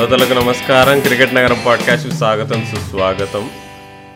శ్రోతలకు 0.00 0.32
నమస్కారం. 0.32 1.00
క్రికెట్ 1.00 1.34
నగరం 1.34 1.56
పాడ్కాస్ట్కి 1.66 2.14
స్వాగతం 2.14 2.64
సుస్వాగతం. 2.64 3.50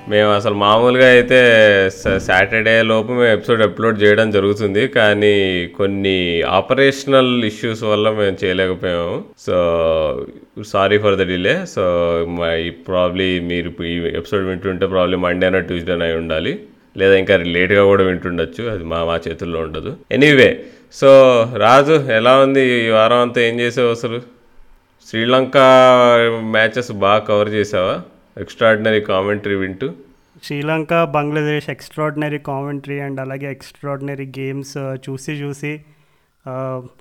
మేము 0.09 0.33
అసలు 0.33 0.55
మామూలుగా 0.55 1.11
అయితే 1.11 1.91
సాటర్డే 2.19 2.83
లోపు 2.83 3.13
మేము 3.13 3.33
ఎపిసోడ్ 3.33 3.63
అప్లోడ్ 3.63 4.03
చేయడం 4.03 4.31
జరుగుతుంది. 4.31 4.89
కానీ 4.89 5.69
కొన్ని 5.77 6.43
ఆపరేషనల్ 6.43 7.45
ఇష్యూస్ 7.45 7.83
వల్ల 7.83 8.11
మేము 8.11 8.37
చేయలేకపోయాము. 8.45 9.25
So 9.39 9.55
sorry 10.67 10.99
for 10.99 11.15
the 11.15 11.23
delay. 11.23 11.67
So 11.67 12.27
probably 12.69 13.41
మీరు 13.41 13.85
ఈ 13.85 13.97
ఎపిసోడ్ 14.17 14.47
వింటుంటే 14.47 14.87
ప్రాబ్లీ 14.87 15.17
మండేనా 15.17 15.59
ట్యూస్డేనా 15.59 16.07
అయి 16.07 16.17
ఉండాలి. 16.17 16.61
లేదా 16.97 17.15
ఇంకా 17.15 17.37
లేట్గా 17.37 17.85
కూడా 17.85 18.05
వింటుండొచ్చు. 18.05 18.71
అది 18.71 18.85
మా 18.85 19.05
మా 19.05 19.21
చేతుల్లో 19.29 19.61
ఉండదు. 19.61 19.97
ఎనీవే 20.11 20.61
సో 20.93 21.09
రాజు 21.57 22.07
ఎలా 22.13 22.37
ఉంది 22.37 22.87
ఈ 22.87 22.89
వారం 22.89 23.17
అంతా? 23.17 23.41
ఏం 23.41 23.61
చేసావు 23.61 23.89
అసలు? 23.89 24.34
శ్రీలంక 25.09 25.57
మ్యాచెస్ 26.51 26.93
బాగా 26.93 27.19
కవర్ 27.19 27.49
చేసావా 27.49 28.03
ఎక్స్ట్రాడినరీ 28.41 29.01
కామెంటరీ 29.01 29.55
వింటూ. 29.55 29.89
Sri Lanka 30.43 31.05
Bangladesh 31.05 31.71
extraordinary 31.71 32.39
commentary 32.39 33.01
and 33.01 33.21
అలాగే 33.21 33.51
ఎక్స్ట్రాడినరీ 33.51 34.27
గేమ్స్ 34.27 34.77
చూసి 34.77 35.33
చూసి 35.33 35.73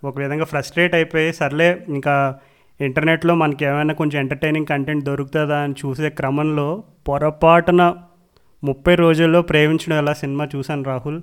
ఒక 0.03 0.19
విధంగా 0.19 0.45
ఫ్రస్ట్రేట్ 0.45 0.95
అయిపోయి 0.95 1.33
సర్లే 1.33 1.85
ఇంకా 1.89 2.35
ఇంటర్నెట్లో 2.81 3.35
మనకి 3.35 3.65
ఏమైనా 3.65 3.93
కొంచెం 3.93 4.19
ఎంటర్టైనింగ్ 4.19 4.65
కంటెంట్ 4.65 5.05
దొరుకుతుందా 5.05 5.57
అని 5.57 5.75
చూసే 5.85 6.09
క్రమంలో 6.09 6.83
పొరపాటున 7.07 7.95
ముప్పై 8.63 8.95
రోజుల్లో 8.95 9.41
ప్రేమించడం 9.41 9.97
ఎలా 9.97 10.13
సినిమా 10.13 10.47
చూశాను 10.55 10.83
రాహుల్. 10.83 11.21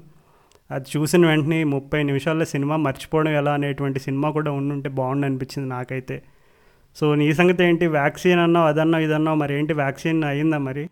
అది 0.70 0.84
చూసిన 0.96 1.26
వెంటనే 1.26 1.64
ముప్పై 1.64 2.02
నిమిషాల్లో 2.02 2.44
సినిమా 2.44 2.76
మర్చిపోవడం 2.76 3.32
ఎలా 3.32 3.52
అనేటువంటి 3.52 4.00
సినిమా 4.00 4.30
కూడా 4.30 4.50
ఉండుంటే 4.50 4.88
బాగుండు 4.88 5.26
అనిపించింది 5.26 5.68
నాకైతే. 5.68 6.22
సో 6.96 7.14
నీ 7.14 7.34
సంగతి 7.34 7.64
ఏంటి? 7.64 7.86
వ్యాక్సిన్ 7.86 8.40
అన్నావు 8.40 8.68
అదన్నావు 8.68 9.04
ఇదన్నావు 9.04 9.36
మరి 9.36 9.54
ఏంటి? 9.54 9.72
వ్యాక్సిన్ 9.72 10.24
అయిందా 10.24 10.58
మరి? 10.58 10.88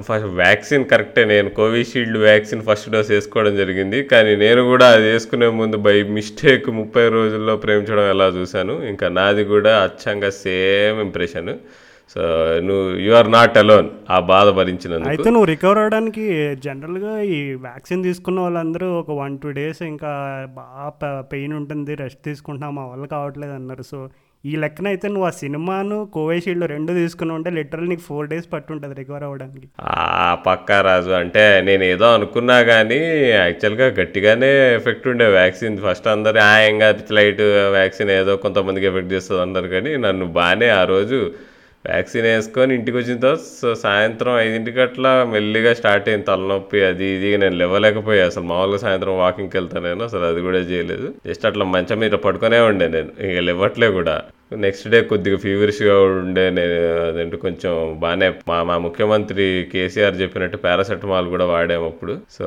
ఫస్ట్ 0.00 0.26
వ్యాక్సిన్ 0.26 0.84
కరెక్టే. 0.84 1.24
నేను 1.24 1.50
కోవిషీల్డ్ 1.50 2.18
వ్యాక్సిన్ 2.18 2.62
ఫస్ట్ 2.62 2.90
డోస్ 2.90 3.10
వేసుకోవడం 3.10 3.56
జరిగింది. 3.56 4.02
కానీ 4.02 4.36
నేను 4.36 4.62
కూడా 4.62 4.88
అది 4.88 5.12
వేసుకునే 5.12 5.46
ముందు 5.46 5.76
బై 5.76 6.02
మిస్టేక్ 6.02 6.70
ముప్పై 6.70 7.08
రోజుల్లో 7.08 7.56
ప్రేమించడం 7.56 8.10
ఎలా 8.10 8.26
చూశాను. 8.26 8.82
ఇంకా 8.82 9.08
నాది 9.08 9.44
కూడా 9.44 9.82
అచ్చంగా 9.82 10.30
సేమ్ 10.30 11.00
ఇంప్రెషన్. 11.00 11.58
సో 12.12 12.22
నువ్వు 12.66 12.88
యు 13.04 13.12
ఆర్ 13.20 13.30
నాట్ 13.36 13.56
అలోన్ 13.60 13.88
ఆ 14.14 14.18
బాధ 14.32 14.48
భరించినందుకు. 14.58 15.10
అయితే 15.12 15.28
నువ్వు 15.34 15.48
రికవర్ 15.52 15.80
అవడానికి 15.82 16.24
జనరల్గా 16.66 17.14
ఈ 17.36 17.38
వ్యాక్సిన్ 17.68 18.04
తీసుకున్న 18.08 18.44
వాళ్ళందరూ 18.44 18.88
ఒక 19.00 19.16
వన్ 19.22 19.38
టూ 19.44 19.50
డేస్ 19.58 19.80
ఇంకా 19.92 20.12
బాగా 20.60 20.90
పెయిన్ 21.32 21.54
ఉంటుంది 21.60 21.94
రెస్ట్ 22.02 22.22
తీసుకుంటున్నాం 22.28 22.74
మా 22.80 22.84
వల్ల 22.92 23.06
కావట్లేదు 23.14 23.56
అన్నారు. 23.60 23.84
సో 23.92 23.98
ఈ 24.44 24.54
లెక్కన 24.62 24.86
అయితే 24.92 25.06
నువ్వు 25.12 25.26
ఆ 25.28 25.30
సినిమాను 25.42 25.98
కోవిషీల్డ్ 26.16 26.64
రెండు 26.72 26.92
తీసుకుని 26.98 27.32
ఉంటే 27.36 27.50
లిటరల్ 27.58 27.88
నీకు 27.92 28.04
ఫోర్ 28.08 28.26
డేస్ 28.32 28.48
పట్టుంటుంది 28.54 28.94
రికవర్ 28.98 29.24
అవ్వడానికి 29.28 29.66
ఆ 29.92 30.28
పక్కా 30.48 30.76
రాజు 30.88 31.12
అంటే 31.20 31.44
నేను 31.68 31.84
ఏదో 31.92 32.08
అనుకున్నా 32.16 32.58
కానీ 32.70 33.00
యాక్చువల్గా 33.38 33.86
గట్టిగానే 34.00 34.50
ఎఫెక్ట్ 34.78 35.08
ఉండే 35.12 35.28
వ్యాక్సిన్ 35.38 35.80
ఫస్ట్ 35.86 36.08
అందరు 36.14 36.42
ఆయంగా 36.50 36.90
లైట్ 37.18 37.42
వ్యాక్సిన్ 37.78 38.12
ఏదో 38.20 38.34
కొంతమందికి 38.44 38.88
ఎఫెక్ట్ 38.90 39.14
చేస్తుంది 39.16 39.42
అన్నారు. 39.46 39.70
కానీ 39.74 39.92
నన్ను 40.06 40.28
బాగానే 40.38 40.70
ఆ 40.80 40.84
రోజు 40.94 41.20
వ్యాక్సిన్ 41.86 42.26
వేసుకొని 42.26 42.74
ఇంటికి 42.74 42.96
వచ్చిన 42.96 43.18
తర్వాత 43.18 43.38
సో 43.62 43.74
సాయంత్రం 43.74 44.38
ఐదింటికి 44.38 44.80
అట్లా 44.80 45.24
మెల్లిగా 45.24 45.74
స్టార్ట్ 45.74 46.08
అయింది 46.08 46.26
తలనొప్పి 46.26 46.84
అది 46.84 47.04
ఇది. 47.04 47.36
నేను 47.36 47.56
లేవలేకపోయా. 47.56 48.26
అసలు 48.26 48.44
మామూలుగా 48.44 48.78
సాయంత్రం 48.78 49.18
వాకింగ్కి 49.18 49.56
వెళ్తాను 49.56 49.84
నేను. 49.88 50.04
అసలు 50.04 50.24
అది 50.24 50.40
కూడా 50.40 50.58
చేయలేదు. 50.58 51.14
జస్ట్ 51.26 51.46
అట్లా 51.46 51.64
మంచం 51.64 51.98
మీద 51.98 52.12
పడుకునే 52.12 52.60
ఉండే 52.60 52.88
నేను. 52.88 53.26
ఇక 53.26 53.38
లేవట్లే 53.38 53.88
కూడా. 53.88 54.22
నెక్స్ట్ 54.52 54.88
డే 54.88 55.00
కొద్దిగా 55.00 55.36
ఫీవరిష్గా 55.36 56.00
ఉండే 56.00 56.50
నేను. 56.50 57.04
అదేంటి 57.08 57.36
కొంచెం 57.36 57.96
బాగానే 58.00 58.32
మా 58.48 58.62
మా 58.62 58.78
ముఖ్యమంత్రి 58.78 59.68
కేసీఆర్ 59.72 60.20
చెప్పినట్టు 60.20 60.56
పారాసెటమాల్ 60.56 61.28
కూడా 61.28 61.44
వాడాము 61.44 61.86
అప్పుడు. 61.86 62.16
సో 62.30 62.46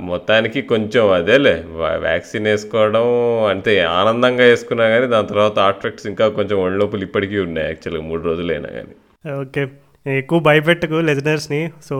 మొత్తానికి 0.00 0.62
కొంచెం 0.62 1.12
అదేలే 1.12 1.54
వ్యాక్సిన్ 2.00 2.46
వేసుకోవడం 2.46 3.06
అంతే 3.44 3.80
ఆనందంగా 3.80 4.44
వేసుకున్నా 4.44 4.88
కానీ 4.88 5.06
దాని 5.06 5.26
తర్వాత 5.26 5.58
ఆర్ట్రెక్ట్స్ 5.58 6.06
ఇంకా 6.06 6.28
కొంచెం 6.28 6.58
ఒళ్ళొప్పులు 6.58 7.02
ఇప్పటికీ 7.02 7.38
ఉన్నాయి 7.38 7.66
యాక్చువల్గా 7.66 8.02
మూడు 8.02 8.22
రోజులైనా 8.22 8.68
కానీ 8.68 8.94
ఓకే. 9.40 9.64
ఎక్కువ 10.06 10.40
భయపెట్టకు 10.40 10.94
లెజనర్స్ని. 10.94 11.70
So 11.88 11.96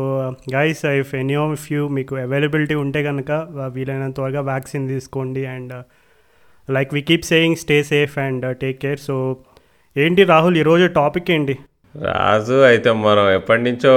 guys 0.54 0.84
if 0.84 1.14
any 1.14 1.34
of 1.34 1.72
you 1.72 1.88
మీకు 1.88 2.16
అవైలబిలిటీ 2.16 2.74
ఉంటే 2.74 3.02
కనుక 3.02 3.30
వీలైనంత 3.72 4.14
త్వరగా 4.14 4.40
వ్యాక్సిన్ 4.40 4.88
తీసుకోండి. 4.88 5.46
And 5.46 5.74
like 6.70 6.94
we 6.94 7.00
keep 7.00 7.24
saying 7.24 7.56
stay 7.56 7.82
safe 7.82 8.18
and 8.18 8.56
take 8.56 8.78
care 8.78 8.98
so 8.98 9.36
ఏంటి 9.96 10.24
రాహుల్ 10.24 10.56
ఈరోజు 10.56 10.86
టాపిక్ 10.86 11.30
ఏంటి? 11.30 11.58
రాజు 11.96 12.62
అయితే 12.62 12.92
మనం 12.92 13.30
ఎప్పటి 13.30 13.62
నుంచో 13.62 13.92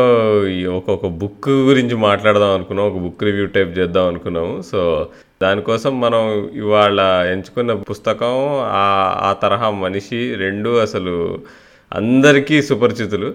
ఒక్కొక్క 0.77 1.07
బుక్ 1.07 1.49
గురించి 1.49 1.95
మాట్లాడదాం 1.95 2.49
అనుకున్నాం 2.49 2.87
ఒక 2.87 2.97
బుక్ 2.97 3.23
రివ్యూ 3.23 3.45
టైప్ 3.45 3.77
చేద్దాం 3.79 4.07
అనుకున్నాము. 4.07 4.61
సో 4.61 5.09
దానికోసం 5.41 6.01
మనం 6.01 6.49
ఇవాళ 6.55 6.99
ఎంచుకున్న 7.31 7.73
పుస్తకం 7.73 8.59
ఆ 8.63 8.85
ఆ 9.21 9.33
తరహా 9.33 9.69
మనిషి 9.69 10.35
రెండు 10.35 10.69
అసలు 10.77 11.39
అందరికీ 11.93 12.61
సుపరిచితులు. 12.61 13.33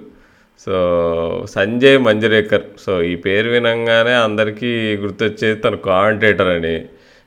సో 0.67 1.47
సంజయ్ 1.51 1.99
మంజరేకర్. 1.99 2.63
సో 2.81 3.03
ఈ 3.03 3.15
పేరు 3.17 3.49
వినంగానే 3.51 4.13
అందరికీ 4.13 4.97
గుర్తొచ్చేది 4.97 5.61
తన 5.61 5.75
కామెంటేటర్ 5.75 6.49
అని. 6.49 6.85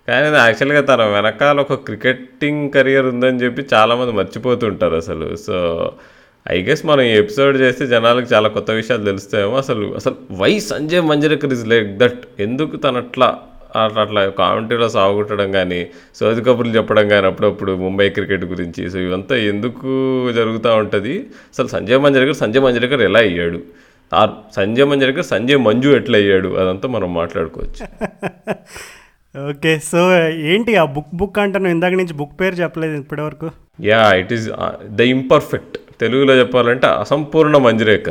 కానీ 0.07 0.35
యాక్చువల్గా 0.35 0.81
తన 0.81 1.05
వెనకాల 1.05 1.59
ఒక 1.59 1.73
క్రికెటింగ్ 1.73 2.71
కెరియర్ 2.71 3.05
ఉందని 3.05 3.37
చెప్పి 3.37 3.65
చాలామంది 3.73 4.11
మర్చిపోతుంటారు 4.11 4.95
అసలు. 4.95 5.35
సో 5.35 5.91
ఐ 6.51 6.61
గెస్ 6.61 6.85
మనం 6.85 7.01
ఈ 7.01 7.09
ఎపిసోడ్ 7.09 7.57
చేస్తే 7.57 7.87
జనాలకు 7.87 8.33
చాలా 8.33 8.49
కొత్త 8.49 8.71
విషయాలు 8.71 9.03
తెలుస్తాయేమో. 9.03 9.55
అసలు 9.55 9.95
అసలు 9.95 10.15
why 10.31 10.59
Sanjay 10.59 11.01
Manjrekar 11.01 11.53
is 11.53 11.67
like 11.67 11.97
that 11.97 12.21
ఎందుకు 12.39 12.75
తను 12.75 12.97
అట్లా 12.97 13.37
అట్లా 13.75 14.01
అట్లా 14.01 14.29
కామెంటరీలో 14.29 14.89
సాగుట్టడం 14.89 15.51
కానీ 15.51 15.87
సోది 16.15 16.41
కబుర్లు 16.41 16.75
చెప్పడం 16.75 17.07
కానీ 17.07 17.27
అప్పుడప్పుడు 17.27 17.71
ముంబై 17.75 18.09
క్రికెట్ 18.09 18.45
గురించి. 18.45 18.89
సో 18.89 18.99
ఇవంతా 18.99 19.35
ఎందుకు 19.35 19.91
జరుగుతూ 20.31 20.75
ఉంటుంది? 20.75 21.13
అసలు 21.53 21.67
సంజయ్ 21.67 21.99
మంజరేకర్ 21.99 22.35
సంజయ్ 22.35 22.63
మంజరేకర్ 22.63 23.01
ఎలా 23.01 23.19
అయ్యాడు? 23.19 23.61
ఆ 24.13 24.33
సంజయ్ 24.55 24.85
మంజరేకర్ 24.85 25.25
సంజయ్ 25.25 25.57
మంజు 25.57 25.89
ఎట్లా 25.89 26.17
అయ్యాడు? 26.17 26.47
అదంతా 26.47 26.89
మనం 26.89 27.13
మాట్లాడుకోవచ్చు. 27.13 27.85
ఓకే 29.49 29.79
సో 29.79 30.17
ఏంటి 30.27 30.75
ఆ 30.75 30.85
బుక్ 30.85 31.15
బుక్ 31.15 31.39
అంటే 31.39 31.59
నువ్వు 31.59 31.73
ఇందాక 31.73 31.91
నుంచి 31.91 32.13
బుక్ 32.13 32.41
పేరు 32.41 32.55
చెప్పలేదు 32.55 32.95
ఇప్పటివరకు. 32.97 33.51
Yeah 33.81 34.13
it 34.13 34.33
is 34.33 34.49
the 34.85 35.01
imperfect 35.01 35.77
తెలుగులో 36.01 36.33
చెప్పాలంటే 36.39 36.87
అసంపూర్ణ 36.87 37.57
మంజరేఖ. 37.57 38.09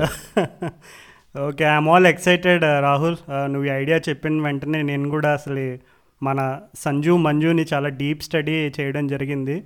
Okay 1.49 1.65
I'm 1.65 1.89
all 1.89 2.07
excited 2.07 2.65
Rahul 2.83 3.17
నువ్వు 3.31 3.67
ఈ 3.69 3.73
ఐడియా 3.83 3.99
చెప్పిన 4.09 4.43
వెంటనే 4.43 4.83
నేను 4.83 5.09
కూడా 5.11 5.31
అసలు 5.33 5.65
మన 6.23 6.41
సంజు 6.85 7.13
మంజుని 7.27 7.65
చాలా 7.75 7.89
డీప్ 8.01 8.23
స్టడీ 8.23 8.57
చేయడం 8.81 9.05
జరిగింది. 9.07 9.57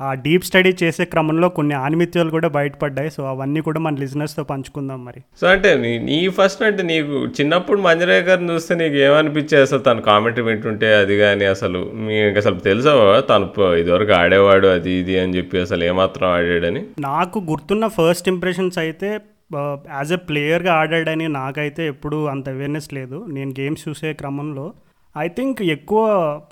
ఆ 0.00 0.14
డీప్ 0.14 0.44
స్టడీ 0.44 0.70
చేసే 0.82 1.04
క్రమంలో 1.04 1.48
కొన్ని 1.48 1.74
ఆనిమిత్యాలు 1.74 2.30
కూడా 2.30 2.48
బయటపడ్డాయి. 2.48 3.10
సో 3.10 3.22
అవన్నీ 3.32 3.60
కూడా 3.60 3.80
మన 3.80 3.94
లిజినెస్తో 4.02 4.42
పంచుకుందాం 4.44 5.00
మరి. 5.04 5.20
సో 5.40 5.46
అంటే 5.46 5.70
నీ 6.08 6.18
ఫస్ట్ 6.38 6.62
అంటే 6.62 6.82
నీకు 6.82 7.14
చిన్నప్పుడు 7.36 7.80
మంజరేకర్ని 7.80 8.50
చూస్తే 8.52 8.74
నీకు 8.74 8.98
ఏమనిపించే 9.08 9.60
అసలు 9.60 9.82
తను 9.88 10.02
కామెంటరీ 10.02 10.44
వింటుంటే 10.44 10.90
అది 10.94 11.16
కానీ 11.18 11.44
అసలు 11.44 11.80
మీకు 12.06 12.38
అసలు 12.38 12.58
తెలుసా 12.68 12.94
తను 13.30 13.48
ఇదివరకు 13.82 14.12
ఆడేవాడు 14.12 14.66
అది 14.66 14.92
ఇది 15.02 15.16
అని 15.18 15.36
చెప్పి 15.36 15.62
అసలు 15.66 15.84
ఏమాత్రం 15.84 16.28
ఆడాడని? 16.28 16.82
నాకు 17.00 17.38
గుర్తున్న 17.52 17.86
ఫస్ట్ 18.00 18.28
ఇంప్రెషన్స్ 18.34 18.78
అయితే 18.78 19.10
యాజ్ 19.96 20.12
ఎ 20.12 20.18
ప్లేయర్గా 20.28 20.72
ఆడాడని 20.74 21.26
నాకైతే 21.28 21.82
ఎప్పుడు 21.86 22.18
అంత 22.26 22.48
అవేర్నెస్ 22.48 22.88
లేదు. 22.94 23.18
నేను 23.36 23.50
గేమ్స్ 23.60 23.82
చూసే 23.88 24.12
క్రమంలో 24.12 24.66
ఐ 25.22 25.28
థింక్ 25.28 25.62
ఎక్కువ 25.62 26.04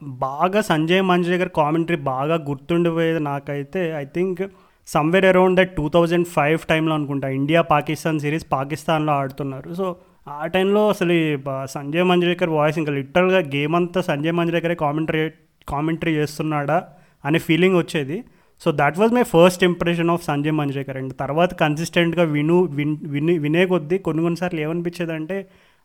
బాగా 0.02 0.60
సంజయ్ 0.60 1.02
మంజరేకర్ 1.02 1.48
కామెంటరీ 1.56 1.96
బాగా 1.96 2.34
గుర్తుండిపోయేది 2.48 3.20
నాకైతే 3.20 3.80
I 4.00 4.04
think 4.04 4.42
somewhere 4.86 5.26
around 5.26 5.56
that 5.60 5.76
two 5.76 5.88
thousand 5.88 6.26
five 6.26 6.58
టైంలో 6.68 6.94
అనుకుంటా 6.94 7.28
ఇండియా 7.28 7.60
పాకిస్తాన్ 7.62 8.20
సిరీస్ 8.20 8.46
పాకిస్తాన్లో 8.52 9.12
ఆడుతున్నారు. 9.12 9.74
సో 9.74 9.86
ఆ 10.28 10.46
టైంలో 10.46 10.88
అసలు 10.88 11.12
ఈ 11.12 11.38
సంజయ్ 11.64 12.04
మంజరేకర్ 12.04 12.50
వాయిస్ 12.50 12.78
ఇంకా 12.78 12.92
లిటరల్గా 12.92 13.38
గేమ్ 13.38 13.76
అంతా 13.76 14.00
సంజయ్ 14.00 14.32
మంజరేకరే 14.32 14.74
కామెంటరీ 14.74 15.30
కామెంటరీ 15.68 16.12
చేస్తున్నాడా 16.14 16.78
అనే 17.24 17.38
ఫీలింగ్ 17.38 17.76
వచ్చేది. 17.76 18.24
So 18.60 18.72
that 18.74 18.98
was 18.98 19.12
my 19.12 19.22
first 19.22 19.64
impression 19.64 20.10
of 20.10 20.24
Sanjay 20.24 20.52
Manjrekar 20.52 20.96
and 20.96 21.14
తర్వాత 21.20 21.54
కన్సిస్టెంట్గా 21.54 22.24
విను 22.24 22.62
విన్ 22.78 22.96
విని 23.04 23.38
వినే 23.38 23.66
కొద్దీ 23.66 23.98
కొన్ని 23.98 24.22
కొన్నిసార్లు 24.22 24.60
ఏమనిపించేది 24.60 25.12
అంటే 25.12 25.38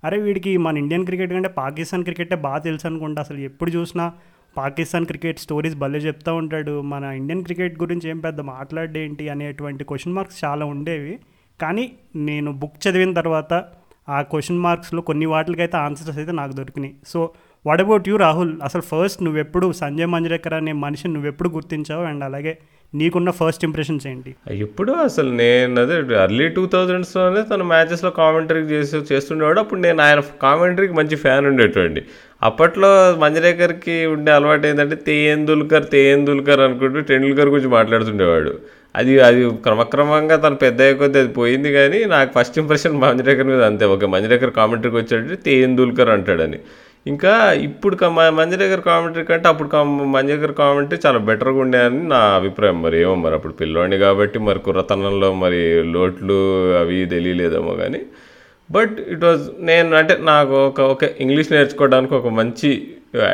అరే 0.03 0.17
వీడికి 0.17 0.57
మన 0.57 0.77
ఇండియన్ 0.77 1.05
క్రికెట్ 1.05 1.33
కంటే 1.33 1.49
పాకిస్తాన్ 1.49 2.03
క్రికెటే 2.03 2.35
బాగా 2.35 2.57
తెలుసు 2.57 2.87
అనుకుంటా. 2.87 3.21
అసలు 3.21 3.37
ఎప్పుడు 3.37 3.71
చూసినా 3.71 4.13
పాకిస్తాన్ 4.57 5.05
క్రికెట్ 5.05 5.39
స్టోరీస్ 5.39 5.75
భలే 5.75 5.99
చెప్తూ 5.99 6.35
ఉంటాడు. 6.35 6.81
మన 6.81 7.03
ఇండియన్ 7.03 7.43
క్రికెట్ 7.43 7.79
గురించి 7.79 8.09
ఏం 8.09 8.19
పెద్ద 8.19 8.41
మాట్లాడేంటి 8.41 9.29
అనేటువంటి 9.29 9.83
క్వశ్చన్ 9.83 10.13
మార్క్స్ 10.13 10.45
చాలా 10.45 10.65
ఉండేవి. 10.65 11.19
కానీ 11.61 11.91
నేను 12.15 12.51
బుక్ 12.51 12.87
చదివిన 12.87 13.13
తర్వాత 13.13 13.65
ఆ 14.09 14.21
క్వశ్చన్ 14.21 14.59
మార్క్స్లో 14.59 15.01
కొన్ని 15.01 15.25
వాటికైతే 15.25 15.77
ఆన్సర్స్ 15.77 16.17
అయితే 16.17 16.31
నాకు 16.31 16.51
దొరికినాయి. 16.51 16.95
So 17.07 17.29
what 17.65 17.81
about 17.81 18.09
you 18.09 18.15
Rahul 18.15 18.61
అసలు 18.63 18.81
ఫస్ట్ 18.81 19.23
నువ్వెప్పుడు 19.23 19.71
సంజయ్ 19.71 20.07
మంజరేకర్ 20.07 20.53
అనే 20.53 20.71
మనిషిని 20.71 21.13
నువ్వెప్పుడు 21.13 21.49
గుర్తించావు? 21.49 22.03
అండ్ 22.03 22.23
అలాగే 22.23 22.57
నీకున్న 22.95 23.29
ఫస్ట్ 23.29 23.65
ఇంప్రెషన్స్ 23.65 24.07
ఏంటి? 24.07 24.35
ఇప్పుడు 24.51 24.91
అసలు 24.91 25.31
నేను 25.31 25.81
అదే 25.81 26.15
అర్లీ 26.15 26.47
టూ 26.47 26.67
థౌజండ్స్లోనే 26.67 27.41
తన 27.41 27.63
మ్యాచెస్లో 27.63 28.09
కామెంటరీ 28.09 28.59
చేసి 28.59 28.97
చేస్తుండేవాడు. 29.13 29.59
అప్పుడు 29.59 29.79
నేను 29.79 30.01
ఆయన 30.01 30.21
కామెంటరీకి 30.41 30.93
మంచి 30.93 31.15
ఫ్యాన్ 31.15 31.45
ఉండేటువంటి 31.45 32.03
అప్పట్లో 32.43 33.15
మంజరేకర్కి 33.19 34.05
ఉండే 34.05 34.31
అలవాటు 34.31 34.67
ఏంటంటే 34.67 34.95
తేయేందుల్కర్ 34.95 35.85
తేయేందుల్కర్ 35.85 36.59
అనుకుంటూ 36.59 36.99
టెండూల్కర్ 36.99 37.49
గురించి 37.49 37.67
మాట్లాడుతుండేవాడు. 37.67 38.59
అది 38.95 39.19
అది 39.19 39.49
క్రమక్రమంగా 39.49 40.35
తను 40.35 40.55
పెద్ద 40.55 40.81
అయిపోతే 40.81 41.19
అది 41.19 41.27
పోయింది 41.27 41.71
కానీ 41.73 42.05
నాకు 42.05 42.39
ఫస్ట్ 42.39 42.59
ఇంప్రెషన్ 42.59 42.97
మంజరేకర్ 42.97 43.47
మీద 43.47 43.61
అంతే. 43.61 43.85
ఒక 43.85 44.05
మంజరేకర్ 44.05 44.51
కామెంటరీకి 44.51 44.95
వచ్చాడంటే 44.95 45.35
తేయేందుల్కర్ 45.35 46.09
అంటాడని. 46.09 46.59
ఇంకా 47.07 47.33
ఇప్పుడు 47.65 47.95
క- 47.95 48.11
మ- 48.11 48.31
కామెంటరీ 48.85 49.23
కంటే 49.25 49.47
అప్పుడు 49.49 49.69
కామ్- 49.69 50.07
మంజరేకర్ 50.13 50.53
కామెంటరీ 50.55 50.99
చాలా 51.05 51.19
బెటర్గా 51.27 51.59
ఉండే 51.63 51.81
అని 51.85 52.01
నా 52.09 52.19
అభిప్రాయం. 52.37 52.77
మరి 52.81 52.97
ఏమో 53.01 53.15
మరి 53.23 53.35
అప్పుడు 53.35 53.55
పిల్లోడిని 53.59 53.97
కాబట్టి 53.99 54.39
మరి 54.47 54.59
కుర్రతనంలో 54.59 55.29
మరి 55.41 55.61
లోట్లు 55.93 56.39
అవి 56.79 56.99
తెలియలేదేమో 57.13 57.73
కానీ 57.81 58.01
బట్ 58.69 58.95
ఇట్ 59.11 59.25
వాజ్ 59.25 59.43
నేను 59.63 59.95
అంటే 59.97 60.13
నాకు 60.29 60.55
ఒక 60.63 60.79
ఒక 60.93 61.03
ఇంగ్లీష్ 61.19 61.51
నేర్చుకోవడానికి 61.51 62.13
ఒక 62.15 62.29
మంచి 62.37 62.69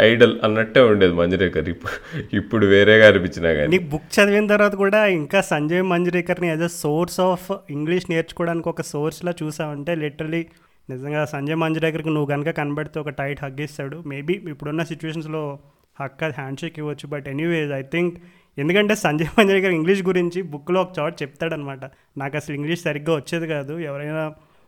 ఐడల్ 0.03 0.33
అన్నట్టే 0.43 0.81
ఉండేది 0.89 1.13
మంజరేకర్ 1.13 1.69
ఇప్పుడు 1.69 1.93
ఇప్పుడు 2.33 2.65
వేరేగా 2.65 3.05
అనిపించినా 3.07 3.51
కానీ 3.53 3.69
నీకు 3.73 3.87
బుక్ 3.91 4.11
చదివిన 4.15 4.47
తర్వాత 4.47 4.75
కూడా 4.81 4.99
ఇంకా 5.15 5.39
Sanjay 5.47 5.83
మంజరేకర్ని 5.91 6.49
as 6.49 6.63
a 6.63 6.73
source 6.77 7.19
of 7.25 7.47
English 7.69 8.05
నేర్చుకోవడానికి 8.09 8.69
ఒక 8.69 8.83
సోర్స్లా 8.91 9.33
చూసామంటే 9.41 9.95
లిటరలీ 10.03 10.41
నిజంగా 10.89 11.25
సంజయ్ 11.25 11.55
మంజరేకర్కి 11.55 12.09
నువ్వు 12.09 12.29
కనుక 12.33 12.49
కనబడితే 12.49 12.97
ఒక 12.99 13.11
టైట్ 13.19 13.41
హగ్ 13.43 13.61
ఇస్తాడు. 13.61 13.97
మేబీ 14.11 14.33
ఇప్పుడున్న 14.53 14.83
సిచ్యువేషన్స్లో 14.83 15.41
హక్ 15.99 16.23
అది 16.23 16.35
హ్యాండ్ 16.37 16.59
షేక్ 16.59 16.77
ఇవ్వచ్చు. 16.79 17.05
బట్ 17.07 17.27
ఎనీవేజ్ 17.27 17.71
ఐ 17.71 17.81
థింక్ 17.93 18.15
ఎందుకంటే 18.57 18.95
సంజయ్ 18.95 19.29
మంజరేకర్ 19.39 19.71
ఇంగ్లీష్ 19.71 20.01
గురించి 20.03 20.39
బుక్లో 20.53 20.79
ఒక 20.81 20.91
చోట 20.99 21.13
చెప్తాడనమాట 21.21 21.83
నాకు 22.17 22.35
అసలు 22.37 22.55
ఇంగ్లీష్ 22.55 22.81
సరిగ్గా 22.81 23.13
వచ్చేది 23.15 23.47
కాదు. 23.47 23.79
ఎవరైనా 23.79 24.23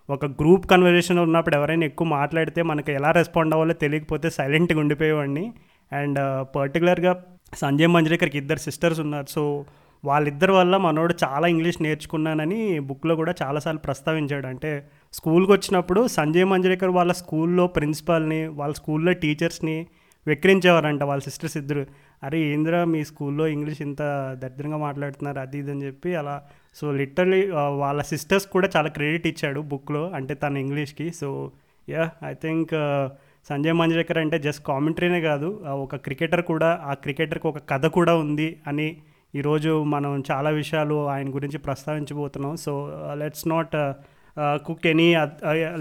ఒక 0.09 0.25
గ్రూప్ 0.25 0.65
కన్వర్జేషన్ 0.71 1.19
ఉన్నప్పుడు 1.19 1.55
ఎవరైనా 1.55 1.85
ఎక్కువ 1.85 2.07
మాట్లాడితే 2.07 2.61
మనకి 2.61 2.91
ఎలా 2.91 3.11
రెస్పాండ్ 3.11 3.53
అవ్వాలో 3.53 3.73
తెలియకపోతే 3.73 4.29
సైలెంట్గా 4.29 4.79
ఉండిపోయేవాడిని. 4.79 5.45
అండ్ 5.91 6.19
పర్టికులర్గా 6.55 7.11
uh, 7.11 7.57
సంజయ్ 7.57 7.87
మంజరేకర్కి 7.87 8.37
ఇద్దరు 8.37 8.59
సిస్టర్స్ 8.59 8.99
ఉన్నారు. 8.99 9.27
సో 9.29 9.41
వాళ్ళిద్దరి 10.05 10.51
వల్ల 10.51 10.77
మనోడు 10.77 11.13
చాలా 11.23 11.47
ఇంగ్లీష్ 11.47 11.79
నేర్చుకున్నానని 11.81 12.61
బుక్లో 12.89 13.13
కూడా 13.15 13.33
చాలాసార్లు 13.41 13.79
ప్రస్తావించాడు. 13.79 14.47
అంటే 14.47 14.71
స్కూల్కి 15.13 15.51
వచ్చినప్పుడు 15.51 16.01
సంజయ్ 16.07 16.45
మంజరేకర్ 16.45 16.89
వాళ్ళ 16.89 17.11
స్కూల్లో 17.11 17.67
ప్రిన్సిపాల్ని 17.67 18.41
వాళ్ళ 18.59 18.73
స్కూల్లో 18.73 19.13
టీచర్స్ని 19.23 19.77
వెక్కిరించేవారంట 20.27 21.03
వాళ్ళ 21.03 21.21
సిస్టర్స్ 21.21 21.57
ఇద్దరు. 21.57 21.83
అరే 22.23 22.39
ఏంద్రా 22.51 22.79
మీ 22.93 23.01
స్కూల్లో 23.03 23.45
ఇంగ్లీష్ 23.47 23.81
ఇంత 23.81 24.01
దరిద్రంగా 24.41 24.77
మాట్లాడుతున్నారు 24.77 25.39
అది 25.39 25.57
ఇది 25.57 25.71
అని 25.71 25.83
చెప్పి 25.85 26.11
అలా. 26.15 26.35
సో 26.75 26.85
లిటరలీ 26.99 27.41
వాళ్ళ 27.81 28.01
సిస్టర్స్ 28.01 28.47
కూడా 28.47 28.67
చాలా 28.75 28.89
క్రెడిట్ 28.89 29.27
ఇచ్చాడు 29.27 29.59
బుక్లో 29.73 30.03
అంటే 30.15 30.33
తన 30.33 30.57
ఇంగ్లీష్కి. 30.57 31.07
So 31.13 31.29
yeah 31.89 32.05
I 32.29 32.33
think 32.43 32.73
Sanjay 33.49 33.73
Manjrekar 33.73 34.17
అంటే 34.17 34.37
జస్ట్ 34.39 34.63
కామెంటరీనే 34.67 35.21
కాదు 35.21 35.49
ఒక 35.67 35.95
క్రికెటర్ 35.95 36.41
కూడా 36.41 36.69
ఆ 36.85 36.93
క్రికెటర్కి 37.03 37.47
ఒక 37.47 37.59
కథ 37.69 37.85
కూడా 37.97 38.15
ఉంది 38.15 38.47
అని 38.67 38.87
ఈరోజు 39.35 39.83
మనం 39.83 40.23
చాలా 40.31 40.49
విషయాలు 40.49 41.07
ఆయన 41.09 41.35
గురించి 41.35 41.57
ప్రస్తావించబోతున్నాం. 41.57 42.55
So 42.55 42.71
uh, 43.07 43.13
let's 43.19 43.47
not 43.47 43.75
cook 44.65 44.85
any 44.91 45.05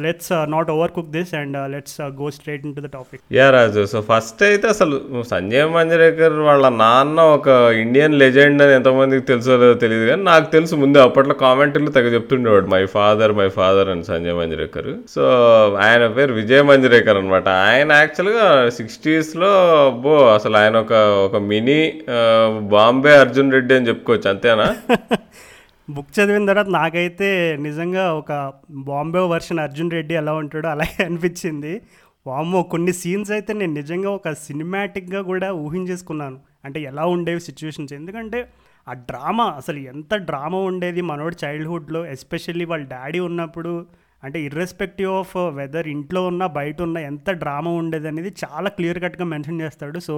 let's 0.04 0.32
not 0.52 0.68
overcook 0.96 1.08
this 1.16 1.32
and 1.38 1.56
let's 1.72 1.96
go 2.20 2.26
straight 2.36 2.62
into 2.76 2.82
the 2.84 2.88
topic 2.96 3.22
yeah 3.36 3.46
Raju 3.54 3.82
so 3.92 4.00
first 4.10 4.42
అయితే 4.48 4.66
అసలు 4.74 4.96
సంజయ్ 5.32 5.66
మంజరేకర్ 5.76 6.36
వాళ్ళ 6.48 6.68
నాన్న 6.82 7.20
ఒక 7.36 7.48
ఇండియన్ 7.84 8.14
లెజెండ్ 8.22 8.62
అని 8.66 8.74
ఎంతమందికి 8.78 9.24
తెలుసో 9.30 9.56
తెలియదు 9.84 10.06
కానీ 10.10 10.24
నాకు 10.30 10.46
తెలుసు. 10.56 10.74
ముందే 10.82 11.00
అప్పట్లో 11.06 11.36
కామెంటరీలు 11.44 11.94
తెగ 11.96 12.12
చెప్తుండేవాడు 12.16 12.70
మై 12.74 12.82
ఫాదర్ 12.96 13.34
మై 13.40 13.48
ఫాదర్ 13.58 13.90
అని 13.94 14.06
సంజయ్ 14.10 14.38
మంజరేకర్. 14.40 14.90
సో 15.14 15.24
ఆయన 15.86 16.06
పేరు 16.18 16.32
విజయ్ 16.40 16.64
మంజరేకర్ 16.70 17.20
అనమాట 17.22 17.48
ఆయన 17.66 17.90
యాక్చువల్గా 18.02 18.46
సిక్స్టీస్లో 18.78 19.52
అబ్బో 19.88 20.16
అసలు 20.36 20.58
ఆయన 20.62 20.76
ఒక 20.86 20.92
ఒక 21.26 21.36
మినీ 21.50 21.80
బాంబే 22.74 23.14
అర్జున్ 23.24 23.54
రెడ్డి 23.58 23.74
అని 23.78 23.88
చెప్పుకోవచ్చు 23.92 24.30
అంతేనా? 24.34 24.68
బుక్ 25.88 26.12
చదివిన 26.16 26.46
తర్వాత 26.46 26.68
నాకైతే 26.68 27.56
నిజంగా 27.56 28.04
ఒక 28.14 28.32
బాంబే 28.70 29.18
వర్షన్ 29.18 29.60
అర్జున్ 29.60 29.90
రెడ్డి 29.90 30.14
ఎలా 30.14 30.32
ఉంటాడో 30.34 30.68
అలాగే 30.68 31.04
అనిపించింది. 31.08 31.72
వామ్మో 32.26 32.62
కొన్ని 32.62 32.92
సీన్స్ 32.92 33.30
అయితే 33.30 33.52
నేను 33.52 33.72
నిజంగా 33.72 34.10
ఒక 34.10 34.32
సినిమాటిక్గా 34.32 35.22
కూడా 35.22 35.52
ఊహించేసుకున్నాను. 35.54 36.38
అంటే 36.64 36.80
ఎలా 36.82 37.04
ఉండేవి 37.06 37.40
సిచ్యువేషన్స్ 37.40 37.92
ఎందుకంటే 37.92 38.38
ఆ 38.88 38.92
డ్రామా 38.92 39.44
అసలు 39.44 39.78
ఎంత 39.78 40.14
డ్రామా 40.14 40.58
ఉండేది 40.58 41.00
మనోడు 41.00 41.36
చైల్డ్హుడ్లో 41.44 42.06
ఎస్పెషల్లీ 42.06 42.64
వాళ్ళ 42.64 42.84
డాడీ 42.84 43.18
ఉన్నప్పుడు. 43.18 43.74
అంటే 44.22 44.40
ఇర్రెస్పెక్టివ్ 44.42 45.12
ఆఫ్ 45.12 45.36
వెదర్ 45.36 45.88
ఇంట్లో 45.88 46.26
ఉన్న 46.26 46.46
బయట 46.46 46.82
ఉన్న 46.82 46.98
ఎంత 46.98 47.30
డ్రామా 47.30 47.70
ఉండేది 47.70 48.08
అనేది 48.08 48.34
చాలా 48.44 48.68
క్లియర్ 48.70 48.98
కట్గా 48.98 49.24
మెన్షన్ 49.24 49.60
చేస్తాడు. 49.60 49.98
సో 49.98 50.16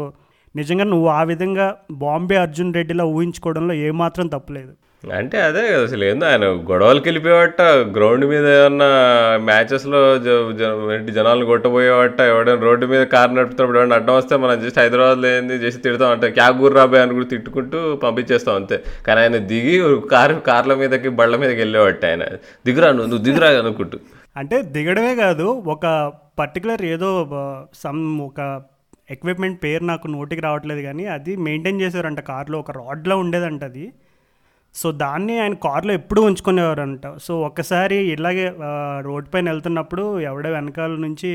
నిజంగా 0.55 0.85
నువ్వు 0.85 1.09
ఆ 1.09 1.23
విధంగా 1.23 1.67
బాంబే 1.93 2.37
అర్జున్ 2.37 2.75
రెడ్డిలా 2.75 3.05
ఊహించుకోవడంలో 3.05 3.75
ఏమాత్రం 3.75 4.27
తప్పులేదు 4.27 4.75
అంటే 5.03 5.39
అదే 5.47 5.63
కదా 5.67 5.83
అసలు 5.85 6.03
ఏందో 6.05 6.25
ఆయన 6.29 6.45
గొడవలకి 6.69 7.07
వెళ్ళిపోయేవాట 7.09 7.63
గ్రౌండ్ 7.97 8.25
మీద 8.31 8.47
ఏమన్నా 8.55 8.89
మ్యాచెస్లో 9.47 9.99
ఏంటి 10.95 11.13
జనాలను 11.13 11.47
కొట్టబోయేవాట 11.47 12.21
ఎవడైనా 12.31 12.63
రోడ్డు 12.65 12.87
మీద 12.87 13.03
కార్ 13.07 13.35
నడుపుతున్నప్పుడు 13.35 13.79
ఎవరైనా 13.79 13.97
అడ్డం 13.97 14.15
వస్తే 14.17 14.37
మనం 14.37 14.57
జస్ట్ 14.63 14.81
హైదరాబాద్లో 14.83 15.29
ఏంది 15.33 15.59
చేసి 15.65 15.83
తిడతాం 15.85 16.11
అంటే 16.11 16.29
క్యా 16.31 16.49
గుర్రాబాయ్ 16.61 17.03
అని 17.03 17.15
కూడా 17.15 17.29
తిట్టుకుంటూ 17.35 17.81
పంపించేస్తాం 18.05 18.57
అంతే. 18.61 18.79
కానీ 19.07 19.21
ఆయన 19.21 19.39
దిగి 19.53 19.75
కారు 20.13 20.37
కార్ల 20.49 20.75
మీదకి 20.75 21.11
బళ్ళ 21.21 21.37
మీదకి 21.37 21.61
వెళ్ళేవాట 21.65 22.05
ఆయన. 22.11 22.25
దిగురా 22.67 22.91
నువ్వు 22.93 23.11
నువ్వు 23.13 23.25
దిగురా 23.27 23.51
అనుకుంటూ. 23.63 23.99
అంటే 24.37 24.57
దిగడమే 24.75 25.15
కాదు 25.23 25.47
ఒక 25.75 25.85
పర్టికులర్ 26.39 26.85
ఏదో 26.95 27.11
సమ్ 27.85 28.03
ఒక 28.23 28.41
ఎక్విప్మెంట్ 29.11 29.59
పేరు 29.65 29.85
నాకు 29.85 30.07
నోటికి 30.09 30.43
రావట్లేదు 30.43 30.83
కానీ 30.83 31.05
అది 31.15 31.33
మెయింటైన్ 31.47 31.81
చేసేవారంట 31.81 32.21
కార్లో 32.31 32.57
ఒక 32.59 32.73
రాడ్లో 32.79 33.17
ఉండేదంట 33.25 33.65
అది 33.65 33.85
సో 34.76 34.88
దాన్ని 35.02 35.34
ఆయన 35.38 35.55
కార్లో 35.67 35.93
ఎప్పుడూ 35.93 36.20
ఉంచుకునేవారంట. 36.23 37.06
సో 37.17 37.32
ఒక్కసారి 37.40 37.99
ఇలాగే 38.14 38.46
రోడ్ 39.00 39.28
పైన 39.35 39.47
వెళ్తున్నప్పుడు 39.50 40.04
ఎవడో 40.21 40.50
వెనకాల 40.50 40.95
నుంచి 41.06 41.30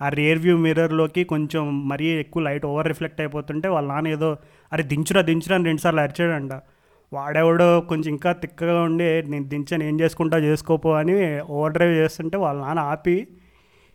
ఆ 0.00 0.08
రియర్ 0.08 0.38
వ్యూ 0.38 0.54
మిర్రర్లోకి 0.58 1.22
కొంచెం 1.24 1.64
మరీ 1.88 2.06
ఎక్కువ 2.22 2.42
లైట్ 2.42 2.64
ఓవర్ 2.66 2.88
రిఫ్లెక్ట్ 2.88 3.20
అయిపోతుంటే 3.20 3.68
వాళ్ళ 3.68 3.86
నాన్న 3.92 4.08
ఏదో 4.08 4.30
అరే 4.72 4.82
దించురా 4.82 5.22
దించురా 5.22 5.54
అని 5.56 5.64
రెండుసార్లు 5.64 6.00
అరిచాడంట. 6.00 6.54
వాడెవడో 7.12 7.68
కొంచెం 7.80 8.10
ఇంకా 8.12 8.30
తిక్కగా 8.42 8.76
ఉండి 8.82 9.08
నేను 9.22 9.44
దించాను 9.44 9.84
ఏం 9.84 9.96
చేసుకుంటా 10.00 10.38
చేసుకోపో 10.38 10.92
అని 10.92 11.14
ఓవర్ 11.56 11.72
డ్రైవ్ 11.72 11.94
చేస్తుంటే 11.96 12.36
వాళ్ళ 12.44 12.58
నాన్న 12.60 12.80
ఆపి 12.92 13.16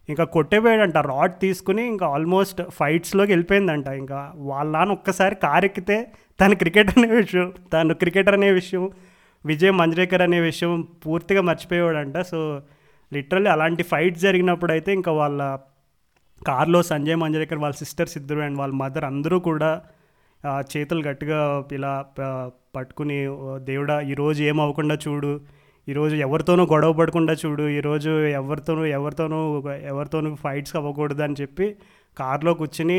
ఇంకా 0.10 0.24
కొట్టేపోయాడంట. 0.24 0.98
రాడ్ 0.98 1.40
తీసుకుని 1.42 1.88
ఇంకా 1.88 2.08
ఆల్మోస్ట్ 2.08 2.62
ఫైట్స్లోకి 2.70 3.32
వెళ్ళిపోయిందంట. 3.32 3.88
ఇంకా 3.88 4.34
వాళ్ళ 4.36 4.72
నాన్న 4.72 4.92
ఒక్కసారి 4.92 5.36
కారెక్కితే 5.36 6.12
తను 6.42 6.56
క్రికెట్ 6.56 6.90
అనే 6.98 7.08
విషయం 7.08 7.54
తను 7.74 7.94
క్రికెటర్ 7.94 8.34
అనే 8.34 8.52
విషయం 8.52 8.90
విజయ్ 9.46 9.72
మంజ్రేకర్ 9.72 10.22
అనే 10.22 10.40
విషయం 10.40 10.88
పూర్తిగా 11.06 11.42
మర్చిపోయాడంట 11.42 12.18
సో 12.22 12.62
లిటరల్లీ 13.14 13.50
అలాంటి 13.50 13.84
ఫైట్స్ 13.84 14.22
జరిగినప్పుడు 14.22 14.72
అయితే 14.72 14.94
ఇంకా 14.94 15.12
వాళ్ళ 15.12 15.58
కార్లో 16.48 16.84
సంజయ్ 16.84 17.16
మంజ్రేకర్ 17.16 17.58
వాళ్ళ 17.58 17.76
సిస్టర్స్ 17.76 18.18
ఇద్దరు 18.18 18.40
అండ్ 18.40 18.60
వాళ్ళ 18.60 18.74
మదర్ 18.74 19.06
అందరూ 19.06 19.40
కూడా 19.40 19.82
చేతులు 20.46 21.08
గట్టిగా 21.08 21.64
ఇలా 21.72 22.06
పట్టుకుని 22.76 23.28
దేవుడా 23.58 24.02
ఈరోజు 24.02 24.44
ఏం 24.44 24.74
చూడు. 25.08 25.59
ఈరోజు 25.90 26.16
ఎవరితోనూ 26.16 26.64
గొడవ 26.66 26.94
పడకుండా 26.94 27.34
చూడు 27.34 27.64
ఈరోజు 27.70 28.12
ఎవరితోనూ 28.30 28.86
ఎవరితోనూ 28.86 29.38
ఎవరితోనూ 29.88 30.30
ఫైట్స్ 30.36 30.76
అవ్వకూడదు 30.76 31.22
అని 31.24 31.36
చెప్పి 31.42 31.76
కార్లో 32.18 32.54
కూర్చుని 32.54 32.98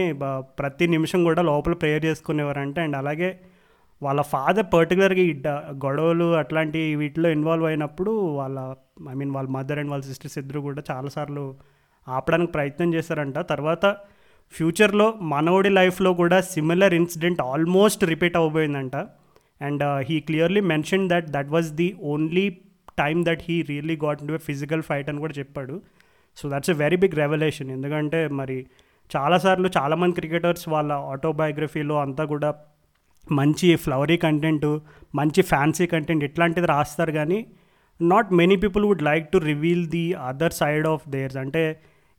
ప్రతి 0.59 0.87
నిమిషం 0.87 1.25
కూడా 1.25 1.43
లోపల 1.43 1.73
ప్రేయర్ 1.73 2.05
చేసుకునేవారంటే 2.05 2.81
అండ్ 2.81 2.97
అలాగే 2.97 3.31
వాళ్ళ 4.03 4.21
ఫాదర్ 4.23 4.67
పర్టికులర్గా 4.75 5.23
ఈ 5.23 5.35
గొడవలు 5.85 6.35
అట్లాంటి 6.35 6.95
వీటిలో 6.95 7.31
ఇన్వాల్వ్ 7.31 7.67
అయినప్పుడు 7.67 8.11
వాళ్ళ 8.11 8.59
ఐ 9.11 9.15
మీన్ 9.15 9.31
వాళ్ళ 9.31 9.49
మదర్ 9.49 9.79
అండ్ 9.79 9.91
వాళ్ళ 9.91 10.05
సిస్టర్స్ 10.05 10.39
ఇద్దరు 10.39 10.61
కూడా 10.61 10.83
చాలాసార్లు 10.91 11.45
ఆపడానికి 12.09 12.53
ప్రయత్నం 12.53 12.95
చేశారంట. 12.95 13.39
తర్వాత 13.53 13.85
ఫ్యూచర్లో 14.55 15.15
మనవడి 15.35 15.69
లైఫ్లో 15.69 16.13
కూడా 16.15 16.41
similar 16.55 16.95
incident 16.95 17.41
almost 17.43 18.05
repeat 18.05 18.37
అవ్వబోయిందంట. 18.37 18.97
And 19.61 19.85
he 20.09 20.21
clearly 20.21 20.61
mention 20.73 21.07
that 21.09 21.29
that 21.31 21.49
was 21.49 21.71
the 21.73 21.89
only 22.03 22.47
time 23.01 23.21
that 23.25 23.43
he 23.43 23.57
really 23.63 23.97
got 24.05 24.21
to 24.29 24.33
a 24.33 24.43
physical 24.49 24.83
fight 24.83 25.09
అని 25.09 25.19
కూడా 25.19 25.35
చెప్పాడు. 25.39 25.77
So 26.39 26.45
that's 26.49 26.71
a 26.71 26.75
very 26.75 26.97
big 26.97 27.17
revolution 27.17 27.71
ఎందుకంటే 27.71 28.21
మరి 28.41 28.59
చాలాసార్లు 29.11 29.69
చాలామంది 29.77 30.17
క్రికెటర్స్ 30.17 30.67
వాళ్ళ 30.69 30.93
ఆటోబయోగ్రఫీలో 31.13 31.97
అంతా 32.01 32.25
కూడా 32.25 32.51
మంచి 33.25 33.69
ఫ్లవరీ 33.77 34.17
కంటెంట్ 34.17 34.67
మంచి 35.15 35.41
ఫ్యాన్సీ 35.43 35.87
కంటెంట్ 35.87 36.25
ఇట్లాంటిది 36.25 36.67
రాస్తారు 36.67 37.13
కానీ 37.13 37.39
not 38.01 38.29
many 38.33 38.57
people 38.57 38.85
would 38.85 39.03
like 39.03 39.27
to 39.33 39.39
reveal 39.51 39.85
the 39.89 40.05
other 40.29 40.53
side 40.53 40.87
of 40.87 41.05
theirs 41.09 41.37
అంటే 41.37 41.63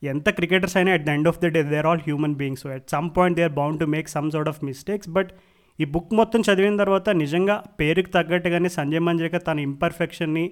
ఎంత 0.02 0.30
క్రికెటర్స్ 0.30 0.76
అయినా 0.78 0.92
at 0.94 1.06
the 1.06 1.10
end 1.10 1.28
of 1.28 1.40
the 1.40 1.46
day 1.46 1.62
they're 1.64 1.86
all 1.86 2.00
human 2.00 2.36
beings 2.36 2.64
at 2.68 2.86
some 2.90 3.10
point 3.18 3.38
they 3.38 3.44
are 3.44 3.54
bound 3.54 3.80
to 3.80 3.88
make 3.96 4.10
some 4.10 4.30
sort 4.32 4.50
of 4.50 4.60
mistakes 4.64 5.10
but 5.10 5.32
ఈ 5.80 5.86
book 5.86 6.14
మొత్తం 6.14 6.42
చదివిన 6.42 6.76
తర్వాత 6.78 7.10
నిజంగా 7.22 7.56
పేరుకి 7.80 8.12
తగ్గట్టుగానే 8.12 8.70
సంజయ్ 8.70 9.04
మంజ్రేకర్ 9.10 9.44
తన 9.48 9.60
ఇంపర్ఫెక్షన్ని 9.60 10.46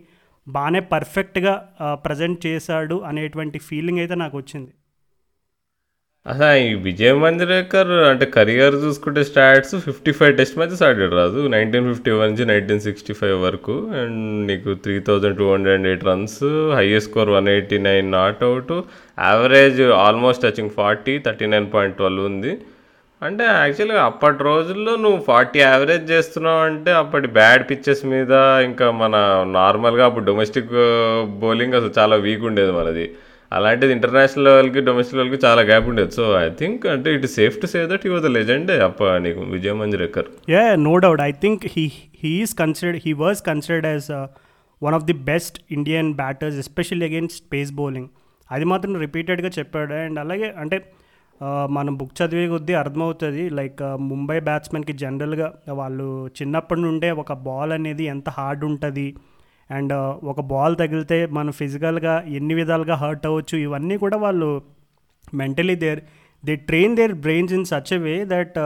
బాగానే 0.48 0.82
పర్ఫెక్ట్గా 0.94 1.54
ప్రజెంట్ 2.06 2.40
చేశాడు 2.48 2.98
అనేటువంటి 3.12 3.58
ఫీలింగ్ 3.70 4.02
అయితే 4.04 4.16
నాకు 4.24 4.36
వచ్చింది. 4.42 4.72
అసలు 6.26 6.56
ఈ 6.64 6.72
విజయ్ 6.86 7.14
మంజరేకర్ 7.24 7.92
అంటే 8.10 8.26
కెరియర్ 8.34 8.76
చూసుకుంటే 8.84 9.22
stats 9.30 9.76
fifty 9.86 10.12
five 10.18 10.34
test 10.40 10.58
matches 10.60 10.82
ఆడాడు 10.88 11.16
రాదు 11.20 11.42
నైన్టీన్ 11.54 11.88
ఫిఫ్టీ 11.92 12.12
వన్ 12.20 12.30
నుంచి 12.32 12.46
నైన్టీన్ 12.52 12.82
సిక్స్టీ 12.88 13.14
ఫైవ్ 13.20 13.38
వరకు. 13.46 13.76
అండ్ 14.00 14.20
నీకు 14.50 14.74
three 14.84 14.96
thousand 15.08 15.38
two 15.42 15.48
hundred 15.54 15.88
eight 15.92 16.04
runs 16.10 16.42
highest 16.80 17.10
score 17.10 17.32
one 17.38 17.50
eighty 17.56 17.80
nine 17.88 18.10
not 18.18 18.42
out. 18.50 18.74
Average 19.30 19.82
almost 20.08 20.44
touching 20.48 20.74
forty 20.80 21.16
thirty 21.28 21.50
nine 21.54 21.70
point 21.76 21.98
twelve 22.02 22.26
ఉంది. 22.32 22.54
అంటే 23.22 23.46
యాక్చువల్గా 23.62 24.02
అప్పటి 24.10 24.40
రోజుల్లో 24.50 24.92
నువ్వు 24.96 25.18
ఫార్టీ 25.30 25.60
యావరేజ్ 25.60 26.06
చేస్తున్నావు 26.12 26.60
అంటే 26.68 26.92
అప్పటి 27.00 27.28
బ్యాడ్ 27.38 27.64
పిచ్చెస్ 27.70 28.04
మీద 28.12 28.34
ఇంకా 28.68 28.86
మన 29.02 29.16
నార్మల్గా 29.58 30.04
అప్పుడు 30.06 30.26
డొమెస్టిక్ 30.30 30.72
బౌలింగ్ 31.42 31.76
అసలు 31.80 31.94
చాలా 31.98 32.16
వీక్ 32.26 32.46
ఉండేది 32.50 32.74
మనది 32.78 33.06
అలాంటిది 33.52 33.92
ఇంటర్నేషనల్ 33.96 34.48
లెవెల్కి 34.48 34.82
డొమెస్టిక్ 34.88 35.18
లెవెల్కి 35.20 35.40
చాలా 35.46 35.62
గ్యాప్ 35.70 35.88
ఉండేది. 35.92 36.12
సో 36.18 36.24
ఐ 36.42 36.48
థింక్ 36.60 36.84
అంటే 36.94 37.10
it 37.18 37.26
safe 37.38 37.56
to 37.62 37.68
say 37.72 37.80
that 37.92 38.04
he 38.08 38.12
was 38.14 38.24
the 38.28 38.32
legend 38.38 38.72
అప్ప 38.88 39.04
నీకు 39.26 39.40
Vijay 39.56 39.76
Manjrekar. 39.82 40.28
Yeah 40.54 40.62
no 40.90 40.94
doubt 41.06 41.24
I 41.30 41.32
think 41.44 41.64
he 41.76 41.86
he 42.24 42.32
is 42.44 42.54
considered 42.64 43.00
he 43.06 43.14
was 43.24 43.42
considered 43.50 43.88
as 43.94 44.10
one 44.82 44.98
of 45.00 45.06
the 45.12 45.18
best 45.32 45.58
Indian 45.78 46.12
batters 46.22 46.60
especially 46.66 47.08
against 47.10 47.40
pace 47.46 47.74
bowling 47.82 48.10
అది 48.50 48.68
మాత్రం 48.74 48.94
రిపీటెడ్గా 49.06 49.52
చెప్పాడు. 49.60 49.94
And 50.06 50.20
అలాగే 50.26 50.50
అంటే 50.64 50.80
మనం 51.70 51.98
book 51.98 52.16
చదివే 52.22 52.48
కొద్దీ 52.48 52.74
అర్థమవుతుంది. 52.74 53.50
లైక్ 53.50 53.82
ముంబై 53.98 54.40
బ్యాట్స్మెన్కి 54.40 54.94
జనరల్గా 54.94 55.54
వాళ్ళు 55.70 56.08
చిన్నప్పటి 56.28 56.82
నుండే 56.82 57.12
ఒక 57.12 57.34
బాల్ 57.34 57.72
అనేది 57.72 58.04
ఎంత 58.04 58.30
హార్డ్ 58.30 58.66
ఉంటుంది. 58.66 59.16
అండ్ 59.72 59.94
ఒక 60.32 60.42
బాల్ 60.42 60.76
తగిలితే 60.78 61.26
మనం 61.26 61.52
ఫిజికల్గా 61.52 62.24
ఎన్ని 62.28 62.54
విధాలుగా 62.54 62.96
హర్ట్ 62.96 63.26
అవ్వచ్చు. 63.28 63.58
ఇవన్నీ 63.58 63.98
కూడా 63.98 64.18
వాళ్ళు 64.18 64.62
mentally 65.34 65.76
their 65.76 66.02
they 66.46 66.56
train 66.56 66.96
their 66.96 67.14
brains 67.14 67.54
in 67.54 67.66
such 67.66 67.94
way 67.94 68.26
that 68.26 68.60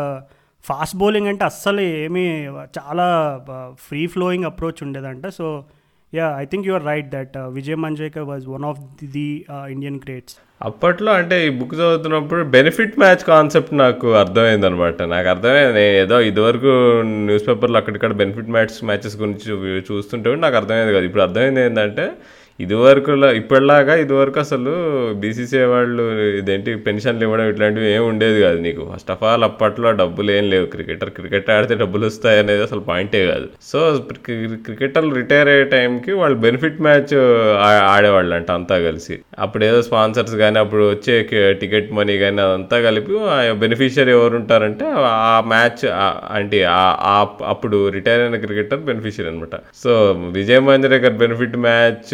fast 0.63 0.96
bowling 0.96 1.27
అంటే 1.27 1.46
అస్సలు 1.46 1.82
ఏమీ 1.82 2.25
చాలా 2.77 3.08
free 3.74 4.08
flowing 4.08 4.46
approach 4.46 4.84
ఉండేదంట. 4.84 5.27
So 5.27 5.65
yeah 6.13 6.25
I 6.38 6.46
think 6.46 6.65
you're 6.67 6.86
right 6.86 7.10
that 7.10 7.36
Vijay 7.53 7.77
Manjrekar 7.84 8.25
was 8.27 8.46
one 8.50 8.65
of 8.65 8.82
the 9.13 9.27
Indian 9.72 10.00
greats 10.03 10.36
అప్పట్లో 10.62 11.12
అంటే 11.13 11.38
ఈ 11.46 11.51
బుక్ 11.51 11.74
చదువుతున్నప్పుడు 11.74 12.43
benefit 12.51 13.00
match 13.00 13.24
concept 13.25 13.74
నాకు 13.77 14.08
అర్థమైంది 14.15 14.65
అనమాట 14.65 15.01
నాకు 15.12 15.27
అర్థమైంది 15.29 15.82
ఏదో 16.01 16.17
ఇదివరకు 16.27 16.72
న్యూస్ 17.24 17.48
పేపర్లో 17.48 17.77
అక్కడిక్కడ 17.77 18.13
బెనిఫిట్ 18.13 18.50
మ్యాచ్ 18.50 18.77
మ్యాచెస్ 18.86 19.17
గురించి 19.17 19.46
చూ- 19.50 19.82
చూస్తుంటే 19.89 20.36
నాకు 20.38 20.55
అర్థమైంది 20.55 20.93
కదా. 20.93 21.05
ఇప్పుడు 21.05 21.24
అర్థమైంది 21.24 21.62
ఏంటంటే 21.62 22.05
ఇదివరకు 22.60 23.12
ఇప్పటిలాగా 23.39 23.93
ఇదివరకు 24.01 24.38
అసలు 24.43 24.74
బీసీసీఐ 25.22 25.67
వాళ్ళు 25.74 26.03
ఇదేంటి 26.39 26.72
పెన్షన్లు 26.88 27.24
ఇవ్వడం 27.27 27.45
ఇట్లాంటివి 27.51 27.88
ఏమి 27.93 28.05
ఉండేది 28.12 28.38
కాదు 28.45 28.60
నీకు. 28.65 28.83
ఫస్ట్ 28.91 29.12
ఆఫ్ 29.13 29.24
ఆల్ 29.29 29.43
అప్పట్లో 29.48 29.89
డబ్బులు 30.01 30.29
ఏం 30.38 30.45
లేవు. 30.53 30.65
క్రికెటర్ 30.74 31.12
క్రికెట్ 31.17 31.50
ఆడితే 31.55 31.75
డబ్బులు 31.81 32.03
వస్తాయి 32.10 32.39
అనేది 32.43 32.63
అసలు 32.67 32.81
పాయింటే 32.89 33.22
కాదు. 33.31 33.48
సో 33.72 33.79
క్రికెటర్లు 34.67 35.13
రిటైర్ 35.19 35.50
అయ్యే 35.53 35.65
టైంకి 35.74 36.12
వాళ్ళు 36.22 36.38
బెనిఫిట్ 36.45 36.79
మ్యాచ్ 36.88 37.13
ఆడేవాళ్ళు 37.93 38.36
అంట 38.39 38.50
అంతా 38.60 38.77
కలిసి. 38.88 39.17
అప్పుడు 39.45 39.65
ఏదో 39.69 39.79
స్పాన్సర్స్ 39.88 40.36
కానీ 40.43 40.60
అప్పుడు 40.63 40.83
వచ్చే 40.91 41.15
టికెట్ 41.63 41.89
మనీ 42.00 42.15
కానీ 42.24 42.41
అదంతా 42.45 42.79
కలిపి 42.88 43.15
బెనిఫిషియరీ 43.63 44.13
ఎవరు 44.17 44.36
ఉంటారంటే 44.41 44.86
ఆ 45.31 45.36
మ్యాచ్ 45.53 45.83
అంటే 46.38 46.60
అప్పుడు 47.53 47.77
రిటైర్ 47.98 48.24
అయిన 48.25 48.38
క్రికెటర్ 48.45 48.81
బెనిఫిషియరీ 48.91 49.29
అనమాట 49.31 49.55
so 49.83 49.91
Vijay 50.38 50.63
Manjrekar 50.69 51.19
benefit 51.24 51.57
match 51.67 52.13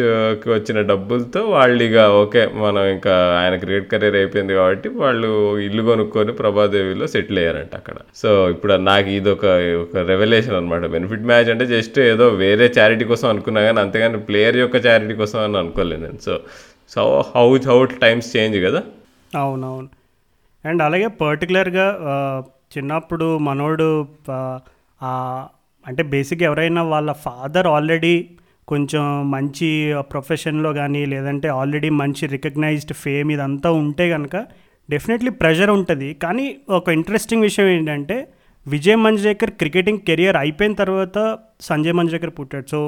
వచ్చిన 0.54 0.80
డబ్బులతో 0.92 1.42
వాళ్ళు 1.56 1.82
ఇక 1.88 1.98
ఓకే 2.22 2.42
మనం 2.64 2.84
ఇంకా 2.96 3.14
ఆయన 3.40 3.56
క్రికెట్ 3.64 3.88
కెరీర్ 3.92 4.18
అయిపోయింది 4.22 4.54
కాబట్టి 4.60 4.88
వాళ్ళు 5.02 5.30
ఇల్లు 5.68 5.84
కొనుక్కొని 5.90 6.34
ప్రభాదేవిలో 6.42 7.08
సెటిల్ 7.14 7.40
అయ్యారంట 7.42 7.74
అక్కడ. 7.82 7.98
సో 8.22 8.30
ఇప్పుడు 8.54 8.74
నాకు 8.92 9.10
ఇది 9.18 9.32
ఒక 9.36 9.46
ఒక 9.84 10.06
రెవల్యూషన్ 10.12 10.58
అనమాట 10.60 10.86
బెనిఫిట్ 10.96 11.28
మ్యాచ్ 11.32 11.50
అంటే 11.54 11.68
జస్ట్ 11.76 12.00
ఏదో 12.12 12.28
వేరే 12.44 12.68
చారిటీ 12.80 13.08
కోసం 13.12 13.30
అనుకున్నా 13.34 13.64
కానీ 13.68 13.80
అంతేగాని 13.86 14.22
ప్లేయర్ 14.30 14.60
యొక్క 14.64 14.86
చారిటీ 14.88 15.18
కోసం 15.22 15.40
అని 15.48 15.60
అనుకోలేదు 15.64 16.04
నేను. 16.06 16.22
So 16.28 16.36
so 16.96 17.02
how 17.36 17.48
how 17.72 17.80
times 18.06 18.30
change 18.38 18.58
కదా. 18.68 18.84
అవునవును. 19.36 19.90
అండ్ 20.66 20.82
అలాగే 20.86 21.08
పర్టికులర్గా 21.08 21.88
చిన్నప్పుడు 22.78 23.28
మనోడు 23.38 23.90
అంటే 25.86 26.04
బేసిక్ 26.14 26.44
ఎవరైనా 26.44 26.82
వాళ్ళ 26.84 27.12
ఫాదర్ 27.26 27.68
ఆల్రెడీ 27.68 28.14
కొంచెం 28.72 29.04
మంచి 29.36 29.70
ప్రొఫెషన్లో 30.14 30.70
కానీ 30.80 31.02
లేదంటే 31.14 31.48
ఆల్రెడీ 31.60 31.90
మంచి 32.02 32.24
రికగ్నైజ్డ్ 32.36 32.94
ఫేమ్ 33.04 33.30
ఇదంతా 33.36 33.70
ఉంటే 33.84 34.06
కనుక 34.16 34.36
డెఫినెట్లీ 34.90 35.32
ప్రెషర్ 35.42 35.72
ఉంటుంది. 35.78 36.10
కానీ 36.24 36.46
ఒక 36.78 36.90
ఇంట్రెస్టింగ్ 36.98 37.46
విషయం 37.48 37.68
ఏంటంటే 37.76 38.18
విజయ్ 38.66 38.98
మంజ్రేకర్ 39.06 39.52
క్రికెటింగ్ 39.60 40.02
కెరియర్ 40.08 40.38
అయిపోయిన 40.44 40.74
తర్వాత 40.82 41.18
సంజయ్ 41.68 41.96
మంజ్రేకర్ 42.00 42.34
పుట్టాడు. 42.40 42.66
సో 42.74 42.80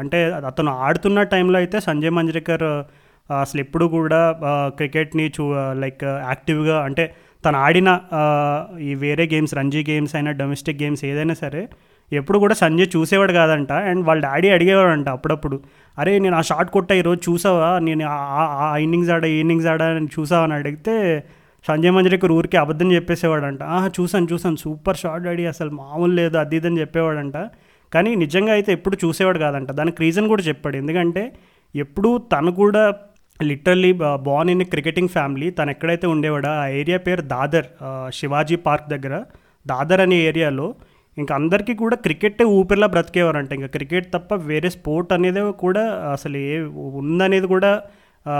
అంటే 0.00 0.20
అతను 0.50 0.72
ఆడుతున్న 0.86 1.22
టైంలో 1.34 1.58
అయితే 1.62 1.78
సంజయ్ 1.88 2.14
మంజ్రేకర్ 2.18 2.66
అసలు 3.30 3.60
ఎప్పుడు 3.64 3.86
కూడా 3.96 4.20
క్రికెట్ని 4.78 5.26
చూ 5.36 5.44
లైక్ 5.82 6.04
యాక్టివ్గా 6.30 6.76
అంటే 6.88 7.04
తను 7.44 7.58
ఆడిన 7.66 7.90
ఈ 8.88 8.92
వేరే 9.04 9.24
గేమ్స్ 9.32 9.54
రంజీ 9.58 9.80
గేమ్స్ 9.90 10.14
అయినా 10.18 10.32
డొమెస్టిక్ 10.40 10.78
గేమ్స్ 10.82 11.02
ఏదైనా 11.10 11.36
సరే 11.44 11.62
ఎప్పుడు 12.12 12.38
కూడా 12.38 12.54
సంజయ్ 12.54 12.86
చూసేవాడు 12.96 13.32
కాదంట. 13.32 13.72
అండ్ 13.72 14.06
వాళ్ళ 14.06 14.22
డాడీ 14.22 14.48
అడిగేవాడంట 14.48 15.08
అప్పుడప్పుడు. 15.08 15.60
అరే 15.98 16.18
నేను 16.18 16.36
ఆ 16.36 16.40
షార్ట్ 16.40 16.72
కొట్టా 16.72 16.94
ఈరోజు 16.94 17.30
చూసావా? 17.30 17.78
నేను 17.78 18.06
ఆ- 18.08 18.72
ఆ- 18.72 18.76
ఇన్నింగ్స్ 18.76 19.10
ఆడా 19.10 19.26
ఈ 19.26 19.38
ఇన్నింగ్స్ 19.38 19.66
ఆడా 19.66 19.86
అని 19.86 20.08
చూసావా? 20.20 20.44
అని 20.44 20.54
అడిగితే 20.54 21.24
సంజయ్ 21.68 21.92
మంజరేకర్ 21.92 22.32
ఊరికి 22.32 22.56
అబద్ధం 22.56 22.92
చెప్పేసేవాడంట. 22.92 23.62
ఆహా 23.62 23.90
చూసాను 24.00 24.26
చూసాను 24.32 24.56
సూపర్ 24.56 24.96
షార్ట్ 24.96 25.26
డాడీ 25.26 25.46
అసలు 25.46 25.70
మామూలు 25.70 26.12
లేదు 26.12 26.36
అది 26.36 26.56
ఇది 26.56 26.66
అని 26.66 26.80
చెప్పేవాడంట. 26.80 27.36
కానీ 27.94 28.14
నిజంగా 28.14 28.52
అయితే 28.52 28.72
ఎప్పుడు 28.72 28.98
చూసేవాడు 29.06 29.38
కాదంట. 29.38 29.72
దానికి 29.72 30.02
రీజన్ 30.02 30.28
కూడా 30.28 30.42
చెప్పాడు. 30.42 30.76
ఎందుకంటే 30.76 31.32
ఎప్పుడు 31.76 32.18
తను 32.18 32.52
కూడా 32.52 32.94
literally 33.42 33.92
born 34.14 34.50
in 34.50 34.64
cricketing 34.64 35.08
family. 35.08 35.50
తను 35.50 35.70
ఎక్కడైతే 35.70 36.06
ఉండేవాడో 36.06 36.48
ఆ 36.48 36.66
ఏరియా 36.66 36.98
పేరు 36.98 37.20
దాదర్ 37.20 37.66
శివాజీ 38.10 38.56
పార్క్ 38.56 38.88
దగ్గర. 38.88 39.22
దాదర్ 39.66 40.00
అనే 40.00 40.16
ఏరియాలో 40.16 40.74
ఇంకా 41.18 41.34
అందరికీ 41.34 41.74
కూడా 41.74 41.96
క్రికెట్ 41.96 42.42
ఊపిరిలా 42.42 42.86
బ్రతికేవారంట. 42.86 43.52
ఇంకా 43.52 43.66
క్రికెట్ 43.66 44.08
తప్ప 44.14 44.34
వేరే 44.34 44.70
స్పోర్ట్ 44.70 45.12
అనేది 45.12 45.40
కూడా 45.64 45.84
అసలు 46.12 46.36
ఏ 46.36 46.56
ఉందనేది 47.00 47.46
కూడా 47.46 47.82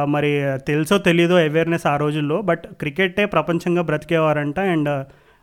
మరి 0.09 0.31
తెలుసో 0.67 0.99
తెలీదో 0.99 1.37
అవేర్నెస్ 1.37 1.87
ఆ 1.87 1.97
రోజుల్లో. 1.97 2.37
బట్ 2.41 2.65
క్రికెటే 2.81 3.25
ప్రపంచంగా 3.27 3.83
బ్రతికేవారంట. 3.83 4.61
అండ్ 4.75 4.91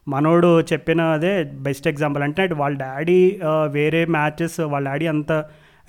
మనోడు 0.08 0.62
చెప్పిన 0.62 1.02
అదే 1.16 1.34
బెస్ట్ 1.68 1.88
ఎగ్జాంపుల్. 1.88 2.24
అంటే 2.24 2.50
వాళ్ళ 2.62 2.76
డాడీ 2.78 3.20
వేరే 3.72 4.06
మ్యాచెస్ 4.06 4.60
వాళ్ళ 4.60 4.86
డాడీ 4.90 5.08
అంత 5.08 5.32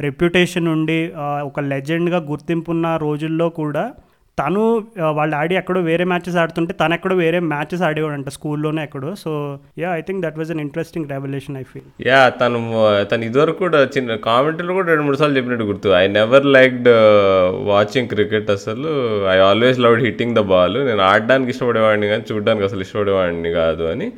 రెప్యుటేషన్ 0.00 0.68
ఉండి 0.68 1.12
ఒక 1.18 1.60
లెజెండ్గా 1.60 2.18
గుర్తింపున్న 2.30 2.86
రోజుల్లో 2.96 3.48
కూడా 3.60 3.84
తను 4.40 4.60
వాళ్ళు 5.16 5.34
వాళ్ళ 5.36 5.52
ఎక్కడో 5.60 5.80
వేరే 5.88 6.04
మ్యాచెస్ 6.10 6.36
ఆడుతుంటే 6.42 6.72
తను 6.80 6.94
ఎక్కడో 6.96 7.14
వేరే 7.22 7.38
మ్యాచెస్ 7.52 7.82
ఆడేవాడంట 7.88 8.30
స్కూల్లోనే 8.36 8.80
ఎక్కడో. 8.86 9.10
So 9.22 9.30
yeah 9.82 9.88
I 9.98 10.00
think 10.08 10.20
that 10.24 10.38
was 10.40 10.50
an 10.54 10.62
interesting 10.64 11.06
revolution 11.14 11.56
I 11.60 11.64
feel 11.72 11.88
yeah 12.08 12.20
తను 12.40 12.60
తను 13.10 13.26
ఇదివరకు 13.28 13.60
కూడా 13.64 13.80
చిన్న 13.96 14.16
కామెంటరీలో 14.28 14.74
కూడా 14.78 14.88
రెండు 14.92 15.04
మూడు 15.06 15.20
సార్లు 15.22 15.36
చెప్పినట్టు 15.38 15.66
గుర్తు. 15.70 15.90
I 16.02 16.04
never 16.18 16.46
liked 16.56 16.90
watching 17.72 18.10
cricket 18.14 18.50
అసలు. 18.56 18.92
I 19.34 19.36
always 19.50 19.80
loved 19.86 20.04
hitting 20.08 20.36
the 20.40 20.44
ball 20.54 20.78
నేను 20.90 21.04
ఆడడానికి 21.12 21.52
ఇష్టపడేవాడిని 21.54 22.10
కానీ 22.14 22.24
చూడడానికి 22.32 22.66
అసలు 22.70 22.84
ఇష్టపడేవాడిని 22.88 23.52
కాదు 23.60 23.86
అని. 23.94 24.08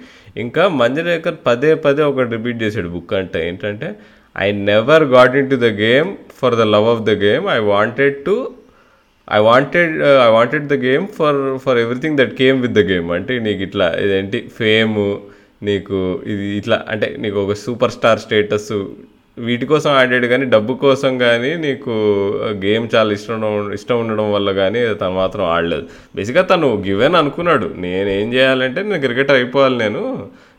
ఇంకా 0.45 0.63
మంజరేకర్ 0.81 1.39
పదే 1.49 1.73
పదే 1.87 2.05
ఒకటి 2.11 2.31
రిపీట్ 2.37 2.61
చేశాడు 2.67 2.91
బుక్ 2.97 3.15
అంటే. 3.23 3.41
ఏంటంటే 3.49 3.89
I 4.37 4.51
never 4.73 5.05
got 5.17 5.35
into 5.55 5.57
the 5.69 5.71
game 5.87 6.11
for 6.41 6.57
the 6.61 6.65
love 6.75 6.89
of 6.93 7.03
the 7.09 7.13
game 7.27 7.47
I 7.57 7.59
wanted 7.75 8.17
to 8.29 8.37
I 9.29 9.39
wanted 9.49 9.95
I 10.27 10.29
wanted 10.31 10.67
the 10.73 10.77
game 10.89 11.07
for 11.19 11.41
for 11.65 11.79
everything 11.79 12.19
that 12.19 12.35
came 12.43 12.59
with 12.65 12.77
the 12.81 12.85
game 12.93 13.09
అంటే 13.13 13.35
నీకు 13.39 13.63
ఇట్లా 13.69 13.89
ఇదేంటి 14.05 14.41
fame 14.59 14.95
నీకు 15.65 15.99
ఇది 16.33 16.47
ఇట్లా 16.61 16.79
అంటే 16.93 17.09
నీకు 17.25 17.39
ఒక 17.45 17.55
సూపర్ 17.65 17.95
స్టార్ 17.97 18.23
స్టేటస్ 18.25 18.73
వీటి 19.39 19.67
కోసం 19.71 19.91
ఆడాడు 20.01 20.27
కానీ 20.33 20.45
డబ్బు 20.53 20.73
కోసం 20.85 21.13
కానీ 21.23 21.51
నీకు 21.65 21.95
uh, 22.45 22.53
గేమ్ 22.65 22.85
చాలా 22.95 23.11
ఇష్టం 23.17 23.45
ఇష్టం 23.79 23.97
ఉండడం 24.03 24.27
వల్ల 24.35 24.49
కానీ 24.61 24.81
తను 25.01 25.15
మాత్రం 25.23 25.45
ఆడలేదు. 25.55 25.85
బేసిక్గా 26.17 26.45
తను 26.53 26.69
గివెన్ 26.87 27.17
అనుకున్నాడు. 27.21 27.69
నేను 27.87 28.11
ఏం 28.19 28.29
చేయాలంటే 28.35 28.81
నేను 28.89 29.01
క్రికెటర్ 29.07 29.39
అయిపోవాలి 29.41 29.77
నేను. 29.85 30.03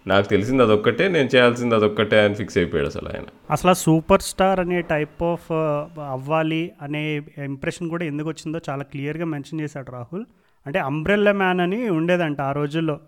నాకు 0.07 0.27
తెలిసింది 0.27 0.63
అదొక్కటే 0.63 1.07
నేను 1.07 1.29
చేయాల్సింది 1.35 1.75
అదొక్కటే 1.75 2.25
అని 2.25 2.35
ఫిక్స్ 2.35 2.57
అయిపోయాడు 2.57 2.87
అసలు 2.87 3.07
ఆయన. 3.07 3.23
అసలు 3.51 3.69
ఆ 3.69 3.73
సూపర్ 3.73 4.21
స్టార్ 4.21 4.59
అనే 4.59 4.81
టైప్ 4.81 5.23
ఆఫ్ 5.23 5.51
అవ్వాలి 5.99 6.71
అనే 6.81 7.03
ఇంప్రెషన్ 7.43 7.89
కూడా 7.89 8.05
ఎందుకు 8.05 8.29
వచ్చిందో 8.29 8.59
చాలా 8.69 8.83
క్లియర్గా 8.83 9.25
మెన్షన్ 9.25 9.61
చేశాడు 9.61 9.91
రాహుల్. 9.91 10.25
అంటే 10.65 10.79
అంబ్రెల్లా 10.79 11.31
మ్యాన్ 11.31 11.59
అని 11.59 11.89
ఉండేదంట 11.89 12.41
ఆ 12.41 12.51
రోజుల్లో. 12.51 12.99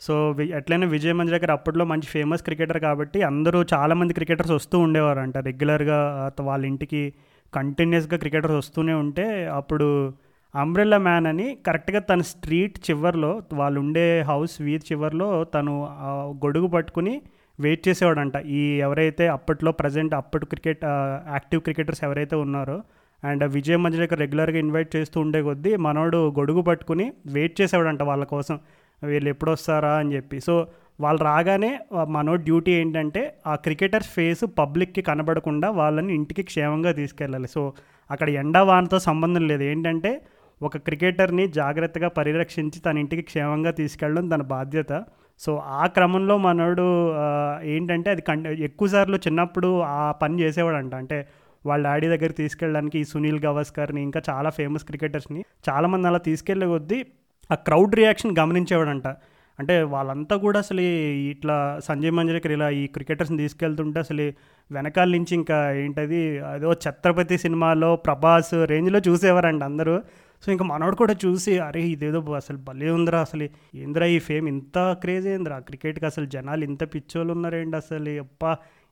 సో 0.00 0.14
ఎట్లయినా 0.40 0.86
విజయ్ 0.86 1.14
దగ్గర 1.14 1.52
అప్పట్లో 1.52 1.84
మంచి 1.84 2.06
ఫేమస్ 2.06 2.42
క్రికెటర్ 2.42 2.80
కాబట్టి 2.80 3.22
అందరూ 3.22 3.64
చాలామంది 3.74 4.14
క్రికెటర్స్ 4.14 4.52
వస్తూ 4.52 4.78
ఉండేవారంట. 4.78 5.38
రెగ్యులర్గా 5.38 6.32
వాళ్ళ 6.40 6.64
ఇంటికి 6.66 7.12
కంటిన్యూస్గా 7.54 8.16
క్రికెటర్స్ 8.16 8.56
వస్తూనే 8.56 8.92
ఉంటే 8.92 9.46
అప్పుడు 9.46 10.12
అంబ్రెల్లా 10.54 10.98
మ్యాన్ 10.98 11.26
అని 11.26 11.46
కరెక్ట్గా 11.66 12.00
తన 12.00 12.20
స్ట్రీట్ 12.22 12.76
చివర్లో 12.86 13.30
వాళ్ళు 13.52 13.78
ఉండే 13.80 14.04
హౌస్ 14.20 14.54
వీధి 14.62 14.84
చివరిలో 14.92 15.28
తను 15.44 15.72
గొడుగు 16.44 16.66
పట్టుకుని 16.66 17.14
వెయిట్ 17.60 17.82
చేసేవాడంట. 17.88 18.36
ఈ 18.58 18.60
ఎవరైతే 18.86 19.24
అప్పట్లో 19.28 19.72
ప్రజెంట్ 19.72 20.14
అప్పటి 20.14 20.46
క్రికెట్ 20.46 20.84
యాక్టివ్ 21.34 21.62
క్రికెటర్స్ 21.62 22.04
ఎవరైతే 22.04 22.36
ఉన్నారో 22.36 22.78
అండ్ 23.22 23.44
విజయ్ 23.44 23.76
మంజరేకర్ 23.76 24.20
రెగ్యులర్గా 24.20 24.58
ఇన్వైట్ 24.58 24.90
చేస్తూ 24.96 25.18
ఉండే 25.20 25.42
కొద్దీ 25.42 25.76
మనోడు 25.76 26.20
గొడుగు 26.38 26.62
పట్టుకుని 26.62 27.06
వెయిట్ 27.26 27.54
చేసేవాడంట 27.60 28.02
వాళ్ళ 28.02 28.24
కోసం. 28.24 28.56
వీళ్ళు 29.02 29.28
ఎప్పుడు 29.28 29.50
వస్తారా 29.50 29.92
అని 30.00 30.10
చెప్పి. 30.16 30.40
సో 30.40 30.54
వాళ్ళు 31.00 31.20
రాగానే 31.24 31.70
మనో 32.08 32.34
డ్యూటీ 32.46 32.72
ఏంటంటే 32.72 33.22
ఆ 33.46 33.54
క్రికెటర్స్ 33.54 34.08
ఫేస్ 34.08 34.44
పబ్లిక్కి 34.58 35.02
కనబడకుండా 35.02 35.70
వాళ్ళని 35.70 36.14
ఇంటికి 36.14 36.42
క్షేమంగా 36.42 36.92
తీసుకెళ్ళాలి. 36.92 37.48
సో 37.48 37.62
అక్కడ 38.10 38.28
ఎండా 38.42 38.62
వానతో 38.62 38.98
సంబంధం 38.98 39.44
లేదు. 39.48 39.62
ఏంటంటే 39.62 40.12
ఒక 40.62 40.76
క్రికెటర్ని 40.76 41.48
జాగ్రత్తగా 41.48 42.08
పరిరక్షించి 42.08 42.80
తన 42.80 42.98
ఇంటికి 42.98 43.22
క్షేమంగా 43.22 43.70
తీసుకెళ్ళడం 43.70 44.28
తన 44.28 44.42
బాధ్యత. 44.42 45.04
సో 45.38 45.56
ఆ 45.56 45.86
క్రమంలో 45.86 46.38
మనోడు 46.38 47.14
ఏంటంటే 47.62 48.10
అది 48.10 48.22
కం 48.22 48.46
ఎక్కువసార్లు 48.46 49.16
చిన్నప్పుడు 49.16 49.80
ఆ 49.80 50.12
పని 50.12 50.40
చేసేవాడంట. 50.40 50.94
అంటే 50.94 51.28
వాళ్ళ 51.66 51.84
డాడీ 51.84 52.08
దగ్గర 52.08 52.30
తీసుకెళ్ళడానికి 52.30 52.98
ఈ 52.98 53.04
సునీల్ 53.04 53.44
గవాస్కర్ని 53.44 54.02
ఇంకా 54.02 54.22
చాలా 54.30 54.50
ఫేమస్ 54.50 54.84
క్రికెటర్స్ని 54.84 55.44
చాలామంది 55.68 56.08
అలా 56.08 56.18
తీసుకెళ్ళే 56.18 56.66
కొద్దీ 56.66 57.06
ఆ 57.50 57.54
క్రౌడ్ 57.54 57.94
రియాక్షన్ 57.94 58.36
గమనించేవాడంట. 58.38 59.06
అంటే 59.58 59.82
వాళ్ళంతా 59.82 60.36
కూడా 60.36 60.58
అసలు 60.58 60.80
ఈ- 60.80 61.30
ఇట్లా 61.30 61.80
సంజయ్ 61.84 62.10
మంజరేకర్ 62.10 62.52
ఇలా 62.52 62.70
ఈ 62.70 62.86
క్రికెటర్స్ని 62.86 63.38
తీసుకెళ్తుంటే 63.38 63.98
అసలు 63.98 64.32
వెనకాల 64.74 65.08
నుంచి 65.08 65.34
ఇంకా 65.34 65.72
ఏంటది 65.72 66.38
అదో 66.38 66.72
ఛత్రపతి 66.72 67.38
సినిమాలో 67.38 67.96
ప్రభాస్ 67.96 68.54
రేంజ్లో 68.64 69.00
చూసేవారంట 69.08 69.64
అందరూ. 69.64 70.02
సో 70.44 70.48
ఇంకా 70.54 70.64
మనోడు 70.70 70.96
కూడా 71.02 71.14
చూసి 71.24 71.52
అరే 71.66 71.82
ఇదేదో 71.94 72.20
అసలు 72.40 72.58
భలే 72.68 72.88
ఉందిరా 72.96 73.18
అసలు 73.26 73.44
ఏందిరా 73.82 74.06
ఈ 74.16 74.18
ఫేమ్? 74.28 74.46
ఇంత 74.54 74.78
క్రేజ్ 75.02 75.26
ఏందిరా? 75.34 75.56
క్రికెట్కి 75.68 76.06
అసలు 76.10 76.26
జనాలు 76.34 76.64
ఇంత 76.70 76.82
పిచ్చోళ్ళు 76.94 77.32
ఉన్నారేంటి 77.36 77.76
అసలు? 77.82 78.14
అప్ప 78.24 78.42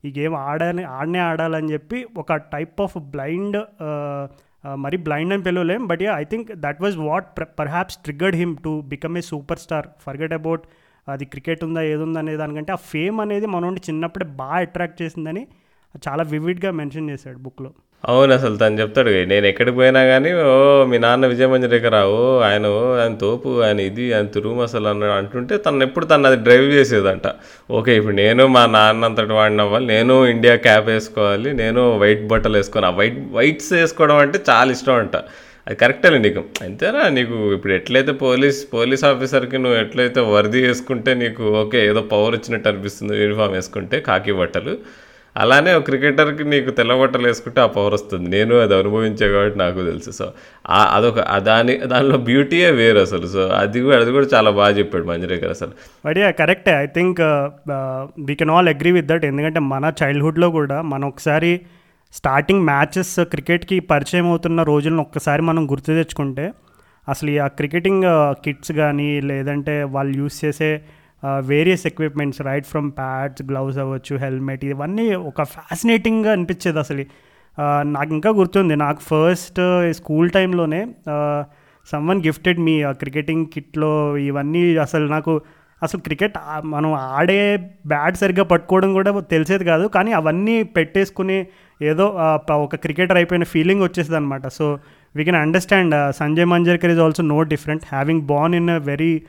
ఈ 0.04 0.10
గేమ్ 0.18 0.36
ఆడాలి 0.50 0.84
ఆడనే 0.98 1.20
ఆడాలని 1.30 1.68
చెప్పి 1.74 1.98
ఒక 2.22 2.36
టైప్ 2.54 2.80
ఆఫ్ 2.86 2.96
బ్లైండ్ 3.14 3.58
మరి 4.84 4.96
బ్లైండ్ 5.06 5.32
అని 5.34 5.44
పిలవలేం. 5.48 5.82
But 5.90 6.02
I 6.20 6.24
think 6.32 6.48
that 6.64 6.80
was 6.84 6.96
what 7.08 7.28
perhaps 7.60 7.96
triggered 8.06 8.36
him 8.42 8.54
to 8.64 8.72
become 8.94 9.16
a 9.20 9.22
superstar. 9.64 9.88
Forget 10.06 10.34
about 10.38 10.64
అది 11.06 11.24
క్రికెట్ 11.32 11.62
ఉందా 11.66 11.82
ఏదుందా 11.92 12.20
అనే 12.22 12.34
దానికంటే 12.40 12.72
ఆ 12.72 12.80
ఫేమ్ 12.90 13.16
అనేది 13.20 13.46
మనోడి 13.54 13.80
చిన్నప్పుడే 13.88 14.26
బాగా 14.42 14.60
అట్రాక్ట్ 14.66 14.98
చేసిందని 15.02 15.42
చాలా 16.04 16.22
వివిడ్గా 16.34 16.70
మెన్షన్ 16.80 17.08
చేశాడు 17.10 17.38
బుక్లో. 17.46 17.70
అవును 18.04 18.32
అసలు 18.36 18.56
తను 18.56 18.78
చెప్తాడు 18.80 19.10
నేను 19.32 19.46
ఎక్కడికి 19.50 19.76
పోయినా 19.76 20.00
కానీ 20.04 20.30
ఓ 20.44 20.54
మీ 20.90 20.96
నాన్న 21.04 21.26
విజయ 21.32 21.46
రావు 21.96 22.16
ఆయన 22.46 22.66
ఓ 22.78 22.80
ఆయన 23.00 23.14
తోపు 23.20 23.50
ఆయన 23.66 23.80
ఇది 23.88 24.04
ఆయన 24.14 24.26
తురుము 24.36 24.62
అసలు 24.62 24.88
అన్న 24.92 25.10
అంటుంటే 25.18 25.56
తను 25.66 25.84
ఎప్పుడు 25.86 26.06
తను 26.06 26.26
అది 26.30 26.38
డ్రైవ్ 26.46 26.66
చేసేదంట. 26.78 27.26
ఓకే 27.78 27.94
ఇప్పుడు 27.98 28.16
నేను 28.22 28.44
మా 28.56 28.62
నాన్న 28.76 29.10
అంతటి 29.10 29.34
వాడిని 29.38 29.62
అవ్వాలి 29.66 29.86
నేను 29.94 30.16
ఇండియా 30.34 30.56
క్యాప్ 30.66 30.88
వేసుకోవాలి 30.92 31.52
నేను 31.62 31.84
వైట్ 32.02 32.24
బట్టలు 32.32 32.56
వేసుకోను 32.60 32.88
ఆ 32.90 32.94
వైట్ 33.00 33.20
వైట్స్ 33.38 33.70
వేసుకోవడం 33.78 34.18
అంటే 34.24 34.40
చాలా 34.50 34.70
ఇష్టం 34.78 34.98
అంట. 35.04 35.16
అది 35.66 35.76
కరెక్టే 35.82 36.08
నీకు. 36.26 36.42
అంతేనా? 36.66 37.02
నీకు 37.16 37.36
ఇప్పుడు 37.56 37.72
ఎట్లయితే 37.78 38.12
పోలీస్ 38.24 38.60
పోలీస్ 38.74 39.04
ఆఫీసర్కి 39.12 39.58
నువ్వు 39.64 39.78
ఎట్లయితే 39.84 40.20
వర్ది 40.34 40.60
వేసుకుంటే 40.66 41.12
నీకు 41.22 41.44
ఓకే 41.62 41.80
ఏదో 41.90 42.02
పవర్ 42.14 42.34
వచ్చినట్టు 42.38 42.68
అనిపిస్తుంది 42.72 43.14
యూనిఫామ్ 43.22 43.54
వేసుకుంటే 43.58 43.98
కాకి 44.08 44.34
బట్టలు 44.40 44.74
అలానే 45.36 45.70
ఒక 45.74 45.84
క్రికెటర్కి 45.88 46.44
నీకు 46.52 46.70
తెల్లబట్టలు 46.78 47.26
వేసుకుంటే 47.26 47.60
ఆ 47.60 47.66
పవర్ 47.76 47.94
వస్తుంది. 47.94 48.26
నేను 48.36 48.54
అది 48.64 48.74
అనుభవించే 48.78 49.26
కాబట్టి 49.32 49.58
నాకు 49.58 49.78
తెలుసు. 49.90 50.10
సో 50.18 50.26
అదొక 50.96 51.20
దాని 51.48 51.74
దానిలో 51.92 52.16
బ్యూటీయే 52.28 52.70
వేరు 52.70 52.98
అసలు. 52.98 53.26
సో 53.26 53.42
అది 53.60 53.80
కూడా 53.80 53.98
అది 54.04 54.10
కూడా 54.16 54.26
చాలా 54.34 54.50
బాగా 54.50 54.72
చెప్పాడు 54.78 55.06
మంజరేకర్ 55.06 55.52
అసలు. 55.56 55.72
బట్ 56.06 56.18
యా 56.18 56.30
కరెక్టే 56.40 56.74
I 56.82 56.86
think 56.86 57.20
we 58.28 58.34
can 58.34 58.50
all 58.50 58.68
agree 58.68 58.92
with 58.92 59.06
that 59.06 59.24
ఎందుకంటే 59.24 59.60
మన 59.72 59.92
చైల్డ్హుడ్లో 60.02 60.50
కూడా 60.50 60.78
మనం 60.82 61.06
ఒకసారి 61.08 61.52
స్టార్టింగ్ 62.14 62.62
మ్యాచెస్ 62.62 63.14
క్రికెట్కి 63.34 63.80
పరిచయం 63.92 64.26
అవుతున్న 64.26 64.62
రోజులను 64.62 65.00
ఒక్కసారి 65.00 65.42
మనం 65.42 65.62
గుర్తు 65.70 65.90
తెచ్చుకుంటే 65.92 66.46
అసలు 67.08 67.30
ఈ 67.30 67.38
ఆ 67.38 67.46
క్రికెటింగ్ 67.58 68.04
కిట్స్ 68.44 68.72
కానీ 68.72 69.20
లేదంటే 69.20 69.82
వాళ్ళు 69.94 70.12
యూస్ 70.16 70.36
చేసే 70.44 70.68
various 71.22 71.86
equipments 71.86 72.40
right 72.42 72.66
from 72.66 72.92
pads 72.92 73.42
gloves 73.42 73.78
అవ్వచ్చు 73.78 74.16
హెల్మెట్ 74.16 74.64
ఇవన్నీ 74.64 75.14
ఒక 75.14 75.42
ఫ్యాసినేటింగ్గా 75.42 76.32
అనిపించేది 76.32 76.78
అసలు. 76.78 77.04
నాకు 77.84 78.10
ఇంకా 78.14 78.30
గుర్తుంది 78.30 78.76
నాకు 78.76 79.00
ఫస్ట్ 79.00 79.60
స్కూల్ 79.92 80.30
టైంలోనే 80.30 80.80
సమ్వన్ 81.88 82.22
గిఫ్టెడ్ 82.22 82.60
మీ 82.60 82.82
క్రికెటింగ్ 82.92 83.46
కిట్లో 83.46 84.16
ఇవన్నీ 84.16 84.76
అసలు 84.76 85.06
నాకు 85.06 85.42
అసలు 85.82 86.00
క్రికెట్ 86.00 86.36
మనం 86.64 86.94
ఆడే 86.94 87.56
బ్యాట్ 87.86 88.16
సరిగ్గా 88.16 88.44
పట్టుకోవడం 88.44 88.92
కూడా 88.92 89.20
తెలిసేది 89.20 89.64
కాదు 89.64 89.88
కానీ 89.88 90.12
అవన్నీ 90.12 90.62
పెట్టేసుకుని 90.62 91.46
ఏదో 91.82 92.06
ఒక 92.50 92.76
క్రికెటర్ 92.76 93.16
అయిపోయిన 93.16 93.44
ఫీలింగ్ 93.44 93.82
వచ్చేసింది 93.82 94.16
అనమాట 94.16 94.46
so 94.48 94.78
we 95.16 95.24
can 95.24 95.36
understand 95.36 96.12
Sanjay 96.12 96.46
Manjrekar 96.46 96.90
is 96.90 97.00
also 97.00 97.22
no 97.22 97.42
different 97.42 97.84
having 97.88 98.22
born 98.22 98.54
in 98.54 98.70
a 98.70 98.78
very 98.78 99.22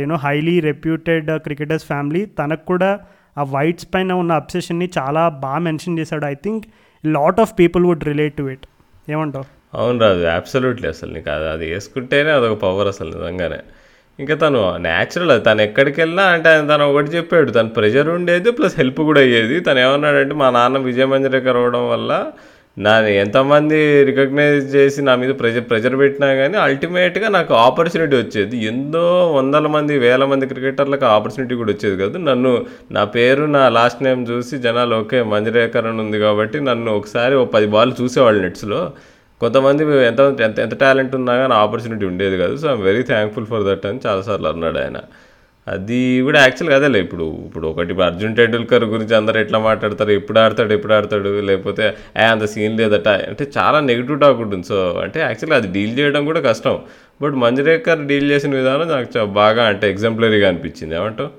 you know 0.00 0.16
highly 0.16 0.60
reputed 0.60 1.30
cricketers 1.38 1.84
family 1.84 2.24
తనకు 2.40 2.64
కూడా 2.66 3.00
ఆ 3.38 3.42
వైట్స్ 3.42 3.88
పైన 3.94 4.12
ఉన్న 4.12 4.32
అబ్సెషన్ని 4.32 4.90
చాలా 4.98 5.28
బాగా 5.28 5.58
మెన్షన్ 5.58 5.98
చేశాడు. 5.98 6.24
I 6.24 6.34
think 6.34 6.64
lot 7.06 7.40
of 7.40 7.52
people 7.58 7.84
would 7.84 8.04
relate 8.04 8.36
to 8.36 8.42
it 8.42 8.66
ఏమంటావు? 9.10 9.46
అవును 9.74 9.98
రాదు 9.98 10.24
అబ్సల్యూట్లీ 10.24 10.88
అసలు 10.88 11.12
నీకు 11.12 11.30
అది 11.30 11.48
అది 11.48 11.66
వేసుకుంటేనే 11.72 12.30
అదొక 12.30 12.56
పవర్ 12.58 12.88
అసలు 12.88 13.10
నిజంగానే. 13.16 13.60
ఇంకా 14.18 14.34
తను 14.34 14.78
న్యాచురల్ 14.78 15.30
అది 15.30 15.42
తను 15.44 15.60
ఎక్కడికి 15.60 16.00
వెళ్ళినా 16.00 16.24
అంటే 16.24 16.48
ఆయన 16.48 16.64
తను 16.74 16.84
ఒకటి 16.92 17.10
చెప్పాడు 17.16 17.50
తను 17.50 17.68
ప్రెషర్ 17.68 18.08
ఉండేది 18.08 18.50
ప్లస్ 18.50 18.76
హెల్ప్ 18.76 19.00
కూడా 19.00 19.20
అయ్యేది. 19.20 19.60
తను 19.60 19.78
ఏమన్నాడంటే 19.78 20.34
మా 20.34 20.50
నాన్న 20.50 20.78
విజయ 20.78 21.04
మంజరేకర్ 21.04 21.56
అవ్వడం 21.56 21.88
వల్ల 21.90 22.10
నా 22.76 22.92
ఎంతమంది 23.22 23.78
రికగ్నైజ్ 24.08 24.66
చేసి 24.74 25.00
నా 25.08 25.14
మీద 25.22 25.32
ప్రెజర్ 25.40 25.64
ప్రెజర్ 25.70 25.96
పెట్టినా 26.02 26.28
కానీ 26.38 26.56
అల్టిమేట్గా 26.66 27.28
నాకు 27.36 27.52
ఆపర్చునిటీ 27.64 28.14
వచ్చేది. 28.20 28.56
ఎంతో 28.70 29.02
వందల 29.38 29.66
మంది 29.74 29.94
వేల 30.04 30.24
మంది 30.30 30.48
క్రికెటర్లకు 30.52 31.06
ఆపర్చునిటీ 31.16 31.54
కూడా 31.60 31.70
వచ్చేది 31.74 31.96
కాదు. 32.02 32.16
నన్ను 32.28 32.52
నా 32.96 33.02
పేరు 33.16 33.44
నా 33.56 33.62
లాస్ట్ 33.78 34.00
నేమ్ 34.06 34.22
చూసి 34.30 34.58
జనాలు 34.66 34.94
ఓకే 35.02 35.20
మంజరేకరణ 35.32 36.00
ఉంది 36.06 36.20
కాబట్టి 36.26 36.60
నన్ను 36.70 36.92
ఒకసారి 37.00 37.34
ఓ 37.42 37.44
పది 37.56 37.68
బాల్ 37.74 37.92
చూసేవాళ్ళు 38.00 38.42
నెట్స్లో. 38.46 38.80
కొంతమంది 39.40 39.82
ఎంత 40.10 40.20
ఎంత 40.46 40.58
ఎంత 40.66 40.74
టాలెంట్ 40.84 41.14
ఉన్నా 41.20 41.34
కానీ 41.42 41.54
ఆపర్చునిటీ 41.62 42.06
ఉండేది 42.12 42.36
కాదు. 42.42 42.56
So 42.62 42.68
I'm 42.72 42.82
very 42.90 43.02
thankful 43.12 43.46
for 43.52 43.66
that 43.70 43.86
అని 43.90 44.00
చాలాసార్లు 44.06 44.48
అన్నాడు 44.54 44.78
ఆయన. 44.84 44.98
అది 45.66 45.98
కూడా 46.26 46.38
యాక్చువల్గా 46.44 46.76
అదేలే. 46.78 47.00
ఇప్పుడు 47.04 47.24
ఇప్పుడు 47.46 47.66
ఒకటి 47.72 47.94
అర్జున్ 48.06 48.36
టెండూల్కర్ 48.38 48.84
గురించి 48.94 49.14
అందరు 49.18 49.38
ఎట్లా 49.38 49.58
మాట్లాడతారు 49.66 50.12
ఎప్పుడు 50.20 50.38
ఆడతాడు 50.38 50.72
ఎప్పుడు 50.78 50.94
ఆడతాడు 50.96 51.30
లేకపోతే 51.50 51.84
ఏ 52.22 52.24
అంత 52.32 52.44
సీన్ 52.54 52.78
లేదట 52.80 53.08
అంటే 53.30 53.44
చాలా 53.58 53.80
నెగిటివ్ 53.90 54.20
టాక్ 54.24 54.40
ఉంటుంది. 54.46 54.66
సో 54.72 54.78
అంటే 55.04 55.20
యాక్చువల్గా 55.20 55.58
అది 55.60 55.70
డీల్ 55.76 55.94
చేయడం 55.98 56.24
కూడా 56.30 56.40
కష్టం. 56.40 56.76
బట్ 57.22 57.36
మంజరేకర్ 57.44 58.06
డీల్ 58.06 58.28
చేసిన 58.30 58.52
విధానం 58.60 58.88
నాకు 58.88 59.26
బాగా 59.42 59.64
అంటే 59.64 59.90
ఎగ్జాంపులరీగా 59.90 60.48
అనిపించింది. 60.48 60.94
ఏమంటావు? 61.00 61.30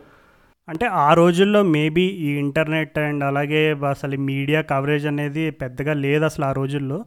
అంటే 0.68 0.86
ఆ 0.86 1.14
రోజుల్లో 1.14 1.62
మేబీ 1.78 2.04
ఈ 2.26 2.30
ఇంటర్నెట్ 2.44 3.00
అండ్ 3.00 3.24
అలాగే 3.24 3.62
అసలు 3.90 4.18
మీడియా 4.18 4.62
కవరేజ్ 4.62 5.06
అనేది 5.06 5.44
పెద్దగా 5.52 5.94
లేదు 5.94 6.24
అసలు 6.26 6.46
ఆ 6.46 6.52
రోజుల్లో. 6.52 7.00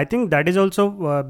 I 0.00 0.04
think 0.04 0.26
that 0.30 0.48
is 0.48 0.58
also 0.58 0.84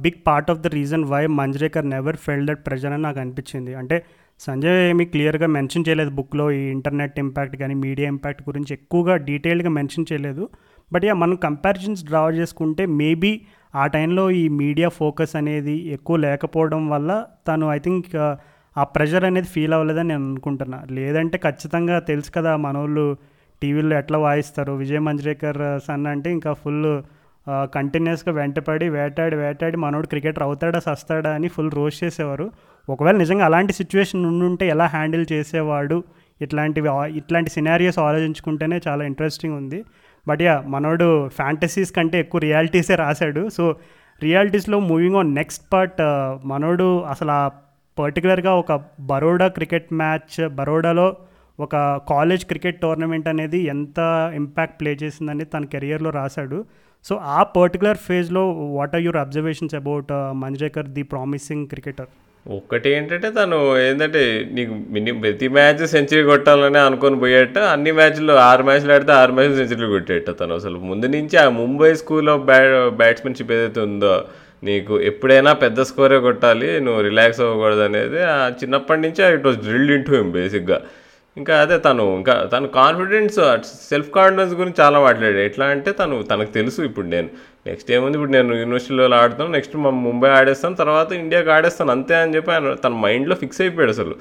big 0.07 0.19
part 0.27 0.51
of 0.51 0.61
the 0.61 0.67
reason 0.75 1.05
why 1.05 1.23
Manjrekar 1.41 1.87
never 1.91 2.17
fell 2.17 2.47
that 2.47 2.67
pressure 2.67 2.93
అని 2.93 3.03
నాకు 3.03 3.21
అనిపించింది. 3.21 3.75
అంటే 3.75 3.97
సంజయ్ 4.47 4.79
ఏమి 4.91 5.05
క్లియర్గా 5.05 5.47
మెన్షన్ 5.47 5.85
చేయలేదు 5.89 6.11
బుక్లో 6.11 6.51
ఈ 6.51 6.61
ఇంటర్నెట్ 6.75 7.19
ఇంపాక్ట్ 7.19 7.57
కానీ 7.57 7.75
మీడియా 7.75 8.09
ఇంపాక్ట్ 8.09 8.43
గురించి. 8.49 8.73
ఎక్కువగా 8.73 9.17
డీటెయిల్గా 9.17 9.69
మెన్షన్ 9.69 10.07
చేయలేదు. 10.13 10.49
బట్ 10.93 11.05
యా 11.05 11.15
మనం 11.15 11.37
కంపారిజన్స్ 11.37 12.05
డ్రా 12.05 12.31
చేసుకుంటే 12.31 12.87
మేబీ 12.87 13.41
ఆ 13.75 13.87
టైంలో 13.87 14.31
ఈ 14.31 14.49
మీడియా 14.49 14.89
ఫోకస్ 14.89 15.37
అనేది 15.37 15.77
ఎక్కువ 15.97 16.17
లేకపోవడం 16.17 16.89
వల్ల 16.89 17.11
తను 17.49 17.67
ఐ 17.73 17.79
థింక్ 17.79 18.17
ఆ 18.77 18.85
ప్రెషర్ 18.85 19.25
అనేది 19.25 19.47
ఫీల్ 19.47 19.75
అవ్వలేదని 19.75 20.09
నేను 20.09 20.25
అనుకుంటున్నా. 20.25 20.83
లేదంటే 20.91 21.39
ఖచ్చితంగా 21.39 21.99
తెలుసు 21.99 22.33
కదా 22.33 22.57
మనోళ్ళు 22.57 23.17
టీవీలో 23.63 23.99
ఎట్లా 23.99 24.19
వాయిస్తారు. 24.19 24.73
విజయ్ 24.73 25.01
మంజ్రేకర్ 25.01 25.81
సన్ 25.87 26.07
అంటే 26.07 26.33
ఇంకా 26.33 26.53
ఫుల్ 26.53 27.03
కంటిన్యూస్గా 27.75 28.33
వెంటపడి 28.35 28.89
వేటాడి 28.89 29.37
వేటాడి 29.37 29.77
మనోడు 29.77 30.07
క్రికెటర్ 30.07 30.43
అవుతాడా 30.43 30.79
సస్తాడా 30.79 31.31
అని 31.35 31.49
ఫుల్ 31.49 31.71
రోస్ట్ 31.71 32.05
చేసేవారు. 32.05 32.47
ఒకవేళ 32.93 33.17
నిజంగా 33.17 33.45
అలాంటి 33.45 33.73
సిచ్యువేషన్ 33.73 34.27
ఉండుంటే 34.27 34.65
ఎలా 34.69 34.87
హ్యాండిల్ 34.95 35.25
చేసేవాడు? 35.33 35.97
ఇట్లాంటివి 36.45 36.89
ఇట్లాంటి 37.17 37.51
సినారియోస్ 37.51 37.99
ఆలోచించుకుంటేనే 37.99 38.81
చాలా 38.89 39.03
ఇంట్రెస్టింగ్ 39.05 39.55
ఉంది. 39.55 39.79
బట్ 40.29 40.43
యా 40.43 40.55
మనోడు 40.67 41.09
ఫ్యాంటసీస్ 41.29 41.93
కంటే 41.93 42.17
ఎక్కువ 42.21 42.39
రియాలిటీసే 42.41 42.95
రాశాడు. 42.95 43.43
సో 43.49 43.65
రియాలిటీస్లో 44.23 44.79
మూవింగ్ 44.81 45.17
ఆన్ 45.17 45.35
నెక్స్ట్ 45.35 45.65
పార్ట్ 45.73 46.01
మనోడు 46.45 46.89
అసలు 47.03 47.31
ఆ 47.31 47.43
పర్టికులర్గా 47.99 48.53
ఒక 48.55 48.73
బరోడా 49.01 49.47
క్రికెట్ 49.49 49.89
మ్యాచ్ 49.93 50.37
బరోడాలో 50.49 51.07
ఒక 51.59 51.77
కాలేజ్ 52.09 52.45
క్రికెట్ 52.47 52.81
టోర్నమెంట్ 52.81 53.29
అనేది 53.29 53.59
ఎంత 53.75 53.99
ఇంపాక్ట్ 54.35 54.81
ప్లే 54.81 54.93
చేసిందని 55.03 55.45
తన 55.45 55.65
కెరియర్లో 55.65 56.11
రాశాడు. 56.11 56.59
సో 57.05 57.15
ఆ 57.17 57.43
పర్టికులర్ 57.43 57.99
ఫేజ్లో 57.99 58.43
what 58.77 58.95
are 58.95 59.03
your 59.03 59.17
observations 59.17 59.75
about 59.75 60.11
Manjrekar 60.43 60.89
the 60.97 61.03
promising 61.03 61.67
cricketer 61.67 62.11
ఒకటి 62.47 62.89
ఏంటంటే 62.91 63.31
తను 63.31 63.57
ఏంటంటే 63.79 64.21
నీకు 64.53 64.75
మినిమం 64.95 65.21
ప్రతి 65.21 65.49
మ్యాచ్ 65.49 65.83
సెంచరీ 65.87 66.23
కొట్టాలని 66.23 66.79
అనుకొని 66.79 67.17
పోయేట 67.21 67.59
అన్ని 67.73 67.93
మ్యాచ్లు 67.93 68.33
ఆరు 68.33 68.63
మ్యాచ్లు 68.63 68.93
ఆడితే 68.93 69.13
ఆరు 69.13 69.33
మ్యాచ్లు 69.33 69.57
సెంచరీలు 69.57 69.91
కొట్టేట 69.91 70.31
తను 70.41 70.55
అసలు. 70.55 70.79
ముందు 70.91 71.07
నుంచి 71.07 71.37
ఆ 71.37 71.49
ముంబై 71.61 71.91
స్కూల్ 71.95 72.29
ఆఫ్ 72.29 72.43
బ్యా 72.43 72.63
బ్యాట్స్మెన్షిప్ 73.03 73.53
ఏదైతే 73.53 73.81
ఉందో 73.81 74.15
నీకు 74.65 75.01
ఎప్పుడైనా 75.01 75.53
పెద్ద 75.65 75.81
స్కోరే 75.91 76.19
కొట్టాలి 76.21 76.81
నువ్వు 76.81 77.03
రిలాక్స్ 77.03 77.41
అవ్వకూడదు 77.41 77.81
అనేది 77.81 78.23
ఆ 78.33 78.51
చిన్నప్పటి 78.63 79.01
నుంచి 79.01 79.35
it 79.35 79.47
was 79.47 79.59
drilled 79.59 79.93
into 80.05 80.13
him 80.13 80.33
బేసిక్గా. 80.33 80.79
ఇంకా 81.37 81.55
అదే 81.61 81.79
తను 81.79 82.17
ఇంకా 82.17 82.35
తను 82.53 82.69
కాన్ఫిడెన్స్ 82.69 83.39
సెల్ఫ్ 83.91 84.11
కాన్ఫిడెన్స్ 84.11 84.55
గురించి 84.55 84.79
చాలా 84.81 85.01
మాట్లాడాడు. 85.01 85.43
ఎట్లా 85.49 85.67
అంటే 85.67 85.93
తను 85.93 86.23
తనకు 86.23 86.51
తెలుసు 86.51 86.81
ఇప్పుడు 86.83 87.07
నేను. 87.07 87.29
నెక్స్ట్ 87.67 87.91
ఏముంది? 87.93 88.17
ఇప్పుడు 88.17 88.33
నేను 88.33 88.55
యూనివర్సిటీలో 88.55 89.17
ఆడతాను 89.17 89.51
నెక్స్ట్ 89.51 89.77
మా 89.77 89.91
ముంబై 89.91 90.29
ఆడేస్తాను 90.29 90.75
తర్వాత 90.75 91.13
ఇండియాకి 91.13 91.51
ఆడేస్తాను 91.51 91.91
అంతే 91.91 92.15
అని 92.15 92.35
చెప్పి 92.37 92.51
ఆయన 92.53 92.75
తన 92.75 92.91
మైండ్లో 92.91 93.35
ఫిక్స్ 93.37 93.61
అయిపోయాడు 93.61 93.91
అసలు. 93.91 94.15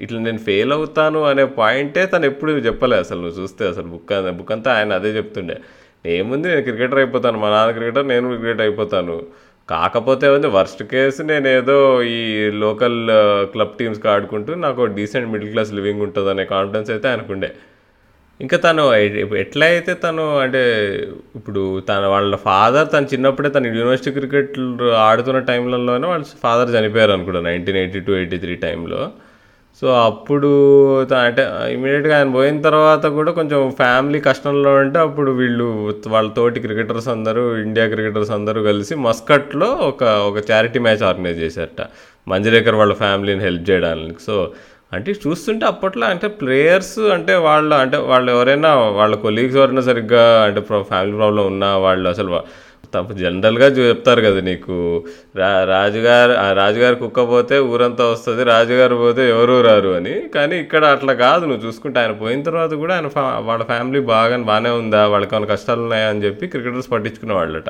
ఇట్లా 0.00 0.20
నేను 0.20 0.38
ఫెయిల్ 0.38 0.72
అవుతాను 0.72 1.24
అనే 1.24 1.44
పాయింటే 1.44 2.06
తను 2.06 2.26
ఎప్పుడు 2.26 2.52
చెప్పలే 2.52 2.96
అసలు. 2.96 3.20
నువ్వు 3.20 3.42
చూస్తే 3.42 3.68
అసలు 3.68 3.82
బుక్ 3.82 4.30
బుక్ 4.30 4.52
అంతా 4.52 4.72
ఆయన 4.74 4.92
అదే 4.92 5.08
చెప్తుండే. 5.08 5.56
ఏముంది? 6.06 6.48
నేను 6.48 6.62
క్రికెటర్ 6.62 6.98
అయిపోతాను 6.98 7.38
మా 7.38 7.50
నాన్న 7.50 7.72
క్రికెటర్ 7.72 8.08
నేను 8.08 8.36
క్రికెటర్ 8.36 8.60
అయిపోతాను. 8.60 9.22
కాకపోతే 9.70 10.26
ఏముంది? 10.26 10.46
వర్స్ట్ 10.46 10.82
కేసు 10.82 11.22
నేను 11.22 11.48
ఏదో 11.48 12.02
ఈ 12.02 12.50
లోకల్ 12.50 12.98
క్లబ్ 13.52 13.78
టీమ్స్కి 13.78 14.08
ఆడుకుంటూ 14.08 14.54
నాకు 14.54 14.84
డీసెంట్ 14.84 15.28
మిడిల్ 15.28 15.50
క్లాస్ 15.50 15.72
లివింగ్ 15.72 16.00
ఉంటుంది 16.00 16.30
అనే 16.30 16.44
కాన్ఫిడెన్స్ 16.44 16.90
అయితే 16.90 17.08
ఆయనకుండే. 17.08 17.50
ఇంకా 18.40 18.56
తను 18.56 18.94
ఎట్లా 19.36 19.66
అయితే 19.66 19.94
తను 19.94 20.38
అంటే 20.38 20.92
ఇప్పుడు 21.36 21.80
తన 21.80 22.06
వాళ్ళ 22.06 22.36
ఫాదర్ 22.36 22.88
తను 22.92 23.06
చిన్నప్పుడే 23.06 23.48
తను 23.48 23.66
యూనివర్సిటీ 23.66 24.10
క్రికెట్ 24.10 24.58
ఆడుతున్న 24.82 25.38
టైంలలోనే 25.38 26.06
వాళ్ళ 26.08 26.24
ఫాదర్ 26.24 26.74
చనిపోయారు 26.74 27.12
అనుకుంటా 27.12 27.40
nineteen 27.40 27.76
eighty 27.76 28.00
two 28.00 28.12
eighty 28.12 28.38
three 28.38 28.54
టైంలో. 28.54 29.10
సో 29.80 29.88
అప్పుడు 29.88 30.48
త- 31.04 31.12
అంటే 31.12 31.46
ఇమీడియట్గా 31.70 32.18
ఆయన 32.18 32.32
పోయిన 32.32 32.60
తర్వాత 32.60 33.06
కూడా 33.06 33.32
కొంచెం 33.32 33.70
ఫ్యామిలీ 33.70 34.20
కష్టంలో 34.20 34.74
ఉంటే 34.74 34.98
అప్పుడు 34.98 35.30
వీళ్ళు 35.30 35.94
వాళ్ళ 36.06 36.30
తోటి 36.30 36.60
క్రికెటర్స్ 36.60 37.08
అందరూ 37.08 37.56
ఇండియా 37.56 37.86
క్రికెటర్స్ 37.86 38.30
అందరూ 38.30 38.62
కలిసి 38.62 38.94
మస్కట్లో 38.94 39.66
ఒక 39.66 40.04
ఒక 40.04 40.50
చారిటీ 40.50 40.78
మ్యాచ్ 40.78 41.02
ఆర్గనైజ్ 41.02 41.40
చేశారట. 41.40 41.86
మంజరేకర్ 42.28 42.74
వాళ్ళ 42.74 42.94
ఫ్యామిలీని 42.94 43.40
హెల్ప్ 43.40 43.70
చేయడానికి. 43.70 44.22
సో 44.22 44.52
అంటే 44.92 45.10
చూస్తుంటే 45.22 45.64
అప్పట్లో 45.66 46.04
అంటే 46.06 46.26
ప్లేయర్స్ 46.40 46.98
అంటే 47.14 47.34
వాళ్ళ 47.46 47.70
అంటే 47.84 47.96
వాళ్ళు 48.10 48.28
ఎవరైనా 48.32 48.70
వాళ్ళ 48.98 49.14
కొలీగ్స్ 49.24 49.56
ఎవరైనా 49.56 49.82
సరిగ్గా 49.90 50.22
అంటే 50.46 50.60
ఫ్యామిలీ 50.90 51.16
ప్రాబ్లం 51.20 51.44
ఉన్నా 51.52 51.70
వాళ్ళు 51.86 52.06
అసలు 52.14 52.30
తప్ప 52.84 52.92
తప్పు 52.96 53.12
జనరల్గా 53.20 53.66
చెప్తారు 53.76 54.20
కదా 54.26 54.40
నీకు. 54.48 54.74
రా 55.38 55.48
రాజుగారు 55.70 56.32
రాజుగారు 56.58 56.94
కుక్క 56.94 57.20
పోతే 57.30 57.56
ఊరంతా 57.72 58.04
వస్తుంది 58.12 58.42
రాజుగారు 58.50 58.96
పోతే 59.02 59.22
ఎవరు 59.30 59.54
రారు 59.68 59.90
అని. 59.98 60.14
కానీ 60.34 60.56
ఇక్కడ 60.64 60.84
అట్లా 60.96 61.12
కాదు 61.24 61.44
నువ్వు 61.50 61.62
చూసుకుంటే 61.66 61.98
ఆయన 62.02 62.12
పోయిన 62.22 62.42
తర్వాత 62.48 62.72
కూడా 62.82 62.94
ఆయన 62.96 63.08
వాళ్ళ 63.48 63.62
ఫ్యామిలీ 63.72 64.00
బాగా 64.12 64.36
బాగానే 64.50 64.72
ఉందా 64.82 65.02
వాళ్ళకి 65.14 65.34
ఏమైనా 65.36 65.50
కష్టాలు 65.54 65.82
ఉన్నాయా 65.86 66.08
అని 66.12 66.24
చెప్పి 66.26 66.46
క్రికెటర్స్ 66.54 66.90
పట్టించుకునే 66.94 67.34
వాళ్ళట. 67.40 67.68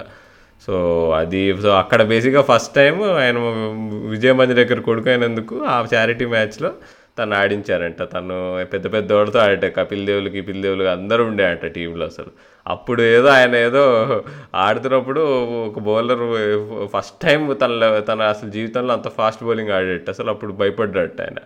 సో 0.66 0.74
అది 1.20 1.42
సో 1.64 1.70
అక్కడ 1.82 2.02
బేసిక్గా 2.12 2.42
ఫస్ట్ 2.50 2.72
టైం 2.74 2.94
ఆయన 3.24 3.38
విజయ 4.14 4.32
మంజరేకర్ 4.32 4.80
కొడుకు 4.90 5.08
అయినందుకు 5.14 5.56
ఆ 5.72 5.76
చారిటీ 5.94 6.26
మ్యాచ్లో 6.34 6.70
తను 7.18 7.34
ఆడించారంట. 7.34 8.02
తను 8.02 8.64
పెద్ద 8.64 8.92
పెద్ద 8.92 9.12
వాడితో 9.12 9.38
ఆడట. 9.38 9.76
కపిల్ 9.76 10.06
దేవులు 10.06 10.28
కపిల్ 10.28 10.62
దేవులు 10.62 10.84
అందరూ 10.84 11.24
ఉండే 11.24 11.44
అంట 11.44 11.66
టీంలో 11.66 12.06
అసలు. 12.06 12.26
అప్పుడు 12.66 13.02
ఏదో 13.02 13.26
ఆయన 13.26 13.54
ఏదో 13.54 14.22
ఆడుతున్నప్పుడు 14.54 15.20
ఒక 15.66 15.78
బౌలర్ 15.78 16.18
ఫస్ట్ 16.96 17.20
టైం 17.20 17.52
తన 17.52 18.02
తన 18.08 18.22
అసలు 18.22 18.50
జీవితంలో 18.50 18.92
అంత 18.92 19.08
ఫాస్ట్ 19.08 19.44
బౌలింగ్ 19.44 19.70
ఆడేట. 19.70 20.08
అసలు 20.08 20.30
అప్పుడు 20.30 20.52
భయపడ్డాట 20.52 21.20
ఆయన. 21.20 21.38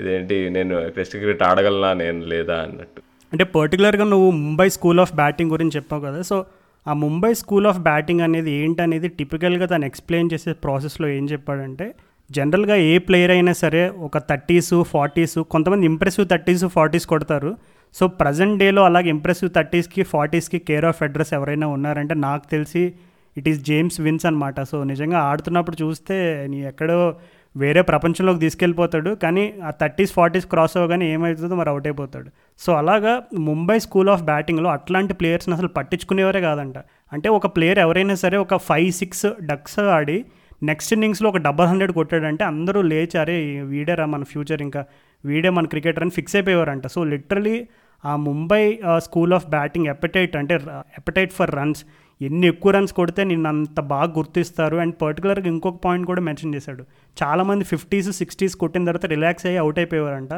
ఇదేంటి 0.00 0.50
నేను 0.50 0.88
టెస్ట్ 0.88 1.16
క్రికెట్ 1.16 1.42
ఆడగలనా 1.42 1.92
నేను 1.92 2.26
లేదా 2.26 2.54
అన్నట్టు. 2.54 3.02
అంటే 3.32 3.44
పర్టికులర్గా 3.44 4.04
నువ్వు 4.04 4.30
ముంబై 4.30 4.68
స్కూల్ 4.68 5.00
ఆఫ్ 5.00 5.14
బ్యాటింగ్ 5.14 5.50
గురించి 5.50 5.70
చెప్పావు 5.76 6.02
కదా. 6.02 6.22
సో 6.22 6.46
ఆ 6.88 6.92
ముంబై 6.92 7.34
స్కూల్ 7.34 7.66
ఆఫ్ 7.66 7.78
బ్యాటింగ్ 7.78 8.20
అనేది 8.20 8.50
ఏంటనేది 8.50 9.08
టిపికల్గా 9.08 9.66
తను 9.66 9.84
ఎక్స్ప్లెయిన్ 9.84 10.30
చేసే 10.32 10.52
ప్రాసెస్లో 10.52 11.08
ఏం 11.08 11.26
చెప్పాడంటే 11.26 11.94
జనరల్గా 12.30 12.74
ఏ 12.74 12.98
ప్లేయర్ 12.98 13.30
అయినా 13.30 13.52
సరే 13.52 13.88
ఒక 13.88 14.18
థర్టీస్ 14.18 14.82
ఫార్టీస్ 14.82 15.38
కొంతమంది 15.38 15.86
ఇంప్రెసివ్ 15.86 16.28
థర్టీస్ 16.28 16.64
ఫార్టీస్ 16.64 17.06
కొడతారు. 17.06 17.56
సో 17.94 18.08
ప్రజెంట్ 18.08 18.58
డేలో 18.58 18.84
అలాగే 18.84 19.08
ఇంప్రెసివ్ 19.08 19.50
థర్టీస్కి 19.50 20.02
ఫార్టీస్కి 20.02 20.58
కేర్ 20.58 20.84
ఆఫ్ 20.84 21.02
అడ్రస్ 21.02 21.34
ఎవరైనా 21.34 21.66
ఉన్నారంటే 21.66 22.14
నాకు 22.14 22.50
తెలిసి 22.50 22.94
ఇట్ 23.36 23.48
ఈస్ 23.48 23.60
జేమ్స్ 23.60 24.00
విన్స్ 24.00 24.26
అనమాట 24.26 24.60
సో 24.62 24.84
నిజంగా 24.84 25.18
ఆడుతున్నప్పుడు 25.18 25.76
చూస్తే 25.82 26.46
నీ 26.50 26.64
ఎక్కడో 26.64 27.16
వేరే 27.56 27.82
ప్రపంచంలోకి 27.82 28.40
తీసుకెళ్ళిపోతాడు. 28.40 29.10
కానీ 29.10 29.54
ఆ 29.64 29.70
థర్టీస్ 29.70 30.12
ఫార్టీస్ 30.12 30.46
క్రాస్ 30.46 30.76
అవ్వగానే 30.76 31.12
ఏమవుతుందో 31.12 31.54
మరి 31.54 31.68
అవుట్ 31.68 31.86
అయిపోతాడు. 31.86 32.28
సో 32.58 32.72
అలాగా 32.72 33.22
ముంబై 33.38 33.78
స్కూల్ 33.78 34.08
ఆఫ్ 34.08 34.22
బ్యాటింగ్లో 34.22 34.70
అట్లాంటి 34.70 35.14
ప్లేయర్స్ని 35.14 35.54
అసలు 35.54 35.68
పట్టించుకునేవారే 35.68 36.40
కాదంట. 36.40 36.78
అంటే 37.12 37.28
ఒక 37.28 37.46
ప్లేయర్ 37.46 37.78
ఎవరైనా 37.78 38.14
సరే 38.14 38.36
ఒక 38.36 38.56
ఫైవ్ 38.56 38.92
సిక్స్ 38.92 39.26
డక్స్ 39.42 39.78
ఆడి 39.78 40.24
నెక్స్ట్ 40.62 40.92
ఇన్నింగ్స్లో 40.92 41.28
ఒక 41.28 41.36
డబల్ 41.36 41.66
హండ్రెడ్ 41.66 41.92
కొట్టాడంటే 41.92 42.44
అందరూ 42.44 42.82
లేచారే 42.82 43.60
వీడేరా 43.60 44.06
మన 44.06 44.24
ఫ్యూచర్ 44.24 44.62
ఇంకా. 44.62 44.84
వీడే 45.24 45.50
మన 45.50 45.66
క్రికెటర్ 45.66 46.02
అని 46.02 46.10
ఫిక్స్ 46.10 46.36
అయిపోయేవారంట. 46.36 46.86
సో 46.86 47.04
లిటరలీ 47.04 47.68
ఆ 48.04 48.16
Mumbai 48.16 48.80
school 48.96 49.32
of 49.32 49.46
batting 49.46 49.86
appetite 49.86 50.36
అంటే 50.36 50.54
ఎపటైట్ 50.98 51.32
ఫర్ 51.32 51.54
రన్స్. 51.54 51.84
ఎన్ని 52.22 52.46
ఎక్కువ 52.46 52.72
రన్స్ 52.72 52.92
కొడితే 52.92 53.24
నిన్ను 53.24 53.48
అంత 53.48 53.80
బాగా 53.80 54.12
గుర్తిస్తారు. 54.16 54.76
అండ్ 54.76 54.94
పర్టికులర్గా 55.02 55.46
ఇంకొక 55.46 55.80
పాయింట్ 55.84 56.06
కూడా 56.06 56.20
మెన్షన్ 56.20 56.54
చేశాడు. 56.54 56.84
చాలామంది 57.22 57.64
ఫిఫ్టీస్ 57.64 58.10
సిక్స్టీస్ 58.10 58.56
కొట్టిన 58.56 58.84
తర్వాత 58.84 59.06
రిలాక్స్ 59.06 59.46
అయ్యి 59.46 59.58
అవుట్ 59.58 59.78
అయిపోయేవారంట. 59.78 60.34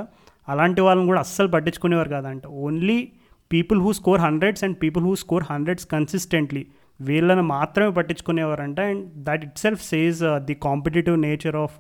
అలాంటి 0.49 0.81
వాళ్ళని 0.81 1.07
కూడా 1.07 1.21
అస్సలు 1.21 1.49
పట్టించుకునేవారు 1.49 2.09
కాదంట. 2.09 2.47
Only 2.47 3.09
people 3.53 3.81
who 3.81 3.93
score 3.93 4.21
hundreds 4.21 4.65
and 4.65 4.77
people 4.83 5.05
who 5.05 5.15
score 5.15 5.45
hundreds 5.51 5.87
consistently. 5.87 6.67
వీళ్ళని 7.01 7.45
మాత్రమే 7.49 7.91
పట్టించుకునేవారంట. 7.91 8.81
And 8.91 9.05
that 9.27 9.43
itself 9.59 9.83
says 9.85 10.21
the 10.49 10.57
competitive 10.67 11.17
nature 11.27 11.59
of 11.65 11.77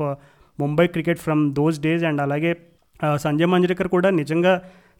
Mumbai 0.58 0.86
cricket 0.94 1.20
from 1.20 1.42
those 1.54 1.78
days 1.86 2.04
and 2.04 2.22
అలాగే 2.26 2.52
uh, 3.00 3.16
సంజయ్ 3.24 3.50
మంజ్రేకర్ 3.52 3.88
కూడా 3.88 4.08
నిజంగా 4.18 4.52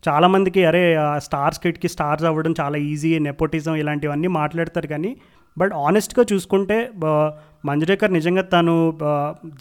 చాలామందికి 0.05 0.61
అరే 0.65 0.83
స్టార్స్ 1.19 1.59
కిట్కి 1.63 1.89
స్టార్స్ 1.89 2.25
అవ్వడం 2.25 2.53
చాలా 2.61 2.77
ఈజీ 2.91 3.11
నెపోటిజం 3.21 3.75
ఇలాంటివన్నీ 3.75 4.29
మాట్లాడతారు 4.37 4.89
కానీ 4.93 5.11
బట్ 5.57 5.73
ఆనెస్ట్గా 5.87 6.23
చూసుకుంటే 6.33 6.77
మంజ్రేకర్ 7.65 8.13
నిజంగా 8.13 8.43
తను 8.55 8.75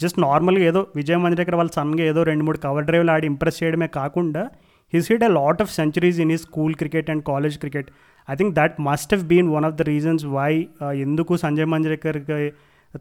జస్ట్ 0.02 0.18
నార్మల్గా 0.20 0.64
ఏదో 0.64 0.80
విజయ్ 0.96 1.20
మంజ్రేకర్ 1.24 1.56
వాళ్ళ 1.56 1.72
సన్గా 1.74 2.04
ఏదో 2.04 2.20
రెండు 2.22 2.44
మూడు 2.44 2.58
కవర్ 2.58 2.86
డ్రైవ్లు 2.86 3.12
ఆడి 3.12 3.26
ఇంప్రెస్ 3.26 3.58
చేయడమే 3.62 3.88
కాకుండా 3.98 4.42
his 4.92 5.08
hit 5.12 5.24
a 5.24 5.32
lot 5.38 5.60
of 5.62 5.72
centuries 5.72 6.20
in 6.20 6.32
ఈ 6.32 6.38
school 6.38 6.74
cricket 6.74 7.10
and 7.10 7.22
college 7.22 7.56
cricket 7.58 7.90
I 8.32 8.34
think 8.40 8.52
that 8.58 8.74
must 8.88 9.12
have 9.14 9.24
been 9.32 9.48
one 9.56 9.66
of 9.68 9.76
the 9.80 9.86
reasons 9.92 10.24
why 10.36 10.52
ఎందుకు 11.06 11.32
సంజయ్ 11.44 11.70
మంజరేకర్కి 11.74 12.40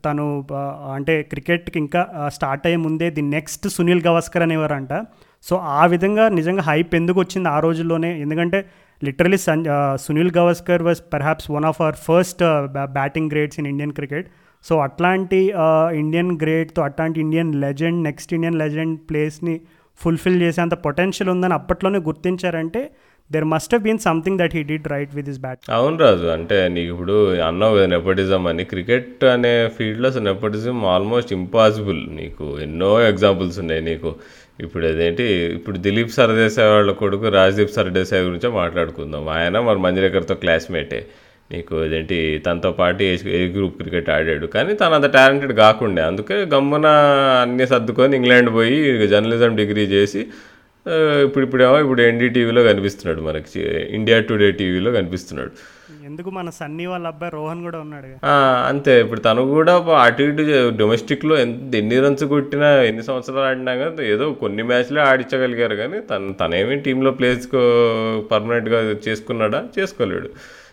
తను 0.03 0.25
uh, 0.55 0.95
అంటే 0.95 1.13
క్రికెట్కి 1.31 1.77
ఇంకా 1.83 2.01
uh, 2.19 2.29
స్టార్ట్ 2.35 2.65
అయ్యే 2.67 2.79
ముందే 2.83 3.07
ది 3.15 3.23
నెక్స్ట్ 3.35 3.65
సునీల్ 3.75 4.03
గవాస్కర్ 4.07 4.43
అనేవారంట. 4.45 4.93
సో 5.45 5.55
ఆ 5.79 5.83
విధంగా 5.93 6.25
నిజంగా 6.39 6.63
హైప్ 6.69 6.91
ఎందుకు 6.99 7.19
వచ్చింది 7.23 7.49
ఆ 7.49 7.57
రోజుల్లోనే? 7.59 8.11
ఎందుకంటే 8.25 8.59
literally 9.01 9.39
sun 9.45 9.63
uh, 9.75 9.95
Sunil 10.05 10.31
Gavaskar 10.37 10.83
was 10.87 11.01
perhaps 11.13 11.49
one 11.55 11.67
of 11.71 11.81
our 11.81 11.97
first 12.07 12.43
batting 12.97 13.31
greats 13.33 13.59
in 13.61 13.69
Indian 13.73 13.95
cricket 13.99 14.29
so 14.65 14.75
అట్లాంటి 14.85 15.41
ఇండియన్ 15.99 16.31
గ్రేడ్తో 16.41 16.81
అట్లాంటి 16.81 17.17
Indian 17.25 17.51
legend 17.65 17.99
next 18.03 18.31
Indian 18.37 18.57
legend 18.63 18.95
ప్లేస్ని 19.09 19.55
ఫుల్ఫిల్ 19.99 20.39
చేసేంత 20.41 20.75
పొటెన్షియల్ 20.85 21.29
ఉందని 21.29 21.53
అప్పట్లోనే 21.53 21.99
గుర్తించారంటే 21.99 22.81
there 23.31 23.47
must 23.53 23.73
have 23.73 23.83
been 23.87 24.01
something 24.07 24.39
that 24.41 24.53
he 24.57 24.61
did 24.71 24.87
right 24.93 25.11
with 25.17 25.29
his 25.33 25.39
bat 25.45 25.59
అవును 25.77 25.97
రాజు 26.03 26.27
అంటే 26.35 26.57
నీకు 26.75 26.89
ఇప్పుడు 26.95 27.15
అన్నావు 27.49 27.75
కదా 27.77 27.87
నెపోటిజం 27.95 28.43
అని. 28.51 28.63
క్రికెట్ 28.73 29.23
అనే 29.35 29.53
ఫీల్డ్లో 29.77 30.09
అసలు 30.11 30.25
నెపోటిజం 30.29 30.77
ఆల్మోస్ట్ 30.95 31.33
ఇంపాసిబుల్ 31.39 32.01
నీకు 32.19 32.47
ఎన్నో 32.67 32.91
ఎగ్జాంపుల్స్ 33.11 33.59
ఉన్నాయి 33.63 33.83
నీకు. 33.89 34.11
ఇప్పుడు 34.65 34.85
అదేంటి 34.91 35.25
ఇప్పుడు 35.57 35.77
దిలీప్ 35.77 36.13
సర్దేశాయ్ 36.19 36.69
వాళ్ళ 36.75 36.91
కొడుకు 37.03 37.27
రాజ్దీప్ 37.39 37.77
సర్దేశాయ్ 37.79 38.23
గురించే 38.27 38.49
మాట్లాడుకుందాం. 38.61 39.25
ఆయన 39.37 39.59
మరి 39.67 39.79
మంజరేకర్తో 39.85 40.35
క్లాస్మేటే 40.43 40.99
నీకు 41.51 41.75
ఏదేంటి 41.83 42.17
తనతో 42.45 42.71
పాటు 42.79 43.03
ఏ 43.03 43.13
ఏ 43.37 43.39
గ్రూప్ 43.53 43.77
క్రికెట్ 43.81 44.09
ఆడాడు. 44.15 44.47
కానీ 44.55 44.73
తను 44.81 44.95
అంత 44.97 45.07
టాలెంటెడ్ 45.15 45.53
కాకుండే. 45.61 46.01
అందుకే 46.09 46.35
గమ్మున 46.53 46.87
అన్నీ 47.43 47.65
సర్దుకొని 47.73 48.17
ఇంగ్లాండ్ 48.19 48.51
పోయి 48.57 48.75
జర్నలిజం 49.13 49.55
డిగ్రీ 49.61 49.85
చేసి 49.95 50.21
ఇప్పుడు 51.25 51.45
ఇప్పుడేమో 51.45 51.79
ఇప్పుడు 51.79 52.01
ఎన్డీటీవీలో 52.01 52.63
కనిపిస్తున్నాడు 52.63 53.27
మనకి. 53.27 53.59
ఇండియా 53.95 54.19
టుడే 54.19 54.51
టీవీలో 54.51 54.91
కనిపిస్తున్నాడు. 54.91 55.51
ఎందుకు 56.05 56.29
మన 56.29 56.49
సన్నీ 56.49 56.85
వాళ్ళ 56.85 57.07
అబ్బాయి 57.07 57.31
రోహన్ 57.35 57.61
కూడా 57.61 57.79
ఉన్నాడు 57.79 58.25
అంతే. 58.67 58.99
ఇప్పుడు 59.01 59.19
తను 59.19 59.41
కూడా 59.41 59.73
అటు 59.75 60.23
ఇటు 60.23 60.77
డొమెస్టిక్లో 60.77 61.37
ఎంత 61.37 61.75
ఎన్ని 61.75 61.99
రన్స్ 61.99 62.23
కొట్టినా 62.23 62.69
ఎన్ని 62.83 63.03
సంవత్సరాలు 63.03 63.45
ఆడినా 63.47 63.75
కానీ 63.75 64.07
ఏదో 64.07 64.31
కొన్ని 64.31 64.63
మ్యాచ్లే 64.63 65.01
ఆడించగలిగారు 65.01 65.75
కానీ 65.75 65.99
తను 65.99 66.33
తనేమి 66.33 66.75
టీంలో 66.79 67.11
ప్లేస్ 67.11 67.47
పర్మనెంట్గా 68.31 68.95
చేసుకున్నాడా? 69.07 69.63
చేసుకోలేడు. 69.79 70.29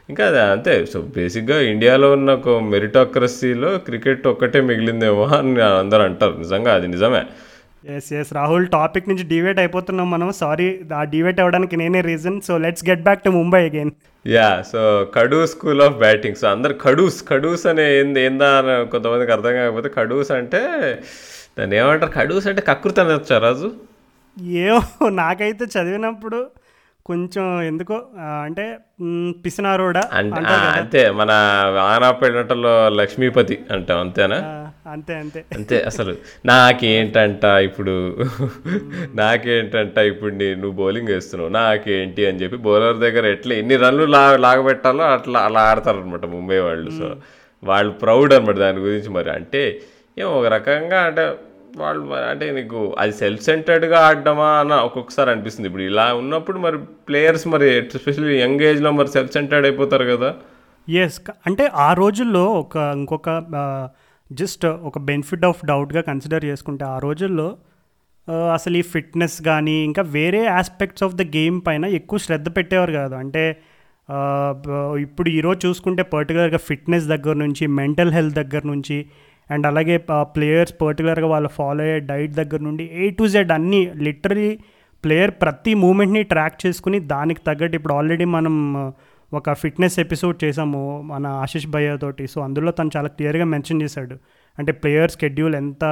ఇంకా 0.08 0.26
అదే 0.26 0.40
అంతే. 0.40 0.86
సో 0.86 1.00
బేసిక్గా 1.16 1.60
ఇండియాలో 1.60 2.12
ఉన్న 2.12 2.30
ఒక 2.34 2.48
మెరిటోక్రసీలో 2.48 3.78
క్రికెట్ 3.78 4.26
ఒక్కటే 4.26 4.60
మిగిలిందేమో 4.60 5.24
అని 5.24 5.62
అందరూ 5.62 6.02
అంటారు. 6.02 6.36
నిజంగా 6.38 6.74
అది 6.74 6.88
నిజమే. 6.88 7.22
ఎస్ 7.86 8.12
ఎస్ 8.12 8.32
రాహుల్ 8.32 8.66
టాపిక్ 8.66 9.08
నుంచి 9.08 9.22
డివేట్ 9.22 9.58
అయిపోతున్నాం 9.58 10.10
మనం. 10.10 10.32
సారీ 10.32 10.80
ఆ 10.94 11.04
డివేట్ 11.04 11.40
అవ్వడానికి 11.40 11.76
నేనే 11.76 12.00
reason 12.00 12.40
so 12.40 12.58
let's 12.58 12.88
get 12.88 13.02
back 13.02 13.24
to 13.24 13.30
Mumbai 13.30 13.64
again 13.64 13.90
yeah 14.26 14.62
so 14.72 15.04
khadoos 15.14 15.46
school 15.46 15.82
of 15.82 15.96
batting 15.96 16.34
so 16.34 16.48
అందరు 16.48 16.74
కడూస్ 16.74 17.28
కడూస్ 17.28 17.66
అనే 17.66 17.98
ఏంది 17.98 18.20
ఏందా 18.20 18.58
అని 18.58 18.86
కొంతమందికి 18.86 19.32
అర్థం 19.32 19.52
కాకపోతే 19.52 19.88
కడూస్ 19.88 20.30
అంటే 20.30 20.60
దాన్ని 21.58 21.76
ఏమంటారు? 21.76 22.12
కడూస్ 22.12 22.46
అంటే 22.46 22.60
కకృతి 22.60 23.00
అని 23.00 23.14
వచ్చా 23.14 23.38
రాజు? 23.38 23.72
ఏమో 24.36 25.08
నాకైతే 25.08 25.64
చదివినప్పుడు 25.64 26.46
కొంచెం 27.06 27.62
ఎందుకో 27.62 28.02
అంటే 28.44 28.78
పిసినారోడా 29.44 30.02
అంతే 30.10 31.10
మన 31.10 31.30
ఆనాపేటలో 31.78 32.88
లక్ష్మీపతి 32.88 33.58
అంటాం 33.70 33.98
అంతేనా? 34.00 34.65
అంతే 34.86 35.14
అంతే. 35.14 35.44
అంతే 35.56 35.82
అసలు 35.82 36.16
నాకేంటంట 36.46 37.44
ఇప్పుడు 37.44 37.94
నాకేంటంట 39.14 39.98
ఇప్పుడు 39.98 40.34
నీ 40.34 40.54
నువ్వు 40.54 40.76
బౌలింగ్ 40.82 41.08
వేస్తున్నావు 41.08 41.50
నాకేంటి 41.50 42.26
అని 42.26 42.40
చెప్పి 42.42 42.56
బౌలర్ 42.56 42.96
దగ్గర 42.96 43.26
ఎట్లా 43.26 43.54
ఎన్ని 43.54 43.76
రన్లు 43.76 44.04
లా 44.04 44.36
లాగబెట్టాలో 44.36 45.04
అట్లా 45.04 45.40
అలా 45.40 45.60
ఆడతారు 45.60 45.98
అనమాట 45.98 46.24
ముంబై 46.26 46.58
వాళ్ళు. 46.58 46.90
సో 46.90 47.16
వాళ్ళు 47.62 47.92
ప్రౌడ్ 47.92 48.34
అనమాట 48.34 48.54
దాని 48.54 48.78
గురించి 48.78 49.10
మరి. 49.10 49.30
అంటే 49.30 49.80
ఏమో 50.18 50.30
ఒక 50.30 50.46
రకంగా 50.46 51.00
అంటే 51.00 51.26
వాళ్ళు 51.76 52.14
అంటే 52.14 52.50
నీకు 52.50 52.96
అది 52.98 53.12
సెల్ఫ్ 53.12 53.42
సెంటర్డ్గా 53.42 53.98
ఆడడమా 54.00 54.48
అన్న 54.48 54.74
ఒక్కొక్కసారి 54.74 55.30
అనిపిస్తుంది. 55.30 55.66
ఇప్పుడు 55.66 55.82
ఇలా 55.82 56.14
ఉన్నప్పుడు 56.14 56.58
మరి 56.58 56.78
ప్లేయర్స్ 56.78 57.46
మరి 57.48 57.78
ఎస్పెషల్లీ 57.78 58.40
యంగ్ 58.40 58.60
ఏజ్లో 58.60 58.90
మరి 58.90 59.08
సెల్ఫ్ 59.08 59.32
సెంటర్డ్ 59.32 59.66
అయిపోతారు 59.66 60.04
కదా. 60.04 60.34
ఎస్ 60.88 61.20
అంటే 61.46 61.70
ఆ 61.74 61.92
రోజుల్లో 61.92 62.44
ఒక 62.44 62.76
ఇంకొక 62.96 63.28
జస్ట్ 64.32 64.66
ఒక 64.66 64.98
బెనిఫిట్ 64.98 65.44
ఆఫ్ 65.44 65.64
డౌట్గా 65.64 66.00
కన్సిడర్ 66.00 66.44
చేసుకుంటే 66.44 66.84
ఆ 66.84 66.98
రోజుల్లో 66.98 67.56
అసలు 68.54 68.76
ఈ 68.76 68.82
ఫిట్నెస్ 68.82 69.42
కానీ 69.42 69.72
ఇంకా 69.72 70.02
వేరే 70.02 70.46
ఆస్పెక్ట్స్ 70.46 71.02
ఆఫ్ 71.02 71.14
ద 71.14 71.22
గేమ్ 71.22 71.62
పైన 71.66 71.84
ఎక్కువ 71.84 72.18
శ్రద్ధ 72.18 72.56
పెట్టేవారు 72.56 72.92
కాదు. 72.92 73.14
అంటే 73.14 73.56
ఇప్పుడు 75.00 75.28
ఈరోజు 75.28 75.68
చూసుకుంటే 75.68 76.02
పర్టికులర్గా 76.02 76.58
ఫిట్నెస్ 76.58 77.06
దగ్గర 77.06 77.34
నుంచి 77.34 77.66
మెంటల్ 77.66 78.12
హెల్త్ 78.12 78.34
దగ్గర 78.34 78.62
నుంచి 78.64 79.06
అండ్ 79.50 79.66
అలాగే 79.66 79.96
ప్లేయర్స్ 80.22 80.74
పర్టికులర్గా 80.82 81.26
వాళ్ళు 81.26 81.48
ఫాలో 81.48 81.82
అయ్యే 81.84 82.00
డైట్ 82.00 82.32
దగ్గర 82.32 82.60
నుండి 82.60 82.90
ఏ 82.92 83.10
టు 83.10 83.26
జెడ్ 83.26 83.52
అన్నీ 83.52 83.92
లిటరలీ 83.96 84.58
ప్లేయర్ 85.04 85.30
ప్రతి 85.30 85.74
మూమెంట్ని 85.74 86.22
ట్రాక్ 86.22 86.66
చేసుకుని 86.66 87.00
దానికి 87.00 87.40
తగ్గట్టు 87.40 87.76
ఇప్పుడు 87.76 87.94
ఆల్రెడీ 87.94 88.24
మనం 88.24 88.54
ఒక 89.36 89.52
ఫిట్నెస్ 89.52 89.98
ఎపిసోడ్ 89.98 90.36
చేసాము 90.44 90.80
మన 91.02 91.26
ఆశిష్ 91.26 91.66
భయ్య 91.66 91.96
తోటి. 91.96 92.24
సో 92.26 92.38
అందులో 92.40 92.70
తను 92.78 92.90
చాలా 92.96 93.08
క్లియర్గా 93.08 93.44
మెన్షన్ 93.44 93.82
చేశాడు. 93.82 94.16
అంటే 94.58 94.72
ప్లేయర్ 94.72 95.10
స్కెడ్యూల్ 95.10 95.54
ఎంత 95.54 95.84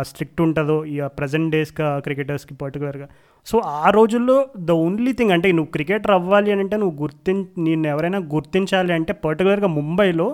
స్ట్రిక్ట్ 0.00 0.40
ఉంటుందో 0.40 0.76
ఈ 0.84 0.96
ప్రజెంట్ 1.18 1.48
డేస్గా 1.50 1.88
క్రికెటర్స్కి 1.98 2.54
పర్టికులర్గా 2.54 3.06
సో 3.46 3.56
ఆ 3.58 3.88
రోజుల్లో 3.90 4.36
ద 4.58 4.70
ఓన్లీ 4.70 5.12
థింగ్ 5.12 5.30
అంటే 5.30 5.48
నువ్వు 5.52 5.70
క్రికెటర్ 5.72 6.10
అవ్వాలి 6.10 6.50
అని 6.52 6.60
అంటే 6.60 6.76
నువ్వు 6.76 6.96
గుర్తిం 7.02 7.38
నేను 7.58 7.86
ఎవరైనా 7.88 8.20
గుర్తించాలి 8.34 8.92
అంటే 8.92 9.12
పర్టికులర్గా 9.24 9.68
ముంబైలో 9.78 10.28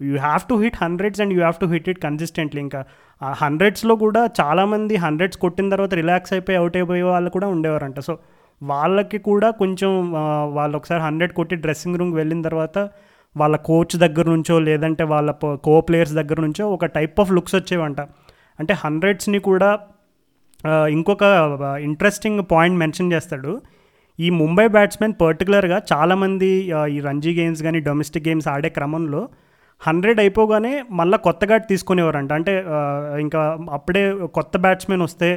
you 0.00 0.16
have 0.18 0.42
to 0.50 0.54
hit 0.62 0.78
hundreds 0.82 1.20
and 1.20 1.32
you 1.32 1.38
have 1.38 1.60
to 1.60 1.66
hit 1.66 1.88
it 1.88 2.00
consistently 2.00 2.60
ఇంకా. 2.62 2.80
ఆ 3.20 3.28
హండ్రెడ్స్లో 3.42 3.96
కూడా 3.96 4.22
చాలామంది 4.40 4.96
హండ్రెడ్స్ 4.96 5.38
కొట్టిన 5.44 5.68
తర్వాత 5.70 5.94
రిలాక్స్ 5.94 6.32
అయిపోయి 6.32 6.58
అవుట్ 6.58 6.76
అయిపోయే 6.76 7.04
వాళ్ళు 7.12 7.30
కూడా 7.30 7.48
ఉండేవారంట. 7.54 8.00
సో 8.00 8.14
వాళ్ళకి 8.62 9.18
కూడా 9.18 9.50
కొంచెం 9.50 10.12
వాళ్ళు 10.54 10.76
ఒకసారి 10.76 11.02
హండ్రెడ్ 11.02 11.32
కొట్టి 11.32 11.56
డ్రెస్సింగ్ 11.56 11.96
రూమ్కి 11.96 12.16
వెళ్ళిన 12.16 12.42
తర్వాత 12.42 12.78
వాళ్ళ 13.36 13.56
కోచ్ 13.56 13.96
దగ్గర 13.96 14.26
నుంచో 14.28 14.58
లేదంటే 14.58 15.04
వాళ్ళ 15.04 15.30
కో 15.64 15.80
ప్లేయర్స్ 15.80 16.14
దగ్గర 16.14 16.40
నుంచో 16.40 16.70
ఒక 16.70 16.84
టైప్ 16.84 17.20
ఆఫ్ 17.20 17.32
లుక్స్ 17.32 17.54
వచ్చేవంట. 17.54 18.00
అంటే 18.60 18.74
హండ్రెడ్స్ని 18.84 19.38
కూడా 19.38 19.78
ఇంకొక 20.88 21.22
ఇంట్రెస్టింగ్ 21.80 22.42
పాయింట్ 22.50 22.78
మెన్షన్ 22.78 23.12
చేస్తాడు. 23.12 23.60
ఈ 24.20 24.30
ముంబై 24.30 24.68
బ్యాట్స్మెన్ 24.68 25.14
పర్టికులర్గా 25.20 25.82
చాలామంది 25.92 26.48
ఈ 26.88 27.00
రంజీ 27.00 27.40
గేమ్స్ 27.40 27.62
కానీ 27.62 27.80
డొమెస్టిక్ 27.80 28.28
గేమ్స్ 28.28 28.48
ఆడే 28.48 28.68
క్రమంలో 28.68 29.28
హండ్రెడ్ 29.80 30.20
అయిపోగానే 30.20 30.82
మళ్ళీ 30.90 31.18
కొత్తగా 31.18 31.56
తీసుకునేవారంట. 31.56 32.32
అంటే 32.32 32.64
ఇంకా 33.20 33.58
అప్పుడే 33.70 34.12
కొత్త 34.34 34.56
బ్యాట్స్మెన్ 34.56 35.02
వస్తే 35.02 35.28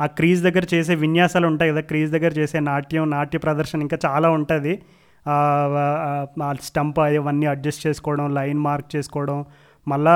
ఆ 0.00 0.06
క్రీజ్ 0.18 0.40
దగ్గర 0.46 0.64
చేసే 0.74 0.94
విన్యాసాలు 1.04 1.46
ఉంటాయి 1.46 1.70
కదా 1.72 1.82
క్రీజ్ 1.90 2.10
దగ్గర 2.12 2.32
చేసే 2.40 2.60
నాట్యం 2.70 3.04
నాట్య 3.10 3.38
ప్రదర్శన 3.38 3.80
ఇంకా 3.86 3.98
చాలా 4.06 4.30
ఉంటుంది. 4.38 4.74
స్టంప్ 6.68 6.98
అవన్నీ 7.04 7.46
అడ్జస్ట్ 7.52 7.82
చేసుకోవడం 7.86 8.26
లైన్ 8.34 8.60
మార్క్ 8.66 8.90
చేసుకోవడం 8.96 9.38
మళ్ళా 9.86 10.14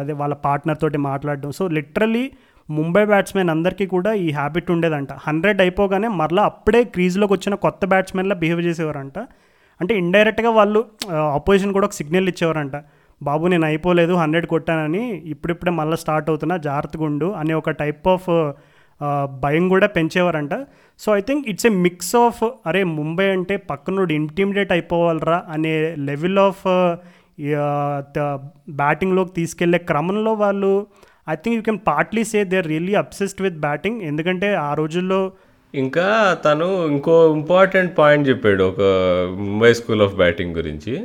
అదే 0.00 0.14
వాళ్ళ 0.20 0.34
పార్ట్నర్ 0.46 0.78
తోటి 0.82 0.98
మాట్లాడడం. 1.10 1.50
సో 1.58 1.64
లిటరలీ 1.76 2.24
ముంబై 2.68 3.02
బ్యాట్స్మెన్ 3.10 3.50
అందరికీ 3.54 3.86
కూడా 3.94 4.12
ఈ 4.26 4.28
హ్యాబిట్ 4.38 4.68
ఉండేదంట. 4.74 5.12
హండ్రెడ్ 5.26 5.60
అయిపోగానే 5.64 6.08
మళ్ళీ 6.20 6.40
అప్పుడే 6.50 6.80
క్రీజ్లోకి 6.94 7.32
వచ్చిన 7.32 7.54
కొత్త 7.64 7.84
బ్యాట్స్మెన్లా 7.92 8.36
బిహేవ్ 8.42 8.62
చేసేవారంట. 8.68 9.18
అంటే 9.80 9.92
ఇండైరెక్ట్గా 10.02 10.50
వాళ్ళు 10.58 10.80
ఆపోజిషన్ 11.38 11.72
కూడా 11.76 11.86
ఒక 11.88 11.94
సిగ్నల్ 12.00 12.28
ఇచ్చేవారంట. 12.28 12.76
బాబు 13.20 13.44
నేను 13.52 13.66
అయిపోలేదు 13.70 14.14
హండ్రెడ్ 14.22 14.46
కొట్టానని 14.52 15.02
ఇప్పుడిప్పుడే 15.32 15.72
మళ్ళీ 15.80 15.96
స్టార్ట్ 15.96 16.28
అవుతున్నా 16.30 16.56
జాగ్రత్తగా 16.66 17.04
ఉండు 17.10 17.28
అనే 17.40 17.54
ఒక 17.60 17.70
టైప్ 17.82 18.08
ఆఫ్ 18.14 18.28
భయం 19.40 19.68
కూడా 19.68 19.86
పెంచేవారంట. 19.86 20.50
So 20.98 21.16
I 21.16 21.20
think 21.20 21.48
it's 21.48 21.66
a 21.66 21.70
mix 21.70 22.16
of 22.16 22.44
అరే 22.66 22.84
ముంబై 22.84 23.26
అంటే 23.30 23.56
పక్కనోడు 23.56 24.12
ఇంటిమిడేట్ 24.12 24.72
అయిపోవాలరా 24.72 25.42
అనే 25.48 25.94
లెవెల్ 25.98 26.38
ఆఫ్ 26.38 26.62
బ్యాటింగ్లోకి 28.70 29.32
తీసుకెళ్ళే 29.32 29.78
క్రమంలో 29.78 30.32
వాళ్ళు 30.32 30.86
I 31.30 31.34
think 31.34 31.56
you 31.56 31.62
can 31.62 31.78
partly 31.86 32.24
say 32.24 32.44
they 32.44 32.56
are 32.56 32.66
really 32.66 32.94
obsessed 32.94 33.42
with 33.42 33.56
batting 33.56 34.02
ఎందుకంటే 34.02 34.54
ఆ 34.54 34.74
రోజుల్లో 34.74 35.32
ఇంకా 35.74 36.36
తను 36.44 36.86
ఇంకో 36.86 37.34
ఇంపార్టెంట్ 37.34 37.98
పాయింట్ 37.98 38.28
చెప్పాడు 38.28 38.64
ఒక 38.64 38.80
ముంబై 39.38 39.74
స్కూల్ 39.74 40.02
ఆఫ్ 40.02 40.14
బ్యాటింగ్ 40.14 40.56
గురించి. 40.56 41.04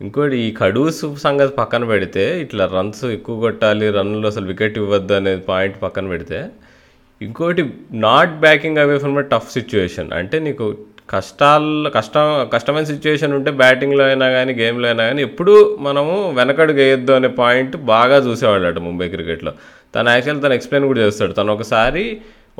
ఇంకోటి 0.00 0.38
ఈ 0.38 0.54
కడూస్ 0.54 1.16
సంగతి 1.16 1.56
పక్కన 1.56 1.84
పెడితే 1.84 2.40
ఇట్లా 2.40 2.70
రన్స్ 2.74 3.04
ఎక్కువ 3.04 3.40
కొట్టాలి 3.40 3.90
రన్లు 3.90 4.26
అసలు 4.26 4.46
వికెట్ 4.46 4.78
ఇవ్వద్దు 4.78 5.12
అనే 5.12 5.36
పాయింట్ 5.36 5.82
పక్కన 5.82 6.08
పెడితే 6.08 6.38
ఇంకోటి 7.20 7.62
not 8.04 8.34
backing 8.44 8.80
away 8.82 8.94
from 9.02 9.18
a 9.22 9.24
tough 9.32 9.50
situation 9.56 10.08
అంటే 10.18 10.36
నీకు 10.46 10.66
కష్టాల్లో 11.12 11.88
కష్టం 11.96 12.26
కష్టమైన 12.52 12.86
సిచ్యువేషన్ 12.92 13.32
ఉంటే 13.38 13.50
బ్యాటింగ్లో 13.60 14.04
అయినా 14.10 14.26
కానీ 14.34 14.52
గేమ్లో 14.60 14.86
అయినా 14.90 15.04
కానీ 15.08 15.20
ఎప్పుడూ 15.28 15.54
మనము 15.86 16.14
వెనకడు 16.38 16.72
వేయొద్దు 16.78 17.12
అనే 17.18 17.28
పాయింట్ 17.40 17.74
బాగా 17.92 18.18
చూసేవాళ్ళట 18.26 18.78
ముంబై 18.88 19.08
క్రికెట్లో 19.14 19.52
తను 19.94 20.10
యాక్చువల్ 20.14 20.42
తను 20.44 20.54
ఎక్స్ప్లెయిన్ 20.58 20.86
కూడా 20.90 21.00
చేస్తాడు. 21.06 21.32
తను 21.38 21.52
ఒకసారి 21.56 22.04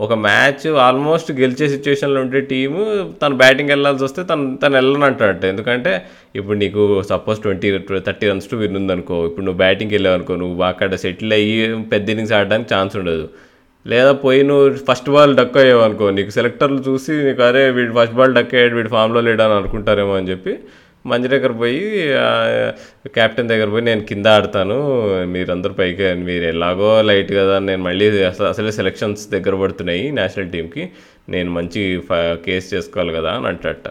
ఒక 0.05 0.15
మ్యాచ్ 0.27 0.67
ఆల్మోస్ట్ 0.87 1.31
గెలిచే 1.41 1.67
సిచ్యువేషన్లో 1.75 2.21
ఉంటే 2.25 2.41
టీము 2.51 2.83
తను 3.23 3.35
బ్యాటింగ్ 3.43 3.73
వెళ్ళాల్సి 3.75 4.03
వస్తే 4.07 4.23
తను 4.31 4.45
తను 4.63 4.75
వెళ్ళనంటాడట. 4.79 5.45
ఎందుకంటే 5.53 5.93
ఇప్పుడు 6.39 6.57
నీకు 6.63 6.83
suppose 7.11 7.41
twenty 7.45 7.71
thirty 8.09 8.27
runs 8.31 8.51
to 8.53 8.59
win 8.63 8.79
ఉందనుకో 8.81 9.19
ఇప్పుడు 9.29 9.45
నువ్వు 9.47 9.61
బ్యాటింగ్కి 9.65 9.97
వెళ్ళావు 9.97 10.19
అనుకో 10.19 10.37
నువ్వు 10.45 10.65
అక్కడ 10.73 10.99
సెటిల్ 11.05 11.35
అయ్యి 11.39 11.57
పెద్ద 11.95 12.09
ఇన్నింగ్స్ 12.15 12.35
ఆడడానికి 12.39 12.71
ఛాన్స్ 12.75 12.97
ఉండదు. 13.03 13.27
లేదా 13.87 14.13
పోయి 14.23 14.41
నువ్వు 14.43 14.65
ఫస్ట్ 14.89 15.11
బాల్ 15.11 15.33
డక్ 15.37 15.57
అయ్యావు 15.57 15.83
అనుకో 15.83 16.07
నీకు 16.11 16.31
సెలెక్టర్లు 16.31 16.81
చూసి 16.89 17.13
నీకు 17.23 17.43
అరే 17.43 17.63
వీడు 17.71 17.93
ఫస్ట్ 17.95 18.15
బాల్ 18.15 18.35
డక్ 18.35 18.55
అయ్యాడు 18.55 18.75
వీడు 18.75 18.91
ఫామ్లో 18.91 19.21
లేడని 19.21 19.57
అనుకుంటారేమో 19.57 20.15
అని 20.15 20.31
చెప్పి 20.31 20.53
మంచి 21.05 21.29
దగ్గర 21.29 21.53
పోయి 21.53 21.81
కెప్టెన్ 23.15 23.49
దగ్గర 23.49 23.69
పోయి 23.71 23.85
నేను 23.85 24.03
కింద 24.03 24.27
ఆడతాను 24.29 24.77
మీరందరూ 25.27 25.75
పైకి 25.75 26.09
మీరు 26.25 26.45
ఎలాగో 26.45 26.91
లైట్ 27.03 27.33
కదా 27.33 27.55
నేను 27.59 27.83
మళ్ళీ 27.83 28.07
అసలు 28.25 28.47
అసలే 28.47 28.73
సెలెక్షన్స్ 28.73 29.23
దగ్గర 29.33 29.55
పడుతున్నాయి 29.55 30.05
నేషనల్ 30.11 30.51
టీంకి 30.51 30.85
నేను 31.29 31.51
మంచి 31.51 31.83
కేస్ 32.45 32.69
చేసుకోవాలి 32.75 33.15
కదా 33.15 33.33
అని 33.33 33.49
అంటట 33.49 33.89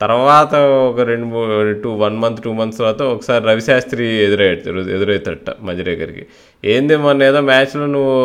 తర్వాత 0.00 0.54
ఒక 0.84 1.00
రెండు 1.02 1.26
మూడు 1.26 1.72
two 1.82 1.90
one 1.96 2.14
month 2.16 2.38
two 2.40 2.50
months 2.52 2.78
తర్వాత 2.78 3.02
ఒకసారి 3.14 3.42
రవిశాస్త్రి 3.44 4.06
ఎదురయ్యాడు 4.18 4.84
ఎదురవుతాడట 4.94 5.50
మజిరేకర్కి 5.62 6.24
ఏంది 6.64 6.96
మొన్న 6.96 7.22
ఏదో 7.22 7.40
మ్యాచ్లో 7.40 7.86
నువ్వు 7.86 8.16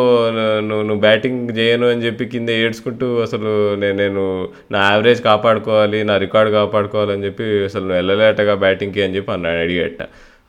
నువ్వు 0.60 0.82
నువ్వు 0.82 1.00
బ్యాటింగ్ 1.00 1.58
చేయను 1.58 1.86
అని 1.88 2.02
చెప్పి 2.06 2.24
కింద 2.24 2.48
ఏడ్చుకుంటూ 2.50 3.18
అసలు 3.20 3.74
నేను 3.74 3.96
నేను 3.96 4.48
నా 4.72 4.90
యావరేజ్ 4.90 5.22
కాపాడుకోవాలి 5.22 6.04
నా 6.04 6.16
రికార్డ్ 6.18 6.52
కాపాడుకోవాలని 6.52 7.24
చెప్పి 7.24 7.44
అసలు 7.64 7.80
నువ్వు 7.80 7.96
వెళ్ళలేటగా 7.96 8.54
బ్యాటింగ్కి 8.54 9.02
అని 9.02 9.16
చెప్పి 9.16 9.32
అన్నాడు 9.32 9.58
అడిగేట. 9.58 10.02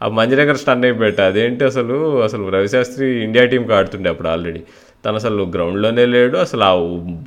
ఆ 0.04 0.08
మంజిరేకర్ 0.08 0.58
స్టన్ 0.58 0.84
అయిపోయాట. 0.84 1.22
అదేంటి 1.22 1.64
అసలు 1.66 2.24
అసలు 2.24 2.50
రవిశాస్త్రి 2.50 3.24
ఇండియా 3.24 3.46
టీంకి 3.46 3.74
ఆడుతుండే 3.74 4.10
అప్పుడు 4.10 4.28
ఆల్రెడీ. 4.28 4.62
తను 5.06 5.16
అసలు 5.16 5.44
గ్రౌండ్లోనే 5.44 6.06
లేడు 6.06 6.38
అసలు 6.38 6.64
ఆ 6.64 6.74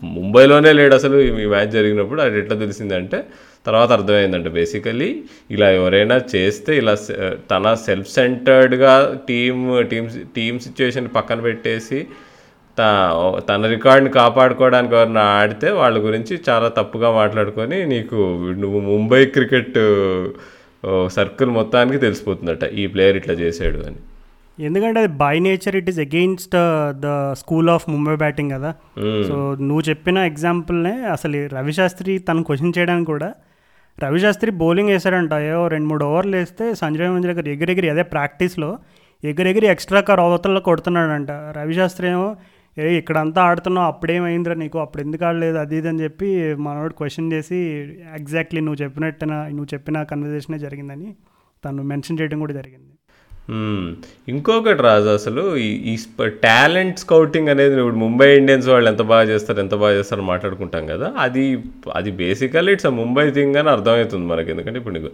ముంబైలోనే 0.05 0.73
లేడు 0.73 0.95
అసలు 0.95 1.17
ఈ 1.19 1.31
మ్యాచ్ 1.31 1.69
జరిగినప్పుడు. 1.69 2.21
అది 2.23 2.39
ఎట్లా 2.39 2.57
తెలిసిందంటే 2.59 3.19
తర్వాత 3.67 3.93
అర్థమైందంట 3.93 4.49
బేసికలీ 4.49 5.23
ఇలా 5.51 5.71
ఎవరైనా 5.71 6.21
చేస్తే 6.35 6.77
ఇలా 6.77 6.95
తన 7.51 7.75
సెల్ఫ్ 7.75 8.09
సెంటర్డ్గా 8.09 9.21
టీమ్ 9.29 9.89
టీమ్ 9.89 10.09
టీమ్ 10.37 10.59
సిచ్యువేషన్ 10.59 11.09
పక్కన 11.17 11.41
పెట్టేసి 11.41 12.07
తన 13.49 13.67
రికార్డ్ని 13.67 14.11
కాపాడుకోవడానికి 14.11 14.95
ఎవరైనా 14.95 15.21
ఆడితే 15.21 15.71
వాళ్ళ 15.71 15.97
గురించి 16.05 16.41
చాలా 16.49 16.69
తప్పుగా 16.69 17.11
మాట్లాడుకొని 17.11 17.87
నీకు 17.87 18.15
నువ్వు 18.59 18.81
ముంబై 18.81 19.27
క్రికెట్ 19.27 19.79
సర్కిల్ 21.07 21.51
మొత్తానికి 21.51 21.99
తెలిసిపోతుందట. 21.99 22.65
ఈ 22.65 22.87
ప్లేయర్ 22.87 23.17
ఇట్లా 23.17 23.35
చేసాడు 23.35 23.79
అని. 23.79 24.01
ఎందుకంటే 24.65 25.01
అది 25.01 25.13
by 25.17 25.39
nature 25.39 25.77
it 25.77 25.89
is 25.89 25.99
against 25.99 26.57
the 27.01 27.33
school 27.33 27.71
of 27.71 27.91
Mumbai 27.91 28.17
batting 28.17 28.51
కదా. 28.51 28.75
సో 29.29 29.57
నువ్వు 29.61 29.83
చెప్పిన 29.89 30.19
ఎగ్జాంపుల్నే 30.19 30.95
అసలు 31.13 31.49
రవిశాస్త్రి 31.55 32.19
తను 32.19 32.45
క్వశ్చన్ 32.45 32.73
చేయడానికి 32.79 33.07
కూడా 33.07 33.33
రవిశాస్త్రి 34.05 34.51
బౌలింగ్ 34.51 34.89
వేశాడంట. 34.89 35.33
ఏవో 35.33 35.69
రెండు 35.69 35.89
మూడు 35.89 36.05
ఓవర్లు 36.05 36.37
వేస్తే 36.37 36.75
సంజయ్ 36.75 37.11
మంజులకర్ 37.11 37.49
ఎగిరెగిరి 37.49 37.89
అదే 37.91 38.03
ప్రాక్టీస్లో 38.03 38.79
ఎగిరెగిరి 39.25 39.67
ఎక్స్ట్రా 39.67 40.01
కార్ 40.01 40.21
అవతల్లో 40.21 40.61
కొడుతున్నాడంట. 40.61 41.31
రవిశాస్త్రి 41.31 42.09
ఏమో 42.09 42.37
ఏ 42.79 42.99
ఇక్కడంతా 42.99 43.43
ఆడుతున్నావు 43.43 43.87
అప్పుడేమైందిరా 43.87 44.55
నీకు? 44.55 44.79
అప్పుడు 44.79 45.03
ఎందుకు 45.03 45.25
ఆడలేదు? 45.25 45.59
అది 45.59 45.77
ఇది 45.77 45.89
అని 45.89 46.03
చెప్పి 46.03 46.55
మనోడు 46.55 46.95
క్వశ్చన్ 46.95 47.33
చేసి 47.33 47.57
ఎగ్జాక్ట్లీ 48.19 48.61
నువ్వు 48.61 48.83
చెప్పినట్టున 48.83 49.35
నువ్వు 49.49 49.67
చెప్పిన 49.75 50.03
కన్వర్జేషనే 50.03 50.59
జరిగిందని 50.59 51.17
తను 51.65 51.83
మెన్షన్ 51.83 52.21
చేయడం 52.21 52.39
కూడా 52.39 52.53
జరిగింది. 52.53 52.93
ఇంకొకటి 54.29 54.83
రాజు 54.83 55.09
అసలు 55.11 55.43
ఈ- 55.59 55.97
టాలెంట్ 56.43 56.99
స్కౌటింగ్ 56.99 57.49
అనేది 57.49 57.75
ఇప్పుడు 57.79 57.97
ముంబై 57.97 58.37
ఇండియన్స్ 58.37 58.69
వాళ్ళు 58.69 58.89
ఎంత 58.91 59.03
బాగా 59.03 59.23
చేస్తారు 59.23 59.61
ఎంత 59.61 59.75
బాగా 59.75 59.95
చేస్తారు 59.95 60.23
మాట్లాడుకుంటాం 60.23 60.87
కదా 60.87 61.13
అది 61.19 61.45
అది 61.95 62.11
basically 62.21 62.73
it's 62.73 62.87
a 62.87 62.91
Mumbai 63.01 63.31
thing 63.31 63.57
అని 63.57 63.71
అర్థమవుతుంది 63.71 64.27
మనకి. 64.27 64.51
ఎందుకంటే 64.51 64.79
ఇప్పుడు 64.79 64.95
నీకు 64.95 65.11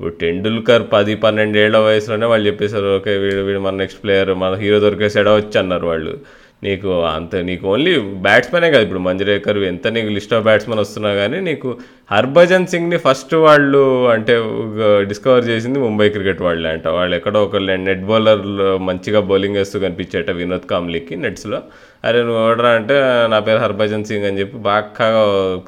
ఇప్పుడు 0.00 0.14
టెండూల్కర్ 0.20 0.82
పది 0.92 1.14
పన్నెండేళ్ళ 1.16 1.76
వయసులోనే 1.78 2.26
వాళ్ళు 2.26 2.46
చెప్పేశారు 2.46 2.96
ఓకే 2.96 3.16
వీడు 3.16 3.40
వీడు 3.40 3.60
మన 3.60 3.74
నెక్స్ట్ 3.74 4.02
ప్లేయర్ 4.04 4.34
మన 4.34 4.54
హీరో 4.54 4.80
దొరికేసాడో 4.80 5.34
వచ్చి 5.34 5.58
అన్నారు 5.58 5.86
వాళ్ళు. 5.86 6.14
నీకు 6.64 6.90
అంత 7.12 7.36
నీకు 7.48 7.64
ఓన్లీ 7.72 7.92
బ్యాట్స్మెనే 8.26 8.68
కాదు. 8.72 8.84
ఇప్పుడు 8.86 9.02
మంజరేకర్ 9.06 9.58
ఎంత 9.70 9.86
నీకు 9.96 10.10
లిస్ట్ 10.16 10.34
ఆఫ్ 10.36 10.44
బ్యాట్స్మెన్ 10.48 10.80
వస్తున్నా 10.82 11.10
కానీ 11.20 11.38
నీకు 11.48 11.68
హర్భజన్ 12.14 12.66
సింగ్ని 12.72 12.98
ఫస్ట్ 13.06 13.34
వాళ్ళు 13.46 13.80
అంటే 14.14 14.34
డిస్కవర్ 15.10 15.48
చేసింది 15.50 15.78
ముంబై 15.86 16.06
క్రికెట్ 16.16 16.42
వాళ్ళే 16.48 16.68
అంట. 16.74 16.86
వాళ్ళు 16.98 17.16
ఎక్కడో 17.18 17.40
ఒక 17.48 17.62
నెట్ 17.88 18.04
బౌలర్లు 18.10 18.68
మంచిగా 18.88 19.22
బౌలింగ్ 19.30 19.58
వేస్తూ 19.60 19.78
కనిపించేట 19.86 20.30
వినోద్ 20.40 20.68
కామ్లీకి 20.74 21.16
నెట్స్లో 21.24 21.60
అరే 22.08 22.20
నువ్వు 22.28 22.40
ఎవడరా 22.44 22.70
అంటే 22.80 22.98
నా 23.34 23.40
పేరు 23.48 23.62
హర్భజన్ 23.66 24.06
సింగ్ 24.10 24.28
అని 24.30 24.40
చెప్పి 24.42 24.60
బాగా 24.70 25.10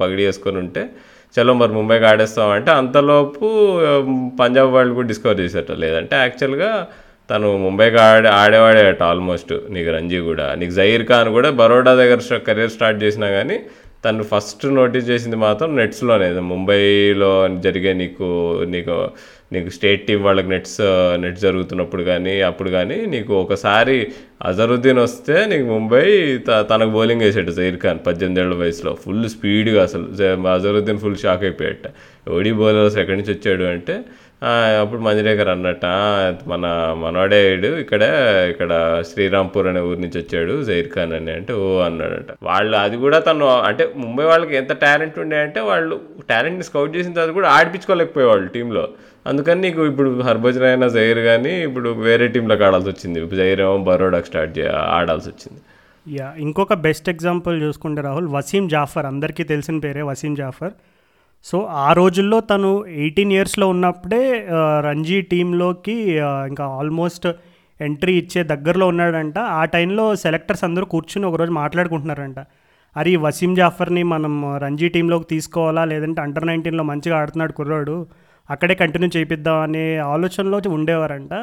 పగిడి 0.01 0.23
వేసుకొని 0.27 0.59
ఉంటే 0.65 0.83
చలో 1.35 1.53
మరి 1.59 1.73
ముంబైకి 1.77 2.05
ఆడేస్తామంటే 2.09 2.71
అంతలోపు 2.81 3.47
పంజాబ్ 4.39 4.69
వాళ్ళు 4.75 4.93
కూడా 4.97 5.07
డిస్కవర్ 5.11 5.39
చేసేట. 5.43 5.71
లేదంటే 5.83 6.15
యాక్చువల్గా 6.25 6.69
తను 7.29 7.57
ముంబైకి 7.57 7.97
ఆడే 7.97 8.29
ఆడేవాడేట 8.29 9.03
ఆల్మోస్ట్ 9.03 9.53
నీకు 9.69 9.89
రంజీ 9.89 10.19
కూడా. 10.19 10.55
నీకు 10.55 10.71
జహీర్ 10.71 11.07
ఖాన్ 11.07 11.29
కూడా 11.29 11.49
బరోడా 11.49 11.95
దగ్గర 11.95 12.37
కెరీర్ 12.37 12.69
స్టార్ట్ 12.69 13.03
చేసినా 13.03 13.29
కానీ 13.29 13.59
తను 14.05 14.23
ఫస్ట్ 14.23 14.65
నోటీస్ 14.65 15.09
చేసింది 15.09 15.35
మాత్రం 15.35 15.75
నెట్స్లోనే 15.75 16.31
ముంబైలో 16.31 17.49
జరిగే 17.59 17.93
నీకు 17.93 18.59
నీకు 18.69 19.09
నీకు 19.51 19.69
స్టేట్ 19.69 20.07
టీం 20.07 20.23
వాళ్ళకి 20.23 20.49
నెట్స్ 20.49 20.77
నెట్ 21.21 21.39
జరుగుతున్నప్పుడు 21.39 22.03
కానీ 22.03 22.41
అప్పుడు 22.41 22.69
కానీ 22.69 23.05
నీకు 23.05 23.41
ఒకసారి 23.41 24.07
అజరుద్దీన్ 24.45 24.99
వస్తే 24.99 25.45
నీకు 25.45 25.63
ముంబై 25.63 26.37
త- 26.37 26.65
తనకు 26.69 26.89
బౌలింగ్ 26.89 27.21
వేసాడు 27.21 27.51
జహీర్ 27.51 27.79
ఖాన్ 27.79 27.99
పద్దెనిమిదేళ్ళ 28.07 28.55
వయసులో. 28.55 28.97
ఫుల్ 29.05 29.29
స్పీడ్గా 29.29 29.83
అసలు. 29.83 30.23
అజరుద్దీన్ 30.47 30.99
ఫుల్ 30.99 31.17
షాక్ 31.17 31.43
అయిపోయాట. 31.43 31.91
ఓడి 32.29 32.51
బౌలర్స్ 32.51 32.97
ఎక్కడి 32.97 33.17
నుంచి 33.17 33.33
వచ్చాడు 33.33 33.63
అంటే 33.63 33.99
అప్పుడు 34.81 35.01
మంజరేకర్ 35.05 35.49
అన్నట్ట 35.53 35.85
మన 36.51 36.65
మనవాడే 37.03 37.39
వీడు 37.49 37.69
ఇక్కడే 37.83 38.09
ఇక్కడ 38.51 38.71
శ్రీరాంపూర్ 39.09 39.67
అనే 39.71 39.81
ఊరి 39.89 39.99
నుంచి 40.03 40.17
వచ్చాడు 40.21 40.55
జైర్ 40.67 40.89
ఖాన్ 40.95 41.13
అని 41.17 41.31
అంటే 41.37 41.53
ఓ 41.63 41.67
అన్నాడట. 41.87 42.31
వాళ్ళు 42.49 42.75
అది 42.83 42.97
కూడా 43.03 43.19
తను 43.27 43.47
అంటే 43.69 43.83
ముంబై 44.03 44.25
వాళ్ళకి 44.31 44.55
ఎంత 44.61 44.73
టాలెంట్ 44.85 45.17
ఉండే 45.23 45.37
అంటే 45.45 45.61
వాళ్ళు 45.71 45.97
టాలెంట్ని 46.31 46.67
స్కౌట్ 46.69 46.95
చేసిన 46.97 47.15
తర్వాత 47.17 47.33
కూడా 47.39 47.51
ఆడిపించుకోలేకపోయేవాళ్ళు 47.57 48.47
టీంలో. 48.55 48.85
అందుకని 49.31 49.61
నీకు 49.67 49.83
ఇప్పుడు 49.91 50.09
హర్భజన్ 50.29 50.67
అయినా 50.71 50.87
జైర్ 50.95 51.21
కానీ 51.29 51.53
ఇప్పుడు 51.67 51.89
వేరే 52.07 52.27
టీంలోకి 52.33 52.65
ఆడాల్సి 52.69 52.89
వచ్చింది. 52.93 53.21
జైర్ 53.41 53.61
ఏమో 53.67 53.77
బరోడాకి 53.89 54.29
స్టార్ట్ 54.31 54.53
చే 54.59 54.65
ఆడాల్సి 54.97 55.29
వచ్చింది. 55.33 55.59
యా 56.07 56.27
ఇంకొక 56.45 56.73
బెస్ట్ 56.87 57.07
ఎగ్జాంపుల్ 57.13 57.55
చూసుకుంటే 57.63 58.01
రాహుల్ 58.07 58.27
వసీం 58.35 58.65
జాఫర్ 58.73 59.07
అందరికీ 59.13 59.43
తెలిసిన 59.53 59.77
పేరే 59.85 60.03
వసీం 60.11 60.35
జాఫర్. 60.41 60.75
సో 61.49 61.57
ఆ 61.85 61.89
రోజుల్లో 61.93 62.37
తను 62.51 62.69
ఎయిటీన్ 63.01 63.33
ఇయర్స్లో 63.35 63.65
ఉన్నప్పుడే 63.73 64.21
రంజీ 64.87 65.17
టీంలోకి 65.31 65.97
ఇంకా 66.49 66.65
ఆల్మోస్ట్ 66.79 67.27
ఎంట్రీ 67.79 68.13
ఇచ్చే 68.17 68.41
దగ్గరలో 68.51 68.85
ఉన్నాడంట. 68.87 69.37
ఆ 69.59 69.63
టైంలో 69.75 70.05
సెలెక్టర్స్ 70.23 70.63
అందరూ 70.63 70.85
కూర్చుని 70.93 71.25
ఒకరోజు 71.25 71.53
మాట్లాడుకుంటున్నారంట. 71.61 72.39
అరే 72.95 73.13
వసీం 73.25 73.51
జాఫర్ని 73.55 74.03
మనం 74.13 74.33
రంజీ 74.63 74.87
టీంలోకి 74.89 75.27
తీసుకోవాలా? 75.33 75.83
లేదంటే 75.91 76.19
అండర్ 76.21 76.47
నైన్టీన్లో 76.47 76.83
మంచిగా 76.91 77.15
ఆడుతున్నాడు 77.21 77.53
కుర్రాడు 77.53 77.95
అక్కడే 78.49 78.75
కంటిన్యూ 78.81 79.09
చేపిద్దాం 79.15 79.59
అనే 79.67 79.85
ఆలోచనలో 80.13 80.57
ఉండేవారంట. 80.77 81.33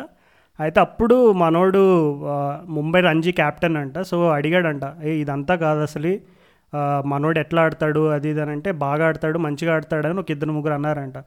అయితే 0.58 0.78
అప్పుడు 0.80 1.16
మనోడు 1.42 1.82
ముంబై 2.76 3.00
రంజీ 3.00 3.32
క్యాప్టెన్ 3.32 3.76
అంట. 3.76 3.98
సో 4.10 4.16
అడిగాడంట 4.38 4.84
ఏ 5.04 5.12
ఇదంతా 5.22 5.54
కాదు 5.64 5.80
అసలు. 5.88 6.12
మనోడు 7.12 7.38
ఎట్లా 7.44 7.62
ఆడతాడు 7.66 8.02
అది 8.16 8.28
ఇది 8.30 8.40
అని 8.44 8.52
అంటే 8.56 8.70
బాగా 8.84 9.06
ఆడతాడు 9.06 9.38
మంచిగా 9.46 9.72
ఆడతాడని 9.76 10.20
ఒక 10.20 10.30
ఇద్దరు 10.30 10.52
ముగ్గురు 10.56 10.74
అన్నారంట. 10.78 11.18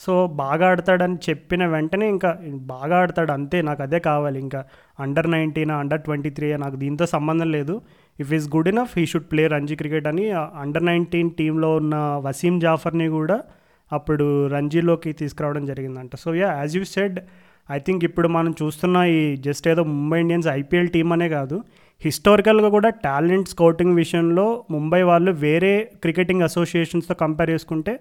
సో 0.00 0.12
బాగా 0.42 0.66
ఆడతాడని 0.72 1.16
చెప్పిన 1.28 1.62
వెంటనే 1.66 2.06
ఇంకా 2.08 2.30
బాగా 2.72 2.94
ఆడతాడు 3.02 3.32
అంతే 3.32 3.58
నాకు 3.68 3.80
అదే 3.86 3.98
కావాలి. 4.08 4.38
ఇంకా 4.44 4.60
under 4.98 5.28
nineteen 5.30 5.72
under 5.80 6.02
twenty 6.06 6.30
three 6.36 6.48
నాకు 6.64 6.76
దీంతో 6.76 7.06
సంబంధం 7.06 7.48
లేదు. 7.56 7.74
If 8.18 8.32
is 8.38 8.46
good 8.56 8.70
enough 8.72 8.94
he 8.98 9.04
should 9.12 9.28
play 9.32 9.42
Ranji 9.46 9.76
cricket 9.82 10.08
అని 10.12 10.24
అండర్ 10.64 10.86
నైన్టీన్ 10.90 11.30
టీంలో 11.40 11.70
ఉన్న 11.76 11.96
వసీం 12.26 12.56
జాఫర్ని 12.60 13.08
కూడా 13.18 13.38
అప్పుడు 13.92 14.26
రంజీలోకి 14.46 15.10
తీసుకురావడం 15.12 15.64
జరిగిందంట. 15.70 16.16
So 16.16 16.28
yeah 16.34 16.50
as 16.60 16.74
you 16.76 16.84
said 16.94 17.18
I 17.70 17.78
think 17.78 18.02
ఇప్పుడు 18.04 18.28
మనం 18.28 18.52
చూస్తున్న 18.62 18.96
ఈ 19.16 19.20
జస్ట్ 19.46 19.66
ఏదో 19.68 19.82
ముంబై 19.90 20.20
ఇండియన్స్ 20.20 20.48
ఐపీఎల్ 20.60 20.88
టీం 20.88 21.08
అనే 21.12 21.28
కాదు. 21.28 21.56
హిస్టారికల్గా 22.04 22.68
కూడా 22.68 22.88
టాలెంట్ 23.04 23.48
స్కౌటింగ్ 23.48 23.96
విషయంలో 23.96 24.64
ముంబై 24.70 25.02
వాళ్ళు 25.02 25.30
వేరే 25.44 25.90
క్రికెటింగ్ 26.02 26.42
అసోసియేషన్స్తో 26.42 27.14
కంపేర్ 27.14 27.50
చేసుకుంటే 27.50 27.94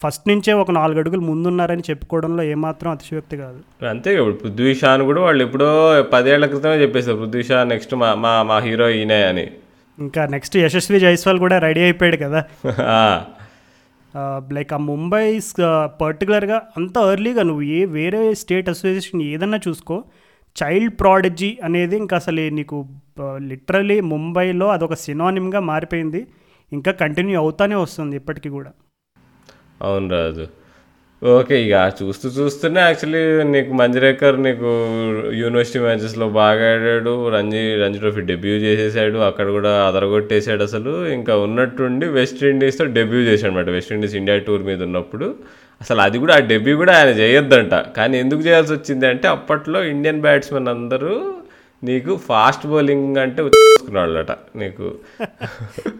ఫస్ట్ 0.00 0.28
నుంచే 0.28 0.52
ఒక 0.52 0.70
నాలుగు 0.70 0.98
అడుగులు 0.98 1.20
ముందున్నారని 1.20 1.84
చెప్పుకోవడంలో 1.90 2.42
ఏమాత్రం 2.42 2.90
అతిశయోక్తి 2.90 3.36
కాదు. 3.36 3.58
అంతే 3.86 4.10
ఇప్పుడు 4.14 4.34
పృథ్వీ 4.34 4.74
షాన్ 4.74 5.02
కూడా 5.02 5.20
వాళ్ళు 5.20 5.42
ఎప్పుడో 5.44 5.68
పదేళ్ళ 6.12 6.46
క్రితమే 6.46 6.78
చెప్పేశారు 6.82 7.16
పృథ్వీ 7.16 7.42
షా 7.42 7.64
నెక్స్ట్ 7.64 7.94
మా 7.94 8.14
మా 8.14 8.42
మా 8.42 8.58
హీరో 8.58 8.88
ఈయనే 8.88 9.20
అని. 9.24 9.44
ఇంకా 9.98 10.26
నెక్స్ట్ 10.26 10.56
యశస్వి 10.56 11.00
జైస్వాల్ 11.00 11.38
కూడా 11.38 11.58
రెడీ 11.58 11.80
అయిపోయాడు 11.80 12.16
కదా. 12.16 12.42
లైక్ 14.52 14.72
ఆ 14.72 14.78
ముంబై 14.88 15.26
పర్టికులర్గా 16.00 16.56
అంత 16.76 16.96
ఎర్లీగా 17.12 17.42
నువ్వు 17.42 17.62
ఏ 17.76 17.84
వేరే 17.84 18.34
స్టేట్ 18.34 18.68
అసోసియేషన్ 18.68 19.22
ఏదన్నా 19.22 19.58
చూసుకో 19.68 19.96
చైల్డ్ 20.56 20.94
ప్రాడజీ 21.00 21.50
అనేది 21.64 21.96
ఇంకా 21.96 22.16
అసలు 22.16 22.42
నీకు 22.58 22.76
లిటరలీ 23.50 24.00
ముంబైలో 24.12 24.66
అదొక 24.68 24.94
సినానిమ్గా 25.04 25.60
మారిపోయింది. 25.72 26.22
ఇంకా 26.72 26.90
కంటిన్యూ 27.02 27.36
అవుతానే 27.40 27.74
వస్తుంది 27.74 28.16
ఇప్పటికీ 28.16 28.48
కూడా. 28.48 28.70
అవును 29.82 30.08
రాజు. 30.16 30.44
ఓకే 31.22 31.56
ఇక 31.64 31.74
చూస్తూ 31.98 32.28
చూస్తూనే 32.28 32.80
యాక్చువల్లీ 32.80 33.20
నీకు 33.54 33.72
మంజరేకర్ 33.80 34.36
నీకు 34.46 34.70
యూనివర్సిటీ 35.40 35.78
మ్యాచెస్లో 35.78 36.26
బాగా 36.38 36.64
ఆడాడు. 36.74 37.12
రంజీ 37.34 37.62
రంజీ 37.82 37.98
ట్రోఫీ 37.98 38.22
డెబ్యూ 38.30 38.54
చేసేసాడు. 38.64 39.18
అక్కడ 39.18 39.48
కూడా 39.56 39.72
అదరగొట్టేశాడు 39.88 40.62
అసలు. 40.68 40.92
ఇంకా 41.18 41.36
ఉన్నట్టుండి 41.36 42.06
వెస్ట్ 42.18 42.42
ఇండీస్తో 42.44 42.86
డెబ్యూ 42.98 43.20
చేశాడు 43.30 43.52
అనమాట 43.52 43.68
వెస్ట్ 43.76 43.92
ఇండీస్ 43.92 44.16
ఇండియా 44.22 44.38
టూర్ 44.48 44.64
మీద 44.70 44.82
ఉన్నప్పుడు. 44.82 45.28
అసలు 45.82 46.00
అది 46.00 46.18
కూడా 46.18 46.36
ఆ 46.36 46.38
డెబ్యూ 46.38 46.76
కూడా 46.76 46.98
ఆయన 46.98 47.08
చేయొద్దంట. 47.08 47.74
కానీ 47.74 48.18
ఎందుకు 48.18 48.40
చేయాల్సి 48.40 48.72
వచ్చింది 48.72 49.06
అంటే 49.06 49.28
అప్పట్లో 49.28 49.84
ఇండియన్ 49.84 50.20
బ్యాట్స్మెన్ 50.20 50.68
అందరూ 50.68 51.34
నీకు 51.84 52.16
ఫాస్ట్ 52.16 52.66
బౌలింగ్ 52.66 53.16
అంటే 53.16 53.42
చూసుకున్నాళ్ళట 53.42 54.32
నీకు. 54.32 54.98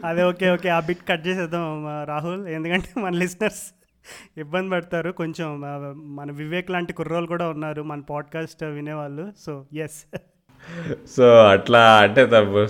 అదే 0.05 0.23
ఓకే 0.23 0.51
ఓకే. 0.51 0.69
ఆ 0.69 0.81
బిట్ 0.81 1.09
కట్ 1.09 1.27
చేసేద్దాం 1.27 1.87
రాహుల్. 2.05 2.49
ఎందుకంటే 2.49 3.01
మన 3.01 3.13
లిస్నర్స్ 3.13 3.75
ఇబ్బంది 4.39 4.71
పడతారు. 4.71 5.11
కొంచెం 5.13 5.61
మన 5.95 6.33
వివేక్ 6.33 6.71
లాంటి 6.71 6.93
కుర్రోళ్ళు 6.93 7.29
కూడా 7.29 7.49
ఉన్నారు. 7.49 7.83
మన 7.83 8.01
పాడ్కాస్ట్ 8.01 8.65
వినేవాళ్ళు. 8.65 9.33
సో 9.47 9.67
ఎస్ 9.75 10.17
సో 11.13 11.25
అట్లా 11.53 11.81
అంటే 12.03 12.21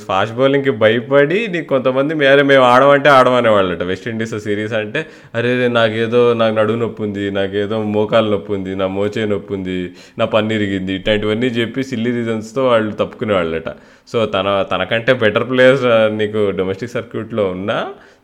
ఫాస్ట్ 0.05 0.34
బౌలింగ్కి 0.36 0.72
భయపడి 0.80 1.38
నీకు 1.49 1.68
కొంతమంది 1.72 2.12
మేరే 2.20 2.43
మేము 2.49 2.64
ఆడమంటే 2.68 3.09
ఆడమనేవాళ్ళట 3.16 3.84
వెస్టిండీస్ 3.90 4.34
సిరీస్ 4.45 4.74
అంటే 4.78 5.01
అరే 5.34 5.53
రే, 5.57 5.68
నాకేదో 5.76 6.20
నాకు 6.40 6.55
నడువు 6.59 6.78
నొప్పి 6.80 7.03
ఉంది 7.03 7.24
నాకేదో 7.36 7.76
మోకాలు 7.95 8.30
నొప్పి 8.32 8.53
ఉంది 8.53 8.74
నా 8.76 8.88
మోచే 8.95 9.24
నొప్పి 9.32 9.55
ఉంది 9.55 9.78
నా 10.18 10.26
పన్ను 10.32 10.55
ఇరిగింది 10.59 10.95
ఇట్లాంటివన్నీ 10.99 11.51
చెప్పి 11.59 11.82
సిల్లీ 11.90 12.12
రీజన్స్తో 12.16 12.64
వాళ్ళు 12.68 12.95
తప్పుకునే 13.01 13.34
వాళ్ళట 13.34 13.70
సో 14.09 14.20
తన 14.32 14.47
తనకంటే 14.70 15.12
బెటర్ 15.20 15.47
ప్లేయర్స్ 15.51 15.86
నీకు 16.18 16.40
డొమెస్టిక్ 16.59 16.95
సర్క్యూట్లో 16.95 17.45
ఉన్నా 17.53 17.78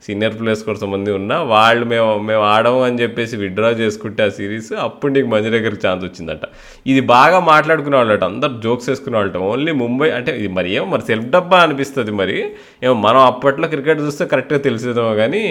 సీనియర్ 0.07 0.35
ప్లేయర్స్ 0.39 0.63
కొంతమంది 0.67 1.11
ఉన్నా 1.19 1.37
వాళ్ళు 1.53 1.85
మేము 1.93 2.11
మేము 2.29 2.43
ఆడము 2.53 2.81
అని 2.87 2.99
చెప్పేసి 3.03 3.35
విత్డ్రా 3.43 3.71
చేసుకుంటే 3.81 4.23
ఆ 4.27 4.31
సిరీస్ 4.37 4.71
అప్పుడు 4.85 5.11
నీకు 5.15 5.29
మంచి 5.33 5.51
దగ్గరికి 5.55 5.81
ఛాన్స్ 5.87 6.03
వచ్చిందట. 6.07 6.45
ఇది 6.91 7.01
బాగా 7.15 7.39
మాట్లాడుకునే 7.51 7.97
వాళ్ళట 8.01 8.25
అందరు 8.33 8.55
జోక్స్ 8.67 8.89
వేసుకునే 8.91 9.17
వాళ్ళట. 9.19 9.39
ఓన్లీ 9.51 9.73
ముంబై 9.83 10.09
అంటే 10.19 10.33
ఇది 10.41 10.51
మరి 10.59 10.69
ఏమో 10.77 10.87
మరి 10.93 11.05
సెల్ఫ్ 11.11 11.29
డబ్బా 11.35 11.59
అనిపిస్తుంది 11.67 12.13
మరి. 12.21 12.39
ఏమో 12.85 12.95
మనం 13.07 13.21
అప్పట్లో 13.31 13.69
క్రికెట్ 13.75 14.03
చూస్తే 14.07 14.27
కరెక్ట్గా 14.33 14.61
తెలిసేదేమో 14.69 15.13
కానీ 15.23 15.43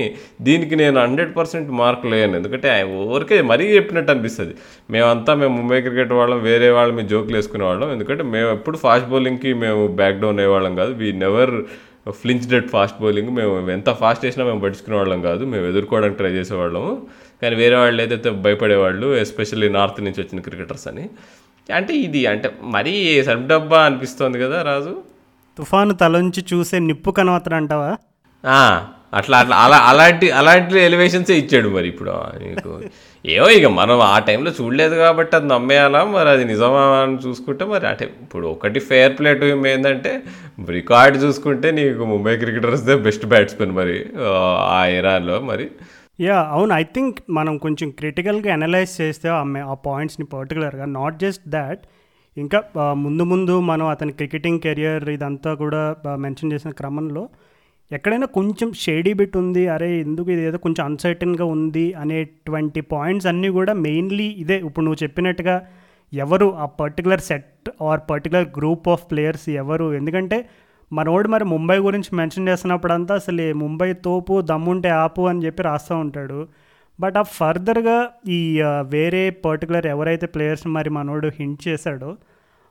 దీనికి 0.48 0.78
నేను 0.84 0.98
హండ్రెడ్ 1.06 1.34
పర్సెంట్ 1.40 1.70
మార్కులు 1.82 2.14
లేను. 2.16 2.36
ఎందుకంటే 2.42 2.70
ఊరికే 3.16 3.40
మరీ 3.52 3.68
చెప్పినట్టు 3.78 4.12
అనిపిస్తుంది. 4.16 4.56
మేమంతా 4.96 5.36
మేము 5.42 5.54
ముంబై 5.60 5.82
క్రికెట్ 5.88 6.14
వాళ్ళం 6.22 6.40
వేరే 6.50 6.70
వాళ్ళ 6.78 6.90
మేము 7.00 7.10
జోకులు 7.14 7.38
వేసుకునే 7.40 7.66
వాళ్ళం. 7.72 7.92
ఎందుకంటే 7.98 8.26
మేము 8.36 8.50
ఎప్పుడు 8.58 8.80
ఫాస్ట్ 8.86 9.10
బౌలింగ్కి 9.14 9.54
మేము 9.66 9.84
బ్యాక్ 10.02 10.20
డౌన్ 10.24 10.42
అయ్యేవాళ్ళం 10.44 10.76
కాదు. 10.82 10.94
We 11.04 11.12
never 11.26 11.54
flinch 12.12 12.48
dead 12.50 12.68
fast 12.68 13.02
bowling 13.02 13.30
మేము 13.30 13.72
ఎంత 13.72 13.90
ఫాస్ట్ 13.90 14.26
వేసినా 14.26 14.46
మేము 14.46 14.60
పట్టించుకునే 14.60 14.98
వాళ్ళం 14.98 15.22
కాదు. 15.22 15.46
మేము 15.46 15.66
ఎదుర్కోవడానికి 15.66 16.18
ట్రై 16.18 16.30
చేసేవాళ్ళము. 16.30 17.08
కానీ 17.42 17.56
వేరే 17.56 17.76
వాళ్ళు 17.76 18.04
ఏదైతే 18.04 18.30
భయపడేవాళ్ళు 18.30 19.16
ఎస్పెషల్లీ 19.16 19.70
నార్త్ 19.70 20.02
నుంచి 20.02 20.22
వచ్చిన 20.22 20.42
క్రికెటర్స్ 20.42 20.88
అని. 20.88 21.10
అంటే 21.76 21.94
ఇది 21.94 22.26
అంటే 22.26 22.52
మరీ 22.62 23.24
సెల్ఫ్ 23.24 23.48
డబ్బా 23.48 23.80
అనిపిస్తోంది 23.84 24.40
కదా 24.40 24.62
రాజు? 24.62 25.02
తుఫాను 25.58 25.94
తలంచి 25.94 26.46
చూసే 26.54 26.80
నిప్పు 26.80 27.12
కనవతడు 27.12 27.56
అంటావా? 27.56 27.92
అట్లా 29.14 29.38
అట్లా 29.38 29.58
అలా 29.58 29.78
అలాంటి 29.78 30.32
అలాంటి 30.32 30.80
ఎలివేషన్సే 30.80 31.34
ఇచ్చాడు 31.34 31.70
మరి 31.70 31.88
ఇప్పుడు. 31.88 32.12
నీకు. 32.44 32.82
ఏవో 33.28 33.48
ఇక 33.56 33.68
మనం 33.78 33.98
ఆ 34.06 34.18
టైంలో 34.28 34.52
చూడలేదు 34.58 34.96
కాబట్టి 35.00 35.34
అది 35.38 35.48
నమ్మేయాలా? 35.52 36.02
మరి 36.12 36.30
అది 36.34 36.44
నిజమా 36.52 36.84
అని 36.98 37.18
చూసుకుంటే 37.24 37.64
మరి 37.72 37.86
అంటే 37.90 38.06
ఇప్పుడు 38.18 38.46
ఒకటి 38.52 38.80
ఫేర్ 38.88 39.14
ప్లే 39.18 39.32
టు 39.40 39.46
ఏంటంటే 39.68 40.12
రికార్డ్ 40.72 41.18
చూసుకుంటే 41.24 41.70
నీకు 41.78 42.06
ముంబై 42.12 42.34
క్రికెటర్స్దే 42.44 42.96
బెస్ట్ 43.06 43.26
బ్యాట్స్మెన్ 43.32 43.74
మరి 43.80 43.98
ఆ, 44.28 44.32
ఎరాలో 44.98 45.38
మరి. 45.50 45.66
యా 46.20 46.38
అవును. 46.54 46.72
ఐ 46.76 46.86
థింక్ 46.94 47.18
మనం 47.38 47.54
కొంచెం 47.64 47.90
క్రిటికల్గా 48.00 48.52
అనలైజ్ 48.56 48.94
చేస్తే 49.02 49.28
ఆ 49.34 49.42
ఆ 49.66 49.78
పాయింట్స్ని 49.86 50.28
పర్టికులర్గా 50.32 50.86
నాట్ 50.96 51.20
జస్ట్ 51.24 51.46
దాట్ 51.56 51.84
ఇంకా 52.38 52.60
ముందు 53.04 53.24
ముందు 53.30 53.54
మనం 53.70 53.86
అతని 53.92 54.14
క్రికెటింగ్ 54.18 54.60
కెరియర్ 54.66 55.06
ఇదంతా 55.14 55.52
కూడా 55.62 55.82
మెన్షన్ 56.24 56.52
చేసిన 56.54 56.72
క్రమంలో 56.80 57.24
ఎక్కడైనా 57.92 58.26
కొంచెం 58.26 58.74
షేడీ 58.74 59.14
బిట్ 59.14 59.38
ఉంది 59.38 59.68
అరే 59.68 60.00
ఎందుకు 60.00 60.30
ఇది 60.32 60.42
ఏదో 60.42 60.58
కొంచెం 60.58 60.86
అన్సర్టన్గా 60.86 61.46
ఉంది 61.46 61.94
అనేటువంటి 61.94 62.82
పాయింట్స్ 62.82 63.28
అన్నీ 63.28 63.50
కూడా 63.50 63.74
మెయిన్లీ 63.74 64.28
ఇదే. 64.44 64.58
ఇప్పుడు 64.58 64.86
నువ్వు 64.86 65.04
చెప్పినట్టుగా 65.04 65.56
ఎవరు 66.14 66.48
ఆ 66.54 66.66
particular 66.66 67.20
set 67.20 67.70
or 67.82 68.02
particular 68.10 68.48
group 68.58 68.90
of 68.90 69.06
players 69.12 69.50
ఎవరు? 69.50 69.94
ఎందుకంటే 69.94 70.38
మనోడు 70.92 71.28
మరి 71.28 71.46
ముంబై 71.46 71.78
గురించి 71.78 72.10
మెన్షన్ 72.16 72.48
చేస్తున్నప్పుడంతా 72.48 73.14
అసలు 73.16 73.54
ముంబై 73.54 73.94
తోపు 73.94 74.42
దమ్ముంటే 74.42 74.90
ఆపు 74.90 75.22
అని 75.22 75.46
చెప్పి 75.46 75.64
రాస్తూ 75.64 75.96
ఉంటాడు. 75.98 76.48
బట్ 77.00 77.18
ఆ 77.18 77.22
ఫర్దర్గా 77.22 77.98
ఈ 78.28 78.40
వేరే 78.90 79.30
పర్టికులర్ 79.30 79.86
ఎవరైతే 79.86 80.28
ప్లేయర్స్ 80.28 80.68
మరి 80.68 80.90
మనోడు 80.90 81.28
హింట్ 81.40 81.68
చేశాడో 81.68 82.12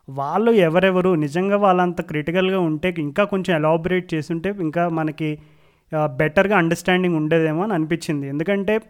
వాళ్ళు 0.09 0.51
ఎవరెవరు 0.51 1.15
నిజంగా 1.15 1.57
వాళ్ళంత 1.57 2.01
క్రిటికల్గా 2.01 2.61
ఉంటే 2.61 2.95
ఇంకా 2.99 3.25
కొంచెం 3.25 3.57
ఎలాబరేట్ 3.57 4.15
చేస్తుంటే 4.15 4.55
ఇంకా 4.61 4.89
మనకి 4.89 5.39
బెటర్గా 6.07 6.57
అండర్స్టాండింగ్ 6.57 7.17
ఉండేదేమో 7.17 7.63
అని 7.63 7.73
అనిపించింది. 7.73 8.29
ఎందుకంటే 8.29 8.81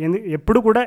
ఎందు- 0.00 0.20
ఎప్పుడు 0.26 0.60
కూడా 0.60 0.86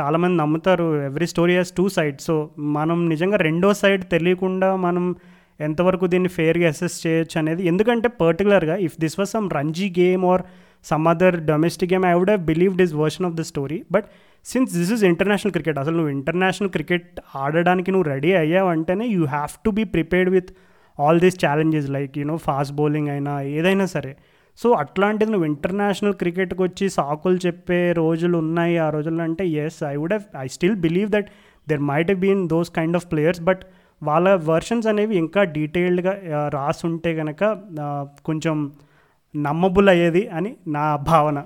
చాలామంది 0.00 0.36
నమ్ముతారు 0.36 1.04
every 1.04 1.26
story 1.26 1.56
has 1.56 1.72
two 1.72 1.88
sides. 1.88 2.24
So 2.24 2.50
మనం 2.58 3.08
నిజంగా 3.08 3.36
రెండో 3.36 3.74
సైడ్ 3.74 4.04
తెలియకుండా 4.04 4.76
మనం 4.76 5.14
ఎంతవరకు 5.60 6.06
దీన్ని 6.06 6.28
ఫేర్గా 6.28 6.68
అసెస్ 6.68 7.06
చేయొచ్చు 7.06 7.38
అనేది 7.38 7.66
ఎందుకంటే 7.66 8.08
పర్టికులర్గా 8.08 8.76
if 8.76 9.00
this 9.00 9.18
was 9.18 9.30
some 9.30 9.50
Ranji 9.50 9.94
game 9.98 10.24
or 10.24 10.42
some 10.84 11.08
other 11.08 11.40
domestic 11.40 11.92
game 11.92 12.04
I 12.04 12.12
would 12.12 12.30
have 12.30 12.46
believe 12.46 12.76
this 12.76 12.94
version 12.94 13.26
of 13.26 13.34
the 13.34 13.40
story. 13.40 13.82
But 13.92 14.04
since 14.44 14.72
this 14.74 14.92
is 14.92 15.04
international 15.04 15.52
cricket 15.52 15.78
అసలు 15.78 15.96
నువ్వు 15.96 16.10
ఇంటర్నేషనల్ 16.10 16.70
క్రికెట్ 16.70 17.20
ఆడడానికి 17.36 17.90
నువ్వు 17.90 18.08
ready 18.08 18.32
అయ్యావంటేనే 18.32 19.06
you 19.06 19.24
have 19.26 19.52
to 19.64 19.70
be 19.70 19.84
prepared 19.84 20.30
with 20.30 20.50
all 20.98 21.20
these 21.20 21.38
challenges 21.44 21.88
like 21.90 22.18
you know 22.18 22.36
fast 22.36 22.74
bowling 22.74 23.08
అయినా 23.08 23.40
ఏదైనా 23.40 23.86
సరే. 23.86 24.16
So 24.58 24.70
అట్లాంటిది 24.72 25.30
నువ్వు 25.30 25.46
international 25.46 26.14
క్రికెట్కి 26.14 26.62
వచ్చి 26.62 26.88
సాకులు 26.88 27.38
చెప్పే 27.46 27.92
రోజులు 27.92 28.38
ఉన్నాయి 28.38 28.78
ఆ 28.78 28.90
రోజుల్లో 28.90 29.22
అంటే 29.24 29.44
yes 29.48 29.78
I 29.84 29.96
would 29.96 30.12
have 30.12 30.44
I 30.44 30.46
still 30.48 30.76
believe 30.76 31.10
that 31.10 31.28
there 31.68 31.80
might 31.80 32.12
been 32.14 32.48
those 32.48 32.70
kind 32.70 32.96
of 32.96 33.06
players 33.12 33.40
but 33.40 33.62
వాళ్ళ 34.02 34.28
వర్షన్స్ 34.34 34.86
అనేవి 34.86 35.16
ఇంకా 35.16 35.42
డీటెయిల్డ్గా 35.56 36.12
రాసి 36.48 36.86
ఉంటే 36.86 37.14
కనుక 37.14 37.42
కొంచెం 38.24 38.56
నమ్మబుల్ 39.36 39.88
అయ్యేది 39.88 40.28
అని 40.28 40.56
నా 40.68 40.96
భావన. 40.96 41.38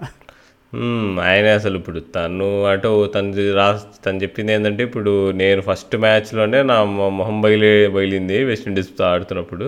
ఆయనే 1.24 1.50
అసలు 1.50 1.76
ఇప్పుడు 1.80 2.00
తను 2.16 2.48
అటు 2.72 2.90
తను 3.14 3.54
రా 3.58 3.66
తను 4.06 4.22
చెప్పింది 4.22 4.52
ఏంటంటే 4.52 4.82
ఇప్పుడు 4.82 5.12
నేను 5.40 5.60
ఫస్ట్ 5.60 5.96
మ్యాచ్లోనే 5.96 6.62
నా 6.70 6.76
మొహం 7.18 7.38
బయలే 7.42 7.88
బయలింది 7.96 8.44
వెస్టిండీస్తో 8.44 9.04
ఆడుతున్నప్పుడు 9.04 9.66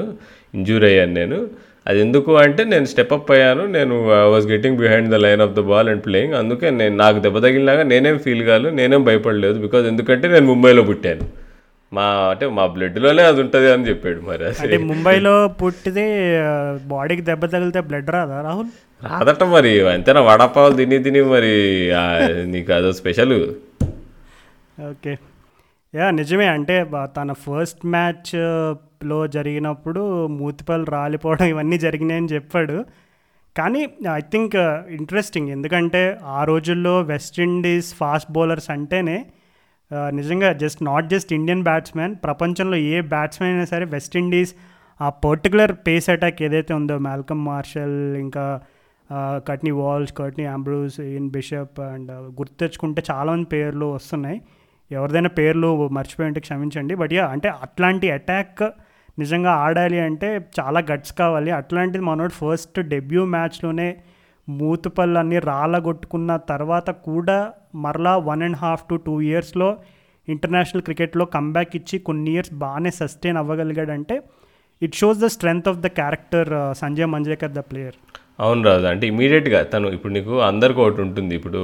ఇంజూర్ 0.55 0.85
అయ్యాను 0.85 1.13
నేను. 1.13 1.39
అది 1.89 1.99
ఎందుకు 2.01 2.31
అంటే 2.37 2.65
నేను 2.65 2.85
స్టెప్ 2.85 3.13
అప్ 3.13 3.31
అయ్యాను 3.31 3.67
నేను 3.77 3.95
I 4.21 4.29
was 4.35 4.47
getting 4.47 4.79
behind 4.79 5.11
the 5.11 5.19
line 5.27 5.41
of 5.41 5.55
the 5.59 5.63
ball 5.71 5.89
and 5.89 6.05
playing 6.07 6.35
అందుకే 6.35 6.71
నేను 6.81 6.97
నాకు 6.97 7.19
దెబ్బ 7.19 7.39
తగిలినాక 7.39 7.83
నేనేం 7.93 8.19
ఫీల్ 8.19 8.43
కాదు 8.43 8.69
నేనేం 8.79 9.05
భయపడలేదు 9.05 9.59
బికాజ్ 9.59 9.87
ఎందుకంటే 9.87 10.29
నేను 10.29 10.47
ముంబైలో 10.47 10.83
పుట్టాను. 10.83 11.27
మా 11.93 12.05
అంటే 12.31 12.47
మా 12.49 12.67
బ్లడ్లోనే 12.67 13.23
అది 13.23 13.41
ఉంటుంది 13.41 13.73
అని 13.73 13.89
చెప్పాడు 13.89 14.21
మరి 14.21 14.45
అంటే 14.63 14.77
ముంబైలో 14.87 15.35
పుట్టితే 15.61 16.05
బాడీకి 16.87 17.23
దెబ్బ 17.23 17.47
తగిలితే 17.47 17.81
బ్లడ్ 17.81 18.11
రాదా 18.11 18.41
రాహుల్? 18.43 18.71
రాదట 19.03 19.43
మరి 19.53 19.73
అంతేనా 19.89 20.21
వడపావులు 20.21 20.77
తిని 20.77 20.99
తిని 21.03 21.23
మరి 21.25 21.55
నీకు 22.47 22.73
అదో 22.73 22.93
స్పెషల్ 22.93 23.35
ఓకే. 24.91 25.13
యా 25.95 26.11
నిజమే. 26.11 26.47
అంటే 26.47 26.75
తన 27.17 27.33
ఫస్ట్ 27.45 27.87
మ్యాచ్లో 27.87 29.27
జరిగినప్పుడు 29.27 30.03
మూతిపళ్ళు 30.33 30.91
రాలిపోవడం 30.91 31.47
ఇవన్నీ 31.47 31.79
జరిగినాయని 31.79 32.27
చెప్పాడు. 32.27 32.77
కానీ 33.57 33.83
ఐ 34.15 34.21
థింక్ 34.33 34.57
ఇంట్రెస్టింగ్ 34.91 35.49
ఎందుకంటే 35.49 36.03
ఆ 36.31 36.45
రోజుల్లో 36.45 37.01
వెస్టిండీస్ 37.03 37.95
ఫాస్ట్ 37.95 38.33
బౌలర్స్ 38.33 38.71
అంటేనే 38.71 39.17
నిజంగా 39.93 40.53
just 40.53 40.83
not 40.83 41.09
just 41.09 41.33
Indian 41.33 41.63
batsmen 41.63 42.15
ప్రపంచంలో 42.25 42.77
ఏ 42.77 43.01
బ్యాట్స్మెన్ 43.01 43.53
అయినా 43.53 43.65
సరే 43.65 43.85
వెస్టిండీస్ 43.85 44.55
ఆ 45.01 45.09
పర్టికులర్ 45.11 45.73
పేస్ 45.87 46.11
అటాక్ 46.11 46.43
ఏదైతే 46.43 46.75
ఉందో 46.75 46.99
మాల్కమ్ 46.99 47.45
మార్షల్ 47.45 48.17
ఇంకా 48.17 48.61
Courtney 49.49 49.71
Walsh 49.71 50.13
Courtney 50.17 50.45
Ambrose 50.45 51.01
Ian 51.01 51.31
Bishop 51.31 51.81
and 51.81 52.11
గుర్తు 52.13 52.55
తెచ్చుకుంటే 52.61 53.03
చాలామంది 53.11 53.45
పేర్లు 53.45 53.87
వస్తున్నాయి. 53.87 54.41
ఎవరిదైనా 54.91 55.29
పేర్లు 55.29 55.89
మర్చిపోయి 55.89 56.27
ఉంటే 56.27 56.41
క్షమించండి. 56.41 56.95
బట్ 56.95 57.13
యా 57.13 57.27
అంటే 57.27 57.49
అట్లాంటి 57.49 58.11
అటాక్ 58.11 58.63
నిజంగా 59.19 59.53
ఆడాలి 59.53 59.99
అంటే 60.01 60.29
చాలా 60.61 60.81
గట్స్ 60.93 61.13
కావాలి. 61.13 61.51
అట్లాంటిది 61.51 62.05
మనోడు 62.05 62.33
ఫస్ట్ 62.33 62.81
డెబ్యూ 62.81 63.25
మ్యాచ్లోనే 63.25 63.97
మూతుపళ్ళు 64.49 65.19
అన్నీ 65.23 65.39
రాలగొట్టుకున్న 65.51 66.33
తర్వాత 66.51 66.91
కూడా 67.09 67.39
మరలా 67.85 68.15
one 68.31 68.45
and 68.49 68.59
half 68.65 68.85
to 68.91 68.97
two 69.07 69.15
ఇయర్స్లో 69.29 69.69
ఇంటర్నేషనల్ 70.29 70.85
క్రికెట్లో 70.87 71.25
కంబ్యాక్ 71.37 71.75
ఇచ్చి 71.79 71.99
కొన్ని 72.09 72.31
ఇయర్స్ 72.35 72.55
బాగానే 72.65 72.91
sustain 73.01 73.39
అవ్వగలిగాడంటే 73.43 74.17
it 74.83 74.99
shows 75.01 75.21
the 75.25 75.29
strength 75.37 75.69
of 75.73 75.83
the 75.85 75.91
character 76.01 76.51
Sanjay 76.83 77.11
Manjrekar 77.15 77.53
the 77.59 77.63
player 77.71 77.97
అవును 78.45 78.63
రాజు 78.69 78.87
అంటే 78.93 79.05
ఇమీడియట్గా 79.13 79.61
తను 79.73 79.93
ఇప్పుడు 79.97 80.13
నీకు 80.17 80.35
అందరికి 80.49 80.81
ఒకటి 80.85 81.01
ఉంటుంది. 81.07 81.33
ఇప్పుడు 81.41 81.61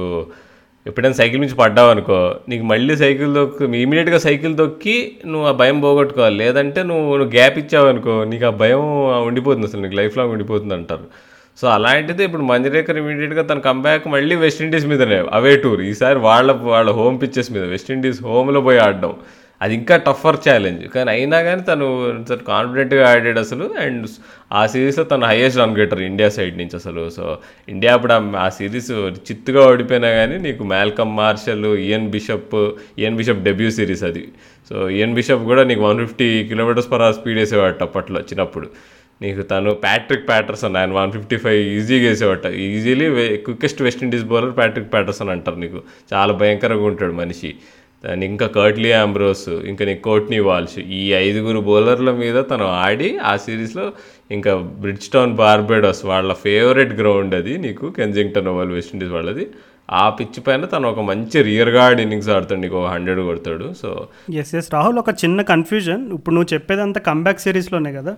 ఎప్పుడైనా 0.85 1.17
సైకిల్ 1.19 1.41
నుంచి 1.43 1.57
పడ్డావు 1.59 1.89
అనుకో 1.93 2.17
నీకు 2.51 2.63
మళ్ళీ 2.71 2.93
సైకిల్ 3.01 3.29
దొక్కి 3.37 3.65
ఇమీడియట్గా 3.83 4.19
సైకిల్ 4.25 4.53
దొక్కి 4.61 4.95
నువ్వు 5.31 5.45
ఆ 5.51 5.53
భయం 5.61 5.77
పోగొట్టుకోవాలి. 5.85 6.35
లేదంటే 6.43 6.79
నువ్వు 6.89 7.05
నువ్వు 7.19 7.33
గ్యాప్ 7.37 7.57
ఇచ్చావు 7.61 7.87
అనుకో 7.91 8.15
నీకు 8.31 8.45
ఆ 8.49 8.53
భయం 8.63 8.81
ఉండిపోతుంది 9.29 9.67
అసలు 9.69 9.83
నీకు 9.85 9.97
లైఫ్ 10.01 10.17
లాంగ్ 10.19 10.33
ఉండిపోతుంది 10.37 10.75
అంటారు. 10.79 11.05
సో 11.61 11.67
అలాంటిది 11.67 12.23
ఇప్పుడు 12.23 12.41
మంజరేకర్ 12.41 12.97
ఇమీడియట్గా 12.97 13.43
తన 13.43 13.59
కంబ్యాక్ 13.59 14.07
మళ్ళీ 14.07 14.35
వెస్టిండీస్ 14.35 14.85
మీదనే 14.85 15.25
అవే 15.33 15.55
టూర్ 15.55 15.81
ఈసారి 15.81 16.19
వాళ్ళ 16.19 16.51
వాళ్ళ 16.51 16.91
హోమ్ 16.91 17.21
పిచ్చెస్ 17.21 17.51
మీద 17.51 17.63
వెస్టిండీస్ 17.63 18.23
హోమ్లో 18.23 18.61
పోయి 18.61 18.79
ఆడడం. 18.79 19.15
అది 19.61 19.73
ఇంకా 19.73 19.97
టఫర్ 19.97 20.37
ఛాలెంజ్ 20.49 20.87
కానీ 20.87 21.11
అయినా 21.11 21.41
కానీ 21.41 21.61
తను 21.61 22.15
కాన్ఫిడెంట్గా 22.47 23.11
ఆడాడు 23.11 23.39
అసలు. 23.39 23.69
అండ్ 23.79 24.07
ఆ 24.51 24.67
సిరీస్లో 24.67 25.03
తను 25.03 25.25
highest 25.25 25.59
run 25.59 25.77
getter 25.77 26.01
India 26.01 26.29
side 26.29 26.57
నుంచి 26.57 26.75
అసలు. 26.75 27.09
సో 27.09 27.37
ఇండియా 27.69 27.93
అప్పుడు 27.93 28.13
ఆ- 28.13 28.31
ఆ 28.39 28.49
సిరీస్ 28.49 28.91
చిత్తుగా 28.91 29.67
ఓడిపోయినా 29.67 30.09
కానీ 30.09 30.37
నీకు 30.37 30.63
Malcolm 30.63 31.17
Marshall 31.17 31.65
Ian 31.65 32.09
Bishop 32.09 32.55
Ian 32.99 33.15
Bishop 33.15 33.43
debut 33.43 33.71
series 33.71 34.03
అది. 34.03 34.27
సో 34.69 34.89
ఇయన్ 34.89 35.13
బిషప్ 35.13 35.43
కూడా 35.43 35.63
నీకు 35.63 35.81
one 35.81 35.99
fifty 35.99 36.43
kilometres 36.43 36.91
per 36.91 37.01
hour 37.01 37.15
speed 37.15 37.39
వేసేవాడు 37.39 37.83
అప్పట్లో 37.83 38.19
చిన్నప్పుడు. 38.19 38.69
నీకు 39.21 39.41
తను 39.41 39.73
ప్యాట్రిక్ 39.73 40.27
ప్యాటర్సన్ 40.27 40.75
ఆయన 40.75 40.91
వన్ 40.91 41.11
ఫిఫ్టీ 41.11 41.37
ఫైవ్ 41.37 41.61
ఈజీగా 41.67 42.09
వేసేవాట. 42.09 42.45
Easily 42.45 43.37
quickest 43.37 43.81
West Indies 43.81 44.23
bowler 44.23 44.57
Patrick 44.57 44.93
Patterson 44.93 45.29
అంటారు 45.29 45.55
నీకు. 45.55 45.81
చాలా 46.13 46.33
భయంకరంగా 46.33 46.83
ఉంటాడు 46.83 47.13
మనిషి. 47.13 47.55
దాని 48.05 48.25
ఇంకా 48.25 48.47
కర్ట్లీ 48.47 48.91
ఆంబ్రోస్ 48.91 49.49
ఇంకా 49.49 49.85
నీ 49.85 49.95
కోట్నీ 49.95 50.39
వాల్ష్ 50.39 50.79
ఈ 50.79 51.13
ఐదుగురు 51.13 51.59
బౌలర్ల 51.59 52.11
మీద 52.11 52.43
తను 52.51 52.65
ఆడి 52.65 53.17
ఆ 53.17 53.35
సిరీస్లో 53.35 53.93
ఇంకా 54.31 54.55
బ్రిడ్జ్ 54.55 55.07
టౌన్ 55.07 55.35
బార్బెడోస్ 55.35 56.05
వాళ్ళ 56.05 56.33
ఫేవరెట్ 56.33 56.93
గ్రౌండ్ 56.93 57.35
అది 57.35 57.57
నీకు 57.57 57.89
కెన్జింగ్టన్ 57.89 58.47
ఓవల్ 58.47 58.71
వెస్టిండీస్ 58.71 59.11
వాళ్ళది. 59.11 59.47
ఆ 59.89 60.03
పిచ్ 60.17 60.39
పైన 60.45 60.65
తను 60.65 60.87
ఒక 60.89 61.01
మంచి 61.07 61.37
రియర్ 61.47 61.71
గార్డ్ 61.75 61.99
ఇన్నింగ్స్ 62.03 62.29
ఆడుతాడు 62.35 62.61
నీకు 62.61 62.77
ఒక 62.81 62.89
హండ్రెడ్ 62.93 63.21
కొడతాడు. 63.27 63.65
సో 63.81 63.89
ఎస్ 64.41 64.53
ఎస్ 64.59 64.69
రాహుల్ 64.73 64.99
ఒక 65.01 65.11
చిన్న 65.21 65.41
కన్ఫ్యూజన్ 65.51 66.03
ఇప్పుడు 66.17 66.35
నువ్వు 66.35 66.51
చెప్పేదంతా 66.53 66.99
కంబ్యాక్ 67.09 67.43
సిరీస్లోనే 67.45 67.93
కదా? 67.97 68.13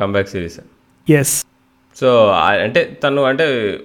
కంబ్యాక్ 0.00 0.32
సిరీస్ 0.34 0.58
ఎస్ 1.06 1.34
సో 1.96 2.08
అంటే 2.64 2.80
తను 3.02 3.20
అంటే 3.28 3.44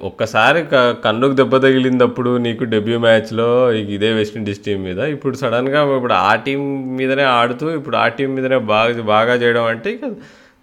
ఒక్కసారి 0.10 0.62
కన్నుకు 1.06 1.36
దెబ్బ 1.40 1.56
తగిలినప్పుడు 1.66 2.32
నీకు 2.46 2.64
డెబ్యూ 2.74 2.98
మ్యాచ్లో 3.06 3.48
ఇదే 3.96 4.10
వెస్టిండీస్ 4.18 4.62
టీం 4.66 4.80
మీద. 4.88 5.00
ఇప్పుడు 5.16 5.36
సడన్గా 5.44 5.82
ఇప్పుడు 5.98 6.16
ఆ 6.24 6.34
టీం 6.46 6.62
మీదనే 6.98 7.26
ఆడుతూ 7.40 7.68
ఇప్పుడు 7.80 7.98
ఆ 7.98 8.08
టీం 8.18 8.30
మీదనే 8.38 8.60
బాగా 8.74 9.04
బాగా 9.14 9.36
చేయడం 9.44 9.66
అంటే 9.74 9.92
ఇక 9.98 10.06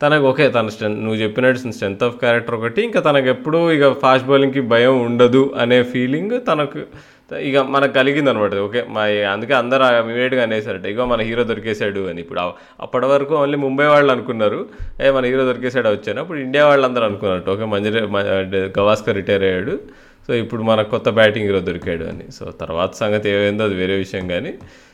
తనకు 0.00 0.24
ఓకే 0.30 0.44
తన 0.54 0.68
స్ట్రెంత్ 0.68 1.00
నువ్వు 1.04 1.18
చెప్పినట్టు 1.22 1.70
స్ట్రెంత్ 1.76 2.02
ఆఫ్ 2.06 2.16
క్యారెక్టర్ 2.20 2.56
ఒకటి 2.58 2.80
ఇంకా 2.88 3.00
తనకు 3.06 3.28
ఎప్పుడూ 3.32 3.60
ఇక 3.76 3.86
ఫాస్ట్ 4.02 4.26
బౌలింగ్కి 4.28 4.62
భయం 4.72 4.96
ఉండదు 5.06 5.42
అనే 5.62 5.78
ఫీలింగ్ 5.92 6.34
తనకు 6.48 6.80
ఇక 7.48 7.58
మనకు 7.72 7.92
కలిగింది 7.96 8.30
అనమాట 8.32 8.58
ఓకే 8.66 8.80
మా 8.88 9.02
అందుకే 9.32 9.54
అందరూ 9.54 9.86
ఇమీడియట్గా 9.98 10.42
అనేసారట 10.46 10.86
ఇగో 10.92 11.04
మన 11.06 11.20
హీరో 11.28 11.42
దొరికేశాడు 11.50 12.02
అని. 12.10 12.20
ఇప్పుడు 12.24 12.40
అప్పటి 12.80 13.06
వరకు 13.06 13.34
ఓన్లీ 13.40 13.58
ముంబై 13.64 13.86
వాళ్ళు 13.86 14.10
అనుకున్నారు 14.14 14.60
ఏ 15.00 15.10
మన 15.16 15.24
హీరో 15.30 15.44
దొరికేశాడు 15.50 15.90
వచ్చాను 15.96 16.20
అప్పుడు 16.22 16.38
ఇండియా 16.46 16.64
వాళ్ళందరూ 16.70 17.06
అనుకున్నట్టు 17.10 17.50
ఓకే 17.54 17.66
మంజరి 17.74 18.00
గవాస్కర్ 18.78 19.18
రిటైర్ 19.20 19.44
అయ్యాడు 19.48 19.74
సో 20.28 20.34
ఇప్పుడు 20.42 20.62
మనకు 20.70 20.90
కొత్త 20.90 21.08
బ్యాటింగ్ 21.18 21.46
హీరో 21.48 21.60
దొరికాడు 21.68 22.04
అని. 22.12 22.24
సో 22.36 22.44
తర్వాత 22.62 22.92
సంగతి 23.02 23.28
ఏమైందో 23.34 23.64
అది 23.68 23.76
వేరే 23.76 23.96
విషయం 24.02 24.24
కానీ 24.28 24.52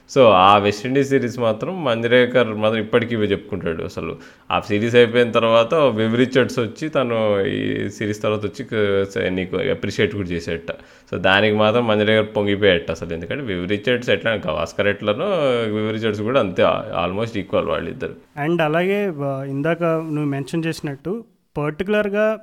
సో 0.09 0.31
ఆ 0.31 0.59
వెస్టిండీస్ 0.59 1.09
సిరీస్ 1.09 1.39
మాత్రం 1.39 1.85
మంజరేకర్ 1.85 2.49
మాత్రం 2.49 2.81
ఇప్పటికీ 2.81 3.15
ఇవి 3.15 3.27
చెప్పుకుంటాడు. 3.27 3.83
అసలు 3.83 4.17
ఆ 4.51 4.61
సిరీస్ 4.61 4.95
అయిపోయిన 4.95 5.31
తర్వాత 5.31 5.75
వివ్ 5.75 6.17
రిచర్డ్స్ 6.17 6.59
వచ్చి 6.59 6.89
తను 6.89 7.45
ఈ 7.47 7.89
సిరీస్ 7.89 8.23
తర్వాత 8.23 8.47
వచ్చి 8.47 9.31
నీకు 9.31 9.57
అప్రిషియేట్ 9.57 10.15
కూడా 10.17 10.29
చేసేట. 10.29 10.73
సో 11.11 11.19
దానికి 11.19 11.57
మాత్రం 11.57 11.87
మంజరేకర్ 11.87 12.37
పొంగిపోయేట 12.37 12.91
అసలు. 12.91 13.13
ఎందుకంటే 13.13 13.45
వివ్ 13.45 13.69
రిచర్డ్స్ 13.69 14.11
ఎట్లా 14.11 14.33
గవాస్కర్ 14.33 14.87
ఎట్లనో 14.87 15.27
వివ్ 15.77 15.93
రిచర్డ్స్ 15.93 16.23
కూడా 16.23 16.41
అంతే 16.41 16.63
ఆల్మోస్ట్ 17.03 17.39
ఈక్వల్ 17.39 17.67
వాళ్ళిద్దరు. 17.67 18.17
అండ్ 18.37 18.63
అలాగే 18.63 19.01
ఇందాక 19.55 19.83
నువ్వు 19.85 20.25
మెన్షన్ 20.25 20.65
చేసినట్టు 20.65 21.25
పర్టికులర్గా 21.57 22.39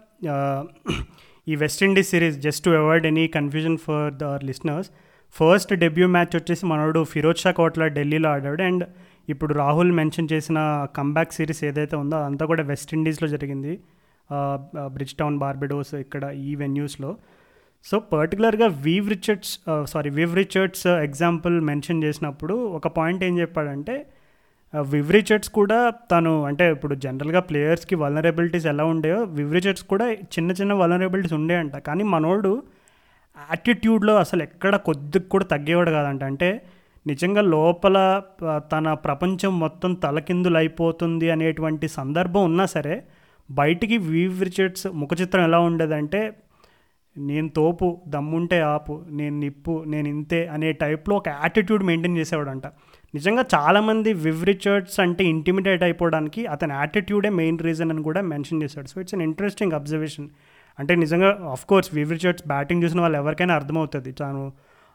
ఈ 1.47 1.55
West Indies 1.55 2.09
series 2.09 2.37
just 2.37 2.65
to 2.65 2.69
avoid 2.69 3.05
any 3.05 3.27
confusion 3.27 3.77
for 3.77 4.13
the 4.13 4.23
listeners 4.23 4.89
first 5.35 5.71
debut 5.83 6.07
match 6.15 6.33
వచ్చేసి 6.37 6.63
మనోడు 6.71 7.01
ఫిరోజ్ 7.13 7.41
షా 7.43 7.51
కోట్ల 7.59 7.83
ఢిల్లీలో 7.97 8.29
ఆడాడు. 8.29 8.61
అండ్ 8.69 8.83
ఇప్పుడు 9.29 9.53
రాహుల్ 9.53 9.91
మెన్షన్ 9.99 10.27
చేసిన 10.33 10.59
కంబ్యాక్ 10.97 11.35
సిరీస్ 11.37 11.61
ఏదైతే 11.69 11.95
ఉందో 11.95 12.15
అదంతా 12.21 12.45
కూడా 12.51 12.63
వెస్టిండీస్లో 12.71 13.27
జరిగింది. 13.35 13.73
బ్రిడ్జ్ 14.95 15.15
టౌన్ 15.21 15.37
బార్బెడోస్ 15.43 15.93
ఇక్కడ 16.05 16.23
ఈ 16.47 16.51
వెన్యూస్లో 16.55 17.11
సో 17.85 17.95
పర్టికులర్గా 18.13 18.67
Viv 18.85 19.07
Richards 19.09 19.53
sorry 19.85 20.09
Viv 20.09 20.33
Richards 20.35 20.87
example 21.07 21.55
mention 21.69 22.03
చేసినప్పుడు 22.03 22.55
ఒక 22.77 22.87
పాయింట్ 22.97 23.23
ఏం 23.23 23.35
చెప్పాడంటే 23.39 23.95
వివ్ 24.73 25.09
రిచర్డ్స్ 25.11 25.49
కూడా 25.49 25.77
తను 26.11 26.33
అంటే 26.45 26.65
ఇప్పుడు 26.71 26.95
జనరల్గా 26.95 27.39
ప్లేయర్స్కి 27.39 27.95
వలనరబిలిటీస్ 27.95 28.67
ఎలా 28.73 28.83
ఉండేవో 28.83 29.21
వివ్ 29.37 29.53
రిచర్డ్స్ 29.53 29.83
కూడా 29.83 30.05
చిన్న 30.35 30.51
చిన్న 30.51 30.73
వలనరబిలిటీస్ 30.73 31.35
ఉండేయంట 31.39 31.77
కానీ 31.87 32.03
మనోడు 32.03 32.53
యాటిట్యూడ్లో 33.37 34.15
అసలు 34.15 34.43
ఎక్కడ 34.43 34.75
కొద్దిగా 34.75 35.23
కూడా 35.23 35.45
తగ్గేవాడు 35.45 35.91
కాదంట. 35.91 36.23
అంటే 36.23 36.61
నిజంగా 37.07 37.41
లోపల 37.41 38.21
తన 38.71 38.93
ప్రపంచం 38.93 39.59
మొత్తం 39.59 39.93
తలకిందులు 39.93 40.57
అయిపోతుంది 40.57 41.29
అనేటువంటి 41.29 41.87
సందర్భం 41.87 42.43
ఉన్నా 42.43 42.65
సరే 42.65 43.03
బయటికి 43.51 43.97
వీవ్ 43.97 44.43
రిచర్డ్స్ 44.43 44.87
ముఖ 44.87 45.09
చిత్రం 45.21 45.43
ఎలా 45.43 45.59
ఉండేదంటే 45.59 46.33
నేను 47.17 47.49
తోపు 47.49 48.01
దమ్ముంటే 48.07 48.59
ఆపు 48.61 49.05
నేను 49.09 49.39
నిప్పు 49.39 49.83
నేను 49.87 50.07
ఇంతే 50.07 50.47
అనే 50.47 50.71
టైప్లో 50.71 51.15
ఒక 51.15 51.29
యాటిట్యూడ్ 51.29 51.83
మెయింటైన్ 51.83 52.17
చేసేవాడంట. 52.17 52.67
నిజంగా 53.13 53.45
చాలామంది 53.55 54.13
వివ్ 54.13 54.45
రిచర్డ్స్ 54.45 54.99
అంటే 54.99 55.23
ఇంటిమిడేట్ 55.23 55.83
అయిపోవడానికి 55.83 56.45
అతని 56.45 56.73
యాటిట్యూడే 56.73 57.29
మెయిన్ 57.29 57.59
రీజన్ 57.59 57.91
అని 57.91 58.03
కూడా 58.03 58.21
మెన్షన్ 58.21 58.63
చేశాడు. 58.63 58.87
So 58.87 59.01
it's 59.01 59.15
an 59.15 59.21
interesting 59.21 59.73
observation 59.73 60.29
అంటే 60.79 60.93
నిజంగా 60.95 61.29
of 61.51 61.63
course 61.65 61.89
Viv 61.95 62.11
Richards 62.11 62.45
batting 62.47 62.83
చూసిన 62.83 62.99
వాళ్ళు 63.01 63.17
ఎవరికైనా 63.17 63.53
అర్థమవుతుంది. 63.55 64.11
తాను 64.21 64.41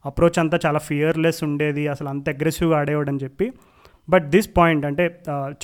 అప్రోచ్ 0.05 0.39
అంతా 0.39 0.57
చాలా 0.67 0.81
ఫియర్లెస్ 0.89 1.41
ఉండేది 1.45 1.85
అసలు 1.93 2.09
అంత 2.09 2.27
అగ్రెసివ్గా 2.29 2.77
ఆడేవాడు 2.79 3.11
అని 3.11 3.21
చెప్పి. 3.25 3.47
బట్ 4.09 4.27
దిస్ 4.35 4.49
పాయింట్ 4.57 4.85
అంటే 4.87 5.05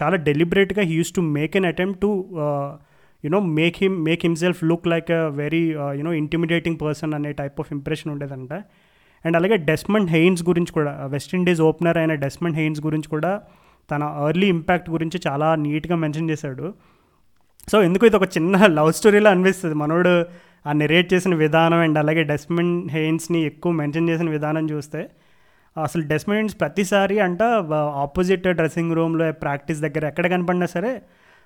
చాలా 0.03 0.17
డెలిబరేట్గా 0.29 0.83
he 0.83 0.95
used 1.01 1.13
to 1.17 1.21
make 1.37 1.57
an 1.57 1.65
attempt 1.65 2.01
to 2.01 2.11
you know 3.25 3.41
make 3.59 3.77
him 3.81 3.97
make 4.05 4.23
himself 4.27 4.61
look 4.65 4.87
like 4.93 5.11
a 5.11 5.21
very 5.43 5.65
you know 5.99 6.13
intimidating 6.13 6.79
person 6.83 7.13
అనే 7.15 7.33
టైప్ 7.41 7.59
ఆఫ్ 7.61 7.71
ఇంప్రెషన్ 7.73 8.11
ఉండేదంట. 8.13 8.53
అండ్ 9.25 9.37
అలాగే 9.39 9.57
డెస్మండ్ 9.69 10.11
హెయిన్స్ 10.11 10.43
గురించి 10.49 10.73
కూడా 10.73 10.93
వెస్టిండీస్ 11.07 11.61
ఓపెనర్ 11.61 11.99
అయిన 11.99 12.15
Desmond 12.25 12.57
Haynes 12.57 12.81
గురించి 12.81 13.09
కూడా 13.09 13.33
తన 13.91 14.03
early 14.29 14.49
impact 14.49 14.89
గురించి 14.91 15.19
చాలా 15.27 15.49
నీట్గా 15.65 15.97
మెన్షన్ 15.97 16.31
చేశాడు. 16.31 16.67
సో 17.71 17.83
ఎందుకు 17.83 18.07
ఇది 18.07 18.17
ఒక 18.17 18.23
చిన్న 18.25 18.55
లవ్ 18.79 18.93
స్టోరీలో 18.93 19.31
అనిపిస్తుంది? 19.31 19.75
మనోడు 19.75 20.13
ఆ 20.67 20.73
నెరేట్ 20.73 21.15
చేసిన 21.15 21.35
విధానం 21.35 21.79
అండ్ 21.79 21.99
అలాగే 21.99 22.23
డస్ట్బిన్ 22.23 22.89
హెయిన్స్ని 22.91 23.43
ఎక్కువ 23.43 23.73
మెన్షన్ 23.73 24.09
చేసిన 24.09 24.31
విధానం 24.31 24.71
చూస్తే 24.71 25.01
అసలు 25.77 26.03
డస్ట్బిన్ 26.07 26.37
హెయిన్స్ 26.37 26.61
ప్రతిసారి 26.61 27.19
అంట 27.19 27.43
ఆపోజిట్ 28.03 28.49
డ్రెస్సింగ్ 28.49 28.93
రూమ్లో 28.93 29.33
ప్రాక్టీస్ 29.33 29.81
దగ్గర 29.81 30.07
ఎక్కడ 30.07 30.31
కనపడినా 30.31 30.67
సరే 30.67 31.03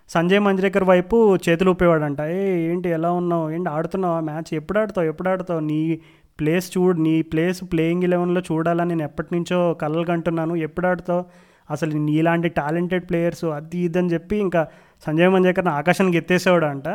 సంజయ్ 0.08 0.40
మంజ్రేకర్ 0.40 0.84
వైపు 0.84 1.36
చేతులు 1.48 1.70
ఊపేవాడంట. 1.70 2.20
ఏ 2.20 2.40
ఏంటి 2.70 2.88
ఎలా 2.88 3.10
ఉన్నావు? 3.12 3.50
ఏంటి 3.50 3.70
ఆడుతున్నావు? 3.70 4.16
ఆ 4.16 4.20
మ్యాచ్ 4.20 4.54
ఎప్పుడు 4.54 4.78
ఆడుతావు? 4.78 5.06
ఎప్పుడు 5.06 5.28
ఆడుతావు? 5.28 5.60
నీ 5.60 6.00
ప్లేస్ 6.40 6.78
చూడు 6.78 6.98
నీ 7.00 7.22
ప్లేస్ 7.22 7.60
ప్లేయింగ్ 7.72 8.04
ఎలెవెన్లో 8.04 8.40
చూడాలని 8.40 8.88
నేను 8.88 9.02
ఎప్పటి 9.02 9.28
నుంచో 9.34 9.74
కలలు 9.74 10.04
కంటున్నాను 10.04 10.54
ఎప్పుడు 10.56 10.86
ఆడుతావు? 10.86 11.22
అసలు 11.70 11.90
నీలాంటి 11.98 12.48
టాలెంటెడ్ 12.48 13.04
ప్లేయర్స్ 13.08 13.44
అది 13.44 13.78
ఇది 13.78 13.98
అని 13.98 14.10
చెప్పి 14.12 14.36
ఇంకా 14.36 14.66
సంజయ్ 15.06 15.28
మంజరేకర్ని 15.28 15.72
ఆకాశానికి 15.72 16.16
ఎత్తేసేవాడు 16.16 16.66
అంట 16.66 16.88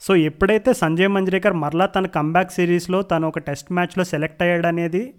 సో 0.00 0.16
ఎప్పుడైతే 0.16 0.72
సంజయ్ 0.72 1.08
మంజ్రేకర్ 1.08 1.52
మరలా 1.52 1.86
తన 1.86 2.06
కంబ్యాక్ 2.06 2.52
సిరీస్లో 2.52 3.02
తను 3.02 3.28
ఒక 3.28 3.38
టెస్ట్ 3.38 3.72
మ్యాచ్లో 3.72 4.04
సెలెక్ట్ 4.04 4.42
అయ్యాడు 4.42 4.66
అనేది 4.66 5.14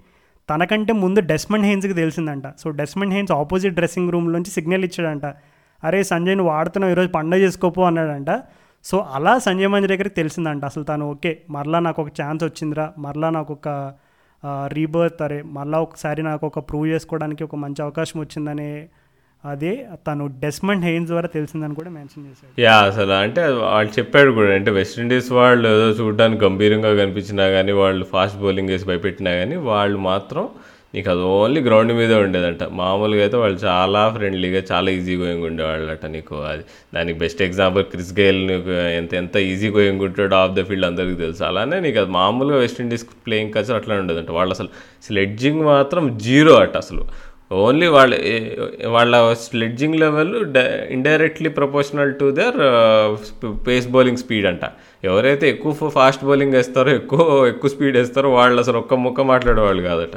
తనకంటే 0.49 0.93
ముందు 0.93 1.19
డెస్మండ్ 1.19 1.65
హెయిన్స్కి 1.65 1.93
తెలిసిందంట. 1.93 2.43
So 2.59 2.69
Desmond 2.69 3.13
Haynes 3.13 3.31
opposite 3.31 3.73
dressing 3.73 4.11
రూమ్లోంచి 4.11 4.51
సిగ్నల్ 4.51 4.83
ఇచ్చాడంట. 4.83 5.25
అరే 5.83 6.03
సంజయ్ 6.03 6.37
నువ్వు 6.37 6.53
ఆడుతున్నావు 6.53 6.91
ఈరోజు 6.91 7.07
పండుగ 7.07 7.39
చేసుకోపో 7.39 7.83
అన్నాడంట. 7.83 8.31
సో 8.83 8.97
అలా 8.97 9.39
సంజయ్ 9.39 9.67
మంజ్రేకర్కి 9.67 10.15
తెలిసిందంట. 10.15 10.65
అసలు 10.65 10.83
తను 10.83 11.05
ఓకే 11.09 11.41
మరలా 11.49 11.79
నాకు 11.79 12.01
ఒక 12.01 12.11
ఛాన్స్ 12.21 12.43
వచ్చిందిరా 12.43 12.93
మరలా 12.97 13.29
నాకు 13.29 13.53
ఒక 13.53 13.93
రీబర్త్ 14.67 15.21
అరే 15.21 15.43
మళ్ళీ 15.51 15.77
ఒకసారి 15.77 16.21
నాకు 16.21 16.47
ఒక 16.47 16.59
ప్రూవ్ 16.59 16.87
చేసుకోవడానికి 16.87 17.43
ఒక 17.43 17.55
మంచి 17.55 17.81
అవకాశం 17.81 18.19
వచ్చిందనే 18.19 18.87
అదే 19.43 19.71
తను 20.07 20.27
డెస్మండ్ 20.27 20.85
హెయిన్స్ 20.85 21.09
ద్వారా 21.09 21.27
తెలిసిందని 21.27 21.75
కూడా 21.75 21.89
మెన్షన్ 21.89 22.25
చేశాడు. 22.25 22.61
యా 22.61 22.75
అసలు 22.81 23.11
అంటే 23.11 23.41
వాళ్ళు 23.47 23.91
చెప్పాడు 23.99 24.31
కూడా 24.31 24.53
అంటే 24.53 24.71
వెస్టిండీస్ 24.71 25.31
వాళ్ళు 25.31 25.69
ఏదో 25.69 25.89
చూడడానికి 25.89 26.45
గంభీరంగా 26.45 26.95
కనిపించినా 26.95 27.49
కానీ 27.49 27.71
వాళ్ళు 27.71 28.05
ఫాస్ట్ 28.05 28.39
బౌలింగ్ 28.39 28.69
వేసి 28.69 28.85
భయపెట్టినా 28.85 29.31
కానీ 29.35 29.55
వాళ్ళు 29.55 29.97
మాత్రం 29.97 30.45
నీకు 30.95 31.07
అది 31.13 31.23
ఓన్లీ 31.35 31.61
గ్రౌండ్ 31.67 31.93
మీదే 31.99 32.17
ఉండేదంట. 32.25 32.63
మామూలుగా 32.79 33.21
అయితే 33.25 33.37
వాళ్ళు 33.43 33.57
చాలా 33.65 34.01
ఫ్రెండ్లీగా 34.15 34.61
చాలా 34.71 34.89
ఈజీ 34.97 35.15
గోయింగ్ 35.21 35.45
ఉండేవాళ్ళట 35.49 36.05
నీకు. 36.15 36.35
అది 36.51 36.63
దానికి 36.95 37.17
బెస్ట్ 37.23 37.41
ఎగ్జాంపుల్ 37.47 37.85
క్రిస్ 37.93 38.13
గేల్ 38.19 38.39
నీకు 38.51 38.71
ఎంత 38.99 39.13
ఎంత 39.21 39.35
ఈజీ 39.51 39.69
గోయింగ్ 39.77 40.03
ఉంటాడో 40.07 40.37
ఆఫ్ 40.43 40.55
ద 40.59 40.63
ఫీల్డ్ 40.69 40.87
అందరికీ 40.91 41.17
తెలుసు. 41.25 41.43
అలానే 41.49 41.79
నీకు 41.85 41.99
అది 42.03 42.11
మామూలుగా 42.19 42.59
వెస్టిండీస్ 42.65 43.05
ప్లేయింగ్ 43.27 43.53
కల్చర్ 43.57 43.77
అట్లా 43.79 43.99
ఉండదంట. 44.03 44.31
వాళ్ళు 44.39 44.53
అసలు 44.57 44.71
స్లెడ్జింగ్ 45.07 45.61
మాత్రం 45.71 46.05
జీరో 46.27 46.55
అట 46.65 46.75
అసలు. 46.83 47.05
ఓన్లీ 47.63 47.87
వాళ్ళ 47.95 48.13
వాళ్ళ 48.93 49.15
sledging 49.47 49.97
level 50.03 50.31
indirectly 50.95 51.49
proportional 51.57 52.13
to 52.21 52.27
their 52.37 52.57
pace 53.67 53.87
bowling 53.95 54.21
speed 54.23 54.47
అంట. 54.51 54.63
ఎవరైతే 55.09 55.45
ఎక్కువ 55.55 55.89
ఫాస్ట్ 55.97 56.23
బౌలింగ్ 56.29 56.55
వేస్తారో 56.59 56.91
ఎక్కువ 57.01 57.21
ఎక్కువ 57.51 57.71
స్పీడ్ 57.75 57.97
వేస్తారో 58.01 58.31
వాళ్ళు 58.39 58.59
అసలు 58.65 58.79
ఒక్క 58.83 59.01
ముక్క 59.07 59.21
మాట్లాడేవాళ్ళు 59.33 59.83
కాదట. 59.89 60.15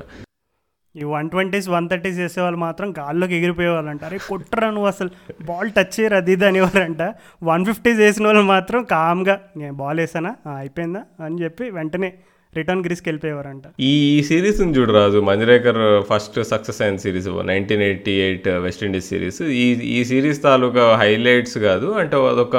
ఈ 0.96 1.04
వన్ 1.04 1.30
ట్వంటీస్ 1.30 1.68
వన్ 1.68 1.88
థర్టీస్ 1.88 2.18
చేసేవాళ్ళు 2.18 2.58
మాత్రం 2.58 2.94
గాల్లోకి 2.98 3.34
ఎగిరిపోయేవాళ్ళంట 3.34 4.04
అరే 4.04 4.18
కొట్టరా 4.28 4.70
నువ్వు 4.70 4.86
అసలు? 4.86 5.10
బాల్ 5.44 5.70
టచ్ 5.70 6.00
చేయరు? 6.00 6.14
అది 6.14 6.32
ఇది 6.32 6.46
అనేవారంట 6.46 7.02
వన్ 7.42 7.64
ఫిఫ్టీస్ 7.64 7.98
వేసిన 7.98 8.26
వాళ్ళు 8.26 8.42
మాత్రం 8.42 8.84
కామ్గా 8.84 9.40
నేను 9.56 9.74
బాల్ 9.74 10.00
వేసానా? 10.00 10.32
అయిపోయిందా? 10.56 11.02
అని 11.24 11.42
చెప్పి 11.42 11.70
వెంటనే 11.70 12.10
రిటర్న్ 12.56 12.82
గ్రీస్కి 12.84 13.08
వెళ్ళిపోయేవారంట. 13.08 13.64
ఈ 13.80 13.92
సిరీస్ 14.28 14.60
చూడు 14.76 14.92
రాజు 14.92 15.18
మంజరేకర్ 15.28 15.80
ఫస్ట్ 16.10 16.38
సక్సెస్ 16.52 16.80
అయిన 16.82 16.96
series 17.04 17.28
nineteen 17.52 17.84
eighty 17.88 18.14
eight 18.26 18.48
West Indies 18.66 19.08
series 19.12 19.40
ఈ 19.42 19.66
ఈ 19.96 20.00
సిరీస్ 20.10 20.40
తాలూకా 20.42 20.84
హైలైట్స్ 21.02 21.58
కాదు 21.68 21.88
అంటే 22.02 22.16
అదొక 22.32 22.56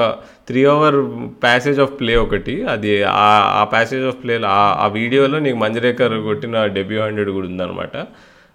three 0.50 0.64
hour 0.76 0.98
passage 1.44 1.80
of 1.86 1.94
play 2.00 2.16
ఒకటి. 2.16 2.56
అది 2.74 2.92
ఆ 3.04 3.30
ఆ 3.60 3.64
ప్యాసేజ్ 3.74 4.06
ఆఫ్ 4.12 4.20
ప్లే 4.24 4.36
ఆ 4.46 4.88
వీడియోలో 4.94 5.40
నీకు 5.40 5.60
మంజరేకర్ 5.66 6.16
కొట్టిన 6.30 6.66
డెబ్యూ 6.78 7.02
హండ్రెడ్ 7.02 7.32
కూడా 7.38 7.48
ఉందన్నమాట. 7.48 7.96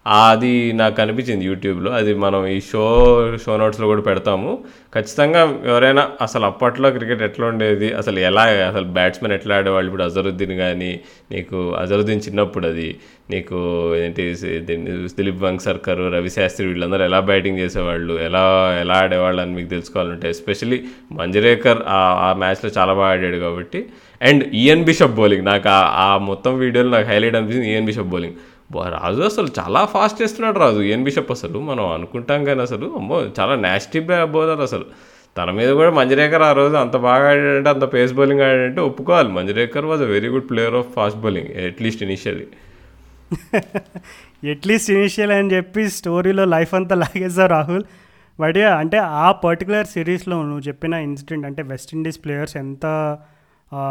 అది 0.07 0.72
నాకు 0.72 1.03
అనిపించింది 1.03 1.44
యూట్యూబ్లో. 1.44 1.90
అది 1.92 2.14
మనం 2.14 2.46
ఈ 2.46 2.61
షో 2.61 3.36
షో 3.46 3.57
నోట్స్లో 3.57 3.86
కూడా 3.86 4.00
పెడతాము. 4.00 4.64
ఖచ్చితంగా 4.94 5.59
ఎవరైనా 5.66 6.11
అసలు 6.22 6.44
అప్పట్లో 6.44 6.90
క్రికెట్ 6.90 7.22
ఎట్లా 7.22 7.46
ఉండేది? 7.46 7.92
అసలు 7.92 8.18
ఎలా 8.18 8.42
అసలు 8.42 8.84
బ్యాట్స్మెన్ 8.84 9.34
ఎట్లా 9.34 9.57
ఆడేవాళ్ళు? 9.57 9.88
ఇప్పుడు 9.88 10.03
అజరుద్దీన్ 10.03 10.53
కానీ 10.53 11.00
నీకు 11.30 11.72
అజరుద్దీన్ 11.72 12.20
చిన్నప్పుడు 12.28 12.66
అది 12.66 12.96
నీకు 13.30 13.92
ఏంటి 13.96 14.34
దీన్ని 14.59 15.09
దిలీప్ 15.09 15.42
వంగ్సర్కర్ 15.42 15.98
రవి 15.98 16.30
శాస్త్రి 16.30 16.66
వీళ్ళందరూ 16.66 17.05
ఎలా 17.05 17.20
బ్యాటింగ్ 17.20 17.59
చేసేవాళ్ళు? 17.59 18.14
ఎలా 18.14 18.76
ఎలా 18.80 18.94
ఆడేవాళ్ళు 18.94 19.42
అని 19.42 19.55
మీకు 19.55 19.68
తెలుసుకోవాలంటే 19.68 20.28
ఎస్పెషలీ 20.28 20.84
మంజరేకర్ 21.12 21.78
ఆ- 21.88 22.30
ఆ 22.30 22.32
మ్యాచ్లో 22.32 22.70
చాలా 22.78 22.92
బాగా 22.92 23.12
ఆడాడు 23.12 23.36
కాబట్టి. 23.36 23.86
And 24.22 24.44
Ian 24.55 24.84
Bishop 24.84 25.14
bowling. 25.14 25.44
నాకు 25.44 25.68
ఆ- 25.68 26.18
మొత్తం 26.18 26.59
వీడియోలో 26.59 26.90
నాకు 26.90 27.09
హైలైట్ 27.09 27.36
అనిపించింది 27.36 27.72
ఈఎన్ 27.72 27.86
బిషప్ 27.86 28.03
బౌలింగ్. 28.03 28.34
రాజు 28.80 29.22
అసలు 29.22 29.48
చాలా 29.58 29.84
ఫాస్ట్ 29.84 30.22
చేస్తున్నాడు 30.22 30.58
రాజు. 30.58 30.80
ఏం 30.80 31.04
బిషప్ 31.04 31.30
అసలు? 31.30 31.58
మనం 31.58 31.86
అనుకుంటాం 31.92 32.44
కానీ 32.44 32.60
అసలు 32.60 32.86
అమ్మో 32.96 33.22
చాలా 33.40 33.54
నాస్టీ 33.54 34.00
బౌలర్ 34.00 34.60
అసలు. 34.60 34.84
తన 35.38 35.50
మీద 35.50 35.70
కూడా 35.70 35.90
మంజరేకర్ 35.90 36.42
ఆ 36.42 36.52
రోజు 36.52 36.74
అంత 36.74 36.96
బాగా 36.96 37.30
ఆడాడంటే 37.30 37.70
అంత 37.70 37.94
పేస్ 37.94 38.12
బౌలింగ్ 38.12 38.40
ఆడాడంటే 38.40 38.80
ఒప్పుకోవాలి. 38.80 39.28
Manjrekar 39.28 39.84
was 39.84 40.02
a 40.02 40.04
very 40.04 40.28
good 40.28 40.50
player 40.50 40.74
of 40.74 40.86
fast 40.96 41.18
bowling 41.18 41.64
at least 41.64 42.02
initially 42.02 42.46
at least 44.44 44.90
initial 44.90 45.30
అని 45.30 45.54
చెప్పి 45.54 45.90
స్టోరీలో 45.90 46.44
లైఫ్ 46.44 46.74
అంతా 46.74 46.96
లాగేసావు 46.96 47.48
రాహుల్. 47.48 47.82
బట్ 48.40 48.56
అంటే 48.56 48.98
ఆ 48.98 49.32
పర్టికులర్ 49.32 49.86
సిరీస్లో 49.86 50.42
నువ్వు 50.42 50.60
చెప్పిన 50.60 50.94
ఇన్సిడెంట్ 50.94 51.46
అంటే 51.46 51.62
వెస్టిండీస్ 51.62 52.18
ప్లేయర్స్ 52.24 52.56
ఎంత 52.56 53.18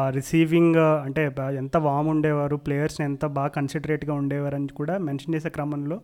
రిసీవింగ్ 0.09 0.75
అంటే 0.75 1.21
ఎంత 1.57 1.77
వామ్ 1.77 2.07
ఉండేవారు 2.07 2.55
ప్లేయర్స్ని 2.55 3.05
ఎంత 3.05 3.25
బాగా 3.25 3.47
కన్సిడరేట్గా 3.47 4.13
ఉండేవారు 4.13 4.55
అని 4.55 4.67
కూడా 4.67 4.97
మెన్షన్ 4.97 5.36
చేసే 5.36 5.49
క్రమంలో 5.49 6.01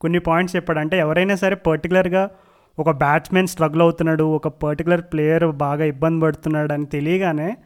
కొన్ని 0.00 0.18
పాయింట్స్ 0.18 0.56
చెప్పాడు. 0.56 0.78
అంటే 0.78 0.98
ఎవరైనా 0.98 1.34
సరే 1.34 1.54
పర్టికులర్గా 1.54 2.30
ఒక 2.78 2.90
బ్యాట్స్మెన్ 2.90 3.46
స్ట్రగుల్ 3.46 3.82
అవుతున్నాడు 3.82 4.24
ఒక 4.24 4.48
పర్టికులర్ 4.48 5.02
ప్లేయర్ 5.12 5.46
బాగా 5.46 5.84
ఇబ్బంది 5.84 6.20
పడుతున్నాడు 6.24 6.72
అని 6.72 6.86
తెలియగానే 6.86 7.56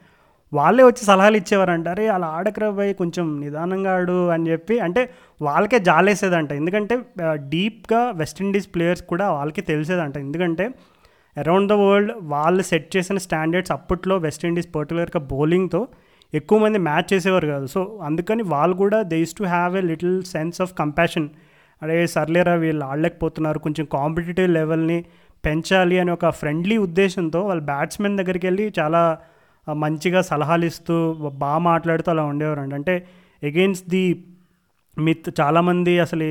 వాళ్ళే 0.52 0.82
వచ్చి 0.84 1.04
సలహాలు 1.04 1.36
ఇచ్చేవారంట. 1.36 1.88
అరే 1.88 2.08
అలా 2.08 2.26
ఆడకరా 2.26 2.70
పోయి 2.70 2.94
కొంచెం 2.94 3.40
నిదానంగా 3.40 3.92
ఆడు 3.94 4.28
అని 4.28 4.50
చెప్పి 4.50 4.78
అంటే 4.78 5.10
వాళ్ళకే 5.42 5.78
జాలేసేదంట. 5.78 6.52
ఎందుకంటే 6.52 6.96
డీప్గా 7.34 8.10
వెస్టిండీస్ 8.10 8.68
ప్లేయర్స్ 8.74 9.02
కూడా 9.02 9.30
వాళ్ళకి 9.30 9.60
తెలిసేదంట. 9.60 10.16
ఎందుకంటే 10.16 10.66
అరౌండ్ 11.36 11.68
ద 11.72 11.76
వరల్డ్ 11.82 12.12
వాళ్ళు 12.22 12.62
సెట్ 12.62 12.88
చేసిన 12.96 13.18
స్టాండర్డ్స్ 13.18 13.72
అప్పట్లో 13.72 14.16
వెస్టిండీస్ 14.16 14.68
పర్టికులర్గా 14.76 15.20
బౌలింగ్తో 15.32 15.80
ఎక్కువ 16.34 16.58
మంది 16.58 16.78
మ్యాచ్ 16.78 17.08
చేసేవారు 17.12 17.46
కాదు. 17.46 17.66
సో 17.66 18.00
అందుకని 18.02 18.42
వాళ్ళు 18.42 18.76
కూడా 18.76 19.02
they 19.02 19.18
is 19.20 19.34
to 19.34 19.44
have 19.44 19.76
a 19.76 19.80
little 19.80 20.16
sense 20.24 20.60
of 20.60 20.72
compassion 20.78 21.28
అరే 21.82 22.06
సర్లేరా 22.06 22.54
వీళ్ళు 22.54 22.84
ఆడలేకపోతున్నారు. 22.84 23.58
కొంచెం 23.58 23.84
కాంపిటేటివ్ 23.92 24.48
లెవెల్ని 24.48 24.98
పెంచాలి 25.46 25.98
అని 25.98 26.10
ఒక 26.10 26.28
ఫ్రెండ్లీ 26.30 26.76
ఉద్దేశంతో 26.76 27.40
వాళ్ళు 27.40 27.64
బ్యాట్స్మెన్ 27.64 28.16
దగ్గరికి 28.16 28.46
వెళ్ళి 28.46 28.72
చాలా 28.78 29.02
మంచిగా 29.66 30.20
సలహాలు 30.22 30.64
ఇస్తూ 30.64 31.12
బాగా 31.14 31.58
మాట్లాడుతూ 31.58 32.10
అలా 32.10 32.24
ఉండేవారండి. 32.24 32.74
అంటే 32.74 32.94
ఎగెయిన్స్ట్ 33.42 33.88
ది 33.90 34.04
మిత్ 34.98 35.28
చాలామంది 35.40 35.98
అసలు 35.98 36.26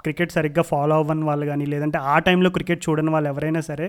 క్రికెట్ 0.00 0.32
సరిగ్గా 0.32 0.62
ఫాలో 0.62 0.94
అవ్వని 0.96 1.24
వాళ్ళు 1.24 1.46
కానీ 1.46 1.66
లేదంటే 1.66 1.98
ఆ 1.98 2.18
టైంలో 2.18 2.50
క్రికెట్ 2.50 2.82
చూడని 2.88 3.10
వాళ్ళు 3.10 3.28
ఎవరైనా 3.28 3.60
సరే 3.60 3.86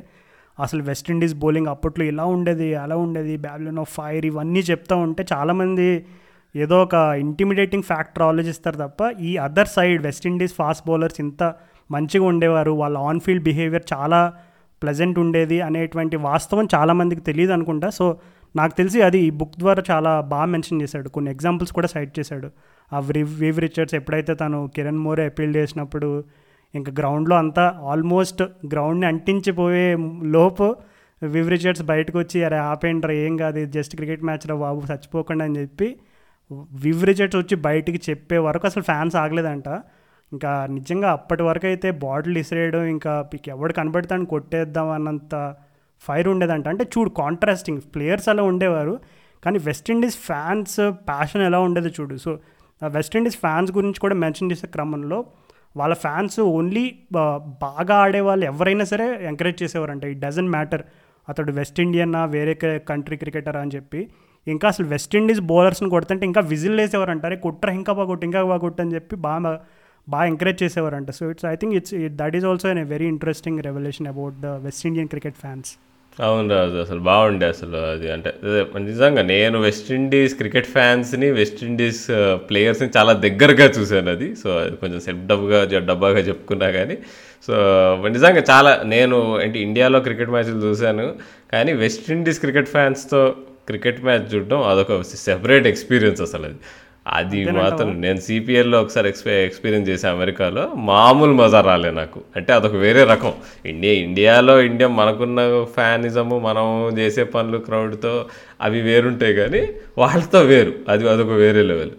అసలు 0.59 0.83
వెస్టిండీస్ 0.83 1.35
బౌలింగ్ 1.35 1.67
అప్పట్లో 1.67 2.05
ఇలా 2.05 2.25
ఉండేది 2.25 2.75
అలా 2.75 2.95
ఉండేది. 2.95 3.37
బ్యాబ్లన్ 3.37 3.79
ఆఫ్ 3.79 3.93
ఫైర్ 3.93 4.25
ఇవన్నీ 4.25 4.59
చెప్తూ 4.59 4.97
ఉంటే 4.97 5.25
చాలామంది 5.33 6.05
ఏదో 6.55 6.83
ఒక 6.83 6.93
ఇంటిమిడేటింగ్ 6.93 7.83
ఫ్యాక్టర్ 7.83 8.23
ఆలోచిస్తారు 8.23 8.75
తప్ప 8.75 9.19
ఈ 9.19 9.37
other 9.37 9.67
side 9.67 10.03
West Indies 10.03 10.53
fast 10.53 10.87
bowlers 10.87 11.19
ఇంత 11.19 11.53
మంచిగా 11.91 12.25
ఉండేవారు. 12.25 12.71
వాళ్ళ 12.71 12.97
ఆన్ 12.97 13.19
ఫీల్డ్ 13.19 13.43
బిహేవియర్ 13.43 13.83
చాలా 13.93 14.33
ప్లెజెంట్ 14.81 15.19
ఉండేది 15.19 15.61
అనేటువంటి 15.61 16.17
వాస్తవం 16.17 16.67
చాలామందికి 16.75 17.21
తెలియదు 17.21 17.53
అనుకుంటా. 17.53 17.89
సో 17.89 18.17
నాకు 18.55 18.77
తెలిసి 18.77 19.01
అది 19.01 19.19
ఈ 19.19 19.29
బుక్ 19.29 19.59
ద్వారా 19.59 19.83
చాలా 19.91 20.21
బాగా 20.21 20.45
మెన్షన్ 20.45 20.81
చేశాడు. 20.81 21.09
కొన్ని 21.09 21.31
ఎగ్జాంపుల్స్ 21.31 21.73
కూడా 21.73 21.87
సైట్ 21.87 22.19
చేశాడు. 22.19 22.49
ఆ 22.93 22.99
వివ్ 22.99 23.39
వివ్ 23.39 23.59
రిచర్డ్స్ 23.59 23.95
ఎప్పుడైతే 23.95 24.35
తను 24.35 24.69
కిరణ్ 24.75 24.97
మోరే 24.97 25.25
అపీల్ 25.25 25.55
చేసినప్పుడు 25.55 26.23
ఇంకా 26.75 26.91
గ్రౌండ్లో 26.99 27.35
అంతా 27.35 27.81
ఆల్మోస్ట్ 27.83 28.41
గ్రౌండ్ని 28.41 29.05
అంటించిపోయే 29.05 29.97
లోపు 30.23 30.75
వివ్ 31.23 31.83
బయటకు 31.83 32.19
వచ్చి 32.19 32.43
అరే 32.43 32.57
ఆపేంట్రా 32.57 33.13
ఏం 33.13 33.37
కాదు 33.37 33.65
జస్ట్ 33.65 33.95
క్రికెట్ 33.95 34.23
మ్యాచ్లో 34.23 34.57
బాబు 34.57 34.81
చచ్చిపోకుండా 34.91 35.45
అని 35.45 35.59
చెప్పి 35.59 35.99
వివ్ 36.71 37.05
వచ్చి 37.35 37.55
బయటికి 37.55 38.01
చెప్పే 38.09 38.37
వరకు 38.37 38.67
అసలు 38.67 38.83
ఫ్యాన్స్ 38.83 39.15
ఆగలేదంట. 39.15 39.67
ఇంకా 40.31 40.67
నిజంగా 40.69 41.11
అప్పటి 41.11 41.43
వరకు 41.43 41.65
అయితే 41.65 41.91
బాటిల్ 41.91 42.37
ఇసిరేయడం 42.37 42.83
ఇంకా 42.83 43.29
ఎవడు 43.47 43.73
కనబడతాను 43.73 44.25
కొట్టేద్దాం 44.25 44.89
అన్నంత 44.89 45.55
ఫైర్ 46.01 46.27
ఉండేదంట. 46.27 46.67
అంటే 46.67 46.83
చూడు 46.83 47.09
కాంట్రాస్టింగ్ 47.09 47.81
ప్లేయర్స్ 47.95 48.29
అలా 48.29 48.43
ఉండేవారు 48.43 48.99
కానీ 49.43 49.59
వెస్టిండీస్ 49.59 50.17
ఫ్యాన్స్ 50.17 50.77
ప్యాషన్ 50.91 51.41
ఎలా 51.41 51.59
ఉండేది 51.59 51.87
చూడు. 51.87 52.15
సో 52.15 52.39
వెస్టిండీస్ 52.87 53.37
ఫ్యాన్స్ 53.37 53.71
గురించి 53.71 53.99
కూడా 53.99 54.15
మెన్షన్ 54.15 54.51
చేసే 54.51 54.67
క్రమంలో 54.67 55.25
వాళ్ళ 55.79 55.93
ఫ్యాన్స్ 56.03 56.39
ఓన్లీ 56.57 56.85
బాగా 57.65 57.95
ఆడే 58.03 58.21
వాళ్ళు 58.27 58.45
ఎవరైనా 58.51 58.85
సరే 58.91 59.05
ఎంకరేజ్ 59.31 59.59
చేసేవారంట. 59.63 60.03
ఇట్ 60.13 60.21
డజంట్ 60.25 60.51
మ్యాటర్ 60.55 60.83
అతడు 61.27 61.51
వెస్ట్ 61.59 61.79
ఇండియన్నా 61.85 62.21
వేరే 62.35 62.53
కంట్రీ 62.91 63.17
క్రికెటర్ 63.23 63.57
అని 63.63 63.71
చెప్పి. 63.75 64.01
ఇంకా 64.47 64.65
అసలు 64.73 64.87
వెస్ట్ 64.93 65.15
ఇండీస్ 65.19 65.41
బౌలర్స్ని 65.51 65.89
కొడుతుంటే 65.95 66.25
ఇంకా 66.25 66.41
విజిల్ 66.53 66.77
వేసేవారంట. 66.81 67.23
అరే 67.29 67.37
కుట్ర 67.45 67.69
ఇంకా 67.79 67.93
బాగొట్టు 67.99 68.25
ఇంకా 68.29 68.41
బాగొట్టు 68.51 68.81
అని 68.81 68.93
చెప్పి 68.97 69.15
బాగా 69.27 69.51
బాగా 70.07 70.25
encourage 70.31 70.59
చేసేవారంట. 70.63 71.11
So 71.17 71.23
it's 71.31 71.45
I 71.53 71.55
think 71.61 71.73
it's 71.79 71.93
that 72.21 72.35
is 72.39 72.45
also 72.51 72.67
an 72.73 72.79
very 72.95 73.07
interesting 73.15 73.59
revolution 73.69 74.07
about 74.13 74.37
the 74.45 74.53
West 74.65 74.85
Indian 74.91 75.09
cricket 75.13 75.37
fans 75.43 75.71
అవును 76.21 76.55
రాజు 76.55 76.75
అసలు 76.75 76.99
బాగుండే 76.99 77.45
అసలు 77.45 77.77
అది. 77.77 78.11
అంటే 78.11 78.33
నిజంగా 78.77 79.21
నేను 79.21 79.59
వెస్టిండీస్ 79.59 80.35
క్రికెట్ 80.35 80.67
ఫ్యాన్స్ని 80.67 81.31
వెస్టిండీస్ 81.31 82.07
ప్లేయర్స్ని 82.33 82.89
చాలా 82.97 83.13
దగ్గరగా 83.13 83.65
చూశాను 83.65 84.11
అది. 84.11 84.35
సో 84.35 84.49
అది 84.49 84.75
కొంచెం 84.75 84.99
సెల్ఫ్ 84.99 85.27
డబ్గా 85.27 85.79
డబ్బాగా 85.79 86.19
చెప్పుకున్నా 86.19 86.71
కానీ. 86.71 86.97
సో 87.47 87.53
నిజంగా 88.09 88.43
చాలా 88.49 88.81
నేను 88.85 89.37
అంటే 89.37 89.59
ఇండియాలో 89.59 89.99
క్రికెట్ 89.99 90.29
మ్యాచ్లు 90.29 90.57
చూశాను. 90.57 91.15
కానీ 91.51 91.73
వెస్టిండీస్ 91.73 92.39
క్రికెట్ 92.39 92.69
ఫ్యాన్స్తో 92.69 93.35
క్రికెట్ 93.67 94.03
మ్యాచ్ 94.03 94.35
చూడడం 94.35 94.63
అదొక 94.63 95.01
సెపరేట్ 95.01 95.67
ఎక్స్పీరియన్స్ 95.67 96.21
అసలు 96.21 96.45
అది. 96.45 96.55
అది 97.13 97.51
మాత్రం 97.51 98.01
నేను 98.01 98.19
సిపిఎల్లో 98.19 98.81
ఒకసారి 98.81 99.07
ఎక్స్పీ 99.07 99.31
ఎక్స్పీరియన్స్ 99.31 99.89
చేశాను 99.89 100.15
అమెరికాలో. 100.15 100.71
మామూలు 100.75 101.33
మజా 101.33 101.61
రాలే 101.61 101.91
నాకు. 101.91 102.21
అంటే 102.35 102.53
అదొక 102.53 102.75
వేరే 102.75 103.03
రకం. 103.03 103.33
ఇండియా 103.65 103.93
ఇండియాలో 103.93 104.61
ఇండియా 104.61 104.89
మనకున్న 104.89 105.63
ఫ్యానిజము 105.63 106.39
మనం 106.39 106.97
చేసే 106.97 107.23
పనులు 107.23 107.57
క్రౌడ్తో 107.57 108.25
అవి 108.61 108.81
వేరుంటాయి 108.81 109.33
కానీ 109.33 109.67
వాళ్ళతో 109.97 110.39
వేరు. 110.39 110.73
అది 110.89 111.09
అదొక 111.09 111.27
వేరే 111.27 111.61
లెవెల్. 111.61 111.91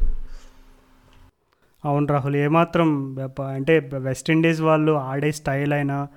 అవును 1.85 2.07
రాహుల్ 2.07 2.37
ఏమాత్రం 2.37 3.17
అంటే 3.41 3.91
వెస్టిండీస్ 3.95 4.61
వాళ్ళు 4.61 4.93
ఆడే 4.93 5.33
స్టైల్ 5.33 5.73
అయినా 5.73 6.09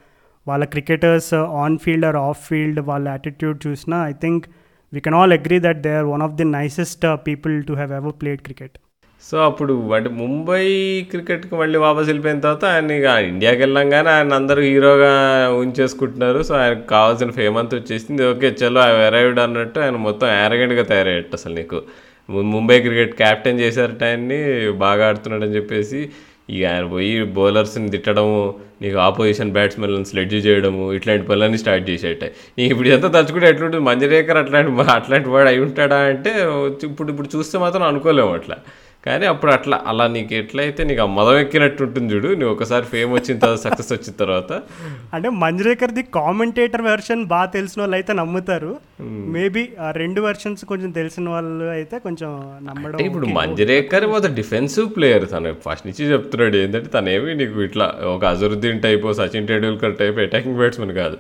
వాళ్ళ 0.48 0.66
cricketers 0.66 1.34
on 1.34 1.78
field 1.78 2.06
or 2.06 2.16
off 2.16 2.48
field 2.48 2.80
వాళ్ళ 2.80 3.08
యాటిట్యూడ్ 3.08 3.68
చూసినా 3.68 4.08
I 4.08 4.12
think 4.12 4.46
we 4.94 5.00
can 5.00 5.16
all 5.16 5.34
agree 5.34 5.60
that 5.60 5.82
they 5.82 5.92
are 5.96 6.06
one 6.06 6.22
of 6.22 6.34
the 6.34 6.44
nicest 6.44 7.06
people 7.28 7.64
to 7.64 7.74
have 7.74 7.92
ever 7.92 8.14
played 8.22 8.42
cricket 8.42 8.78
so 9.24 9.38
అప్పుడు 9.38 9.94
అంటే 9.94 10.10
ముంబై 10.10 10.64
క్రికెట్కి 11.12 11.56
మళ్ళీ 11.56 11.78
వాపస్ 11.80 12.08
వెళ్ళిపోయిన 12.08 12.40
తర్వాత 12.40 12.66
ఆయన 12.66 12.92
ఇక 12.92 13.06
ఇండియాకి 13.06 13.60
వెళ్ళంగానే 13.60 14.10
ఆయన 14.10 14.34
అందరూ 14.34 14.62
హీరోగా 14.62 15.12
ఉంచేసుకుంటున్నారు. 15.50 16.44
సో 16.44 16.56
ఆయనకు 16.56 16.88
కావాల్సిన 16.88 17.32
ఫేమ్ 17.32 17.58
అంతా 17.58 17.78
వచ్చేసింది. 17.78 18.26
ఓకే 18.26 18.50
చలో 18.62 18.82
అరైవ్డ్ 18.82 19.40
అన్నట్టు 19.40 19.80
ఆయన 19.80 19.92
మొత్తం 19.92 20.28
యారగెంట్గా 20.28 20.84
తయారయ్యట్టు 20.84 21.36
అసలు 21.36 21.56
నీకు. 21.56 21.82
ముంబై 22.30 22.82
క్రికెట్ 22.82 23.16
క్యాప్టెన్ 23.16 23.60
చేశారట 23.60 24.04
ఆయన్ని 24.04 24.72
బాగా 24.72 25.08
ఆడుతున్నాడని 25.08 25.56
చెప్పేసి. 25.56 26.10
ఇక 26.56 26.64
ఆయన 26.72 26.86
పోయి 26.94 27.12
బౌలర్స్ని 27.38 27.90
తిట్టడము 27.96 28.38
నీకు 28.82 28.98
ఆపోజిషన్ 29.08 29.52
బ్యాట్స్మెన్లను 29.58 30.08
స్లెడ్జ్ 30.12 30.36
చేయడము 30.46 30.84
ఇట్లాంటి 30.98 31.26
పనులన్నీ 31.28 31.58
స్టార్ట్ 31.64 31.86
చేసేట. 31.90 32.24
నీకు 32.58 32.72
ఇప్పుడు 32.74 32.90
ఎంత 32.96 33.08
తలుచుకుంటే 33.16 33.50
ఎట్లుంటుంది? 33.50 33.84
మంజరేకర్ 33.90 34.40
అట్లాంటి 34.44 34.72
అట్లాంటి 34.98 35.30
వాడు 35.30 35.50
అయి 35.52 35.62
ఉంటాడా 35.68 36.00
అంటే 36.14 36.34
ఇప్పుడు 36.90 37.10
ఇప్పుడు 37.14 37.30
చూస్తే 37.36 37.58
మాత్రం 37.66 37.84
అనుకోలేము 37.84 38.34
అట్లా. 38.40 38.58
కానీ 39.04 39.26
అప్పుడు 39.26 39.52
అట్లా 39.52 39.78
అలా 39.88 40.08
నీకు 40.08 40.34
ఎట్లయితే 40.34 40.84
నీకు 40.84 41.02
ఆ 41.02 41.06
మదం 41.06 41.38
ఎక్కినట్టు 41.40 41.82
ఉంటుంది 41.84 42.14
చూడు 42.14 42.28
నువ్వు 42.28 42.52
ఒకసారి 42.56 42.86
ఫేమ్ 42.86 43.12
వచ్చిన 43.14 43.38
తర్వాత 43.40 43.60
సక్సెస్ 43.60 43.92
వచ్చిన 43.94 44.14
తర్వాత. 44.14 44.52
అంటే 45.14 45.30
మంజ్రేకర్ది 45.44 46.04
కామెంటేటర్ 46.14 46.82
వెర్షన్ 46.82 47.26
బాగా 47.26 47.46
తెలిసిన 47.46 47.82
వాళ్ళు 47.82 47.96
అయితే 47.96 48.14
నమ్ముతారు 48.14 48.72
మేబీ 49.36 49.64
ఆ 49.80 49.92
రెండు 49.92 50.22
వెర్షన్స్ 50.22 50.66
కొంచెం 50.66 50.92
తెలిసిన 50.92 51.30
వాళ్ళు 51.30 51.66
అయితే 51.70 52.00
కొంచెం 52.00 52.30
నమ్మడం 52.64 53.00
ఇప్పుడు 53.06 53.30
మంజరేకర్ 53.40 54.06
వాజ్ 54.06 54.28
డిఫెన్సివ్ 54.34 54.90
ప్లేయర్ 54.98 55.26
తను 55.32 55.56
ఫస్ట్ 55.66 55.88
నుంచి 55.88 56.12
చెప్తున్నాడు 56.12 56.58
ఏంటంటే 56.58 56.90
తనేమి 56.90 57.36
నీకు 57.36 57.64
ఇట్లా 57.64 57.88
ఒక 58.06 58.26
Azharuddin 58.26 58.80
type 58.80 59.08
Sachin 59.14 59.48
Tendulkar 59.48 59.96
type 59.96 60.20
attacking 60.20 60.58
batsmen 60.58 60.94
కాదు. 60.94 61.18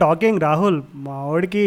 టాకింగ్ 0.00 0.40
రాహుల్? 0.40 0.82
మా 0.94 1.24
వాడికి 1.24 1.66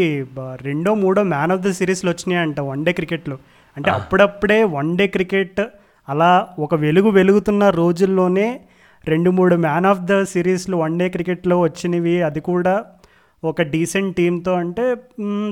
రెండో 0.62 0.94
మూడో 0.96 1.24
మ్యాన్ 1.24 1.52
ఆఫ్ 1.52 1.62
ద 1.62 1.72
సిరీస్లు 1.72 2.10
వచ్చినాయి 2.10 2.42
అంట 2.42 2.60
వన్ 2.60 2.86
డే 2.86 2.92
క్రికెట్లో 2.92 3.38
అంటే 3.78 3.90
అప్పుడప్పుడే 3.90 4.60
వన్ 4.70 4.92
డే 4.98 5.06
క్రికెట్ 5.08 5.62
అలా 6.08 6.32
ఒక 6.60 6.76
వెలుగు 6.76 7.10
వెలుగుతున్న 7.10 7.64
రోజుల్లోనే 7.76 8.48
రెండు 9.04 9.30
మూడు 9.30 9.56
మ్యాన్ 9.56 9.86
ఆఫ్ 9.86 10.06
ద 10.06 10.14
సిరీస్లు 10.24 10.76
వన్ 10.78 10.96
డే 11.00 11.08
క్రికెట్లో 11.10 11.56
వచ్చినవి 11.62 12.16
అది 12.22 12.42
కూడా 12.42 12.74
ఒక 13.44 13.62
డీసెంట్ 13.74 14.12
టీంతో 14.18 14.54
అంటే 14.62 14.84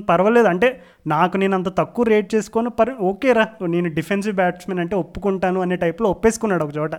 పర్వాలేదు. 0.09 0.47
అంటే 0.51 0.67
నాకు 1.07 1.35
నేను 1.41 1.55
అంత 1.57 1.69
తక్కువ 1.79 2.05
రేట్ 2.11 2.29
చేసుకొని 2.35 2.69
పర్ 2.79 2.91
ఓకేరా 3.09 3.45
నేను 3.73 3.89
డిఫెన్సివ్ 3.97 4.35
బ్యాట్స్మెన్ 4.39 4.81
అంటే 4.83 4.95
ఒప్పుకుంటాను 5.03 5.59
అనే 5.65 5.75
టైప్లో 5.83 6.09
ఒప్పేసుకున్నాడు 6.15 6.63
ఒక 6.67 6.73
చోట. 6.79 6.95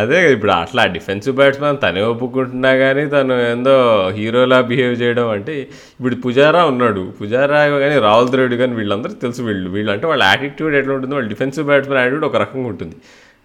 అదే 0.00 0.32
ఇప్పుడు 0.34 0.52
అట్లా 0.52 0.82
డిఫెన్సివ్ 0.96 1.36
బ్యాట్స్మెన్ 1.40 1.78
తనే 1.84 2.02
ఒప్పుకుంటున్నా 2.12 2.72
కానీ 2.82 3.04
తను 3.14 3.34
ఏందో 3.50 3.76
హీరోలా 4.18 4.60
బిహేవ్ 4.70 4.96
చేయడం 5.02 5.28
అంటే 5.36 5.54
ఇప్పుడు 5.98 6.16
పుజారా 6.26 6.64
ఉన్నాడు. 6.72 7.04
పుజారా 7.20 7.62
కానీ 7.84 7.96
రాహుల్ 8.08 8.32
ద్రవిడ్ 8.34 8.56
కానీ 8.62 8.74
వీళ్ళందరూ 8.80 9.16
తెలుసు 9.24 9.42
వీళ్ళు. 9.50 9.70
వీళ్ళు 9.76 9.92
అంటే 9.96 10.06
వాళ్ళ 10.12 10.22
యాటిట్యూడ్ 10.32 10.76
ఎట్లా 10.82 10.94
ఉంటుంది 10.98 11.16
వాళ్ళ 11.18 11.28
డిఫెన్సివ్ 11.34 11.66
బ్యాట్స్మెన్ 11.72 12.00
యాటిట్యూడ్ 12.02 12.28
ఒక 12.30 12.36
రకంగా 12.44 12.68
ఉంటుంది. 12.74 12.96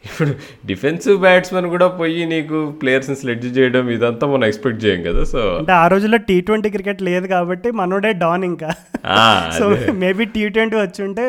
ఇప్పుడు 0.08 0.32
డిఫెన్సివ్ 0.70 1.18
బ్యాట్స్మెన్ 1.26 1.68
కూడా 1.74 1.88
పోయి 1.99 2.22
నీకు 2.32 2.58
ప్లేయర్స్ని 2.82 3.16
స్లెడ్జ్ 3.22 3.45
చేయడం 3.58 3.89
ఇదంతా 3.95 4.26
మనం 4.28 4.45
ఎక్స్పెక్ట్ 4.49 4.82
చేయం 4.86 5.01
కదా 5.08 5.22
సో 5.34 5.41
అంటే 5.60 5.74
ఆ 5.82 5.86
రోజుల్లో 5.93 6.20
టీ 6.30 6.36
ట్వంటీ 6.47 6.70
క్రికెట్ 6.76 7.01
లేదు 7.10 7.28
కాబట్టి 7.36 7.72
మనోడే 7.80 8.12
డాన్ 8.24 8.43
ఇంకా. 8.51 8.70
సో 9.58 9.64
మేబీ 10.01 10.26
టీ 10.36 10.43
ట్వంటీ 10.56 10.76
వచ్చి 10.76 11.01
ఉంటే 11.08 11.26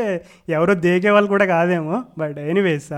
ఎవరో 0.56 0.74
దేకే 0.86 1.10
వాళ్ళు 1.16 1.30
కూడా 1.34 1.46
కాదేమో 1.54 1.98
బట్ 2.18 2.38
ఎనీవేస్ 2.52 2.90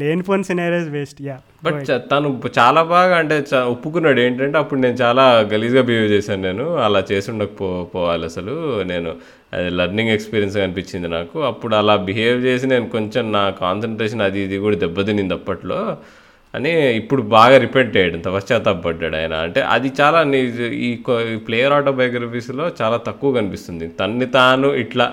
లేనిపోని 0.00 0.44
సినారీస్ 0.48 0.90
వేస్ట్ 0.96 1.22
యా 1.28 1.36
బట్ 1.64 1.80
తను 2.12 2.28
చాలా 2.58 2.82
బాగా 2.92 3.14
అంటే 3.22 3.36
ఒప్పుకున్నాడు. 3.74 4.20
ఏంటంటే 4.26 4.58
అప్పుడు 4.62 4.80
నేను 4.80 4.96
చాలా 5.04 5.24
గలీజ్గా 5.52 5.82
బిహేవ్ 5.88 6.08
చేశాను 6.12 6.42
నేను. 6.48 6.66
అలా 6.86 7.00
చేసి 7.12 7.28
ఉండకపో 7.30 7.68
పోవాలి 7.94 8.24
అసలు 8.30 8.54
నేను. 8.92 9.12
అది 9.54 9.70
లర్నింగ్ 9.70 10.10
ఎక్స్పీరియన్స్ 10.10 10.56
అనిపించింది 10.56 11.08
నాకు. 11.08 11.42
అప్పుడు 11.42 11.74
అలా 11.74 11.96
బిహేవ్ 11.96 12.44
చేసి 12.44 12.66
నేను 12.66 12.88
కొంచెం 12.88 13.32
నా 13.32 13.50
కాన్సన్ట్రేషన్ 13.50 14.20
అది 14.20 14.40
ఇది 14.40 14.58
కూడా 14.58 14.76
దెబ్బతినింది 14.76 15.34
అప్పట్లో. 15.34 15.96
అని 16.54 16.96
ఇప్పుడు 16.96 17.22
బాగా 17.22 17.58
రిపెంట్ 17.58 17.96
అయ్యాడు 17.96 18.14
ఇంత 18.14 18.28
పశ్చాత్తాపడ్డాడు 18.28 19.16
ఆయన. 19.16 19.34
అంటే 19.34 19.60
అది 19.60 19.92
చాలా 20.00 20.22
నీ 20.22 20.38
ఈ 20.88 20.96
ప్లేయర్ 21.36 21.72
ఆటోబయోగ్రఫీస్లో 21.72 22.70
చాలా 22.82 22.96
తక్కువ 22.96 23.32
కనిపిస్తుంది. 23.32 23.88
తన్ని 23.88 24.26
తాను 24.26 24.74
ఇట్లా 24.74 25.12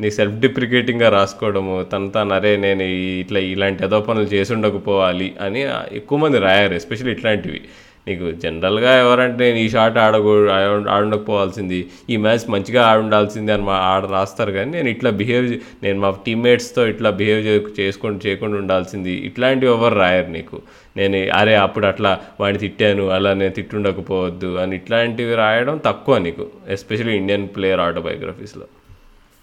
నీ 0.00 0.10
సెల్ఫ్ 0.10 0.34
డిప్రికేటింగ్గా 0.34 1.08
రాసుకోవడము 1.08 1.86
తన 1.92 2.08
తాను 2.08 2.34
అరే 2.34 2.56
నేను 2.56 2.82
ఇట్లా 3.22 3.40
ఇలాంటి 3.40 3.84
ఏదో 3.84 4.00
పనులు 4.00 4.24
చేసి 4.24 4.54
ఉండకపోవాలి 4.54 5.32
అని 5.40 5.66
ఎక్కువ 5.92 6.18
మంది 6.18 6.38
రాయారు 6.38 6.74
ఎస్పెషల్లీ 6.74 7.12
ఇట్లాంటివి. 7.12 7.60
నీకు 8.06 8.30
జనరల్గా 8.32 8.98
ఎవరంటే 8.98 9.44
నేను 9.44 9.58
ఈ 9.58 9.68
షాట్ 9.68 9.98
ఆడకూ 9.98 10.46
ఆడ- 10.48 11.88
ఈ 12.10 12.16
మ్యాచ్ 12.16 12.50
మంచిగా 12.50 12.86
ఆడుండాల్సింది 12.86 13.52
అని 13.52 13.62
మా 13.62 13.72
ఆడ 13.86 14.04
రాస్తారు 14.06 14.52
కానీ 14.52 14.70
నేను 14.70 14.88
ఇట్లా 14.88 15.10
బిహేవ్ 15.10 15.46
నేను 15.82 16.00
మా 16.00 16.18
టీమ్మేట్స్తో 16.26 16.86
ఇట్లా 16.86 17.10
బిహేవ్ 17.10 17.40
చేసుకొని 17.80 18.18
చేయకుండా 18.26 18.56
ఉండాల్సింది. 18.56 19.12
ఇట్లాంటివి 19.26 19.72
ఎవరు 19.72 19.94
రాయరు 19.94 20.30
నీకు. 20.30 20.62
నేను 20.96 21.32
అరే 21.32 21.54
అప్పుడు 21.56 21.86
అట్లా 21.86 22.20
వాడిని 22.40 22.58
తిట్టాను 22.58 23.08
అలా 23.08 23.34
నేను 23.34 23.52
తిట్టుండకపోవద్దు 23.52 24.56
అని 24.56 24.76
ఇట్లాంటివి 24.76 25.34
రాయడం 25.34 25.80
తక్కువ 25.84 26.18
నీకు 26.18 26.46
ఎస్పెషల్లీ 26.68 27.16
ఇండియన్ 27.16 27.48
ప్లేయర్ 27.56 27.80
ఆటోబయోగ్రఫీస్లో 27.80 28.66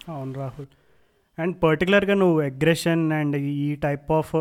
అవును 0.08 0.32
రాహుల్. 0.32 0.66
అండ్ 1.38 1.56
పర్టికులర్గా 1.62 2.14
నువ్వు 2.14 2.40
అగ్రెషన్ 2.42 3.12
అండ్ 3.12 3.36
ఈ 3.36 3.74
టైప్ 3.76 4.12
ఆఫ్ 4.12 4.36